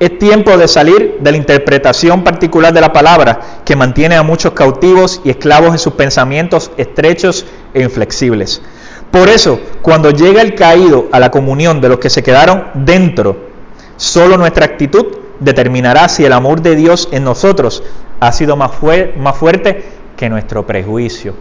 Es 0.00 0.18
tiempo 0.18 0.56
de 0.56 0.66
salir 0.66 1.18
de 1.20 1.30
la 1.30 1.36
interpretación 1.36 2.24
particular 2.24 2.72
de 2.72 2.80
la 2.80 2.90
palabra 2.90 3.38
que 3.66 3.76
mantiene 3.76 4.16
a 4.16 4.22
muchos 4.22 4.54
cautivos 4.54 5.20
y 5.24 5.30
esclavos 5.30 5.72
en 5.72 5.78
sus 5.78 5.92
pensamientos 5.92 6.70
estrechos 6.78 7.44
e 7.74 7.82
inflexibles. 7.82 8.62
Por 9.10 9.28
eso, 9.28 9.60
cuando 9.82 10.10
llega 10.10 10.40
el 10.40 10.54
caído 10.54 11.08
a 11.12 11.20
la 11.20 11.30
comunión 11.30 11.82
de 11.82 11.90
los 11.90 11.98
que 11.98 12.08
se 12.08 12.22
quedaron 12.22 12.68
dentro, 12.72 13.50
solo 13.98 14.38
nuestra 14.38 14.64
actitud 14.64 15.04
determinará 15.38 16.08
si 16.08 16.24
el 16.24 16.32
amor 16.32 16.62
de 16.62 16.76
Dios 16.76 17.10
en 17.12 17.24
nosotros 17.24 17.82
ha 18.20 18.32
sido 18.32 18.56
más, 18.56 18.70
más 19.18 19.36
fuerte 19.36 19.84
que 20.16 20.30
nuestro 20.30 20.66
prejuicio. 20.66 21.34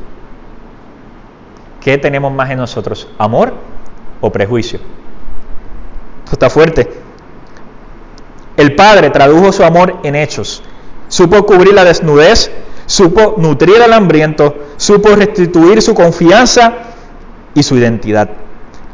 ¿Qué 1.79 1.97
tenemos 1.97 2.33
más 2.33 2.49
en 2.49 2.57
nosotros? 2.57 3.07
¿Amor 3.17 3.53
o 4.19 4.29
prejuicio? 4.29 4.79
Esto 6.25 6.33
está 6.33 6.49
fuerte. 6.49 7.08
El 8.59 8.75
Padre 8.75 9.09
tradujo 9.09 9.53
su 9.53 9.63
amor 9.63 9.99
en 10.03 10.17
hechos. 10.17 10.61
Supo 11.07 11.45
cubrir 11.45 11.73
la 11.73 11.85
desnudez, 11.85 12.51
supo 12.87 13.35
nutrir 13.37 13.81
al 13.81 13.93
hambriento, 13.93 14.53
supo 14.75 15.15
restituir 15.15 15.81
su 15.81 15.93
confianza 15.95 16.73
y 17.53 17.63
su 17.63 17.77
identidad. 17.77 18.29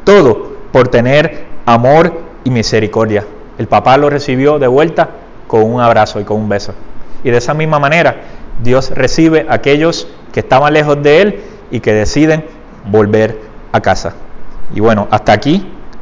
Todo 0.03 0.57
por 0.71 0.89
tener 0.89 1.45
amor 1.65 2.13
y 2.43 2.51
misericordia. 2.51 3.25
El 3.57 3.65
papá 3.65 3.97
lo 3.97 4.11
recibió 4.11 4.59
de 4.59 4.67
vuelta 4.67 5.09
con 5.47 5.63
un 5.63 5.81
abrazo 5.81 6.19
y 6.19 6.25
con 6.25 6.41
un 6.41 6.47
beso. 6.47 6.75
Y 7.23 7.31
de 7.31 7.37
esa 7.37 7.55
misma 7.55 7.79
manera, 7.79 8.17
Dios 8.61 8.91
recibe 8.91 9.47
a 9.49 9.55
aquellos 9.55 10.07
que 10.31 10.41
estaban 10.41 10.73
lejos 10.73 11.01
de 11.01 11.21
Él 11.23 11.43
y 11.71 11.79
que 11.79 11.91
deciden 11.91 12.45
volver 12.91 13.41
a 13.71 13.81
casa. 13.81 14.13
Y 14.75 14.79
bueno, 14.79 15.07
hasta 15.09 15.33
aquí 15.33 15.74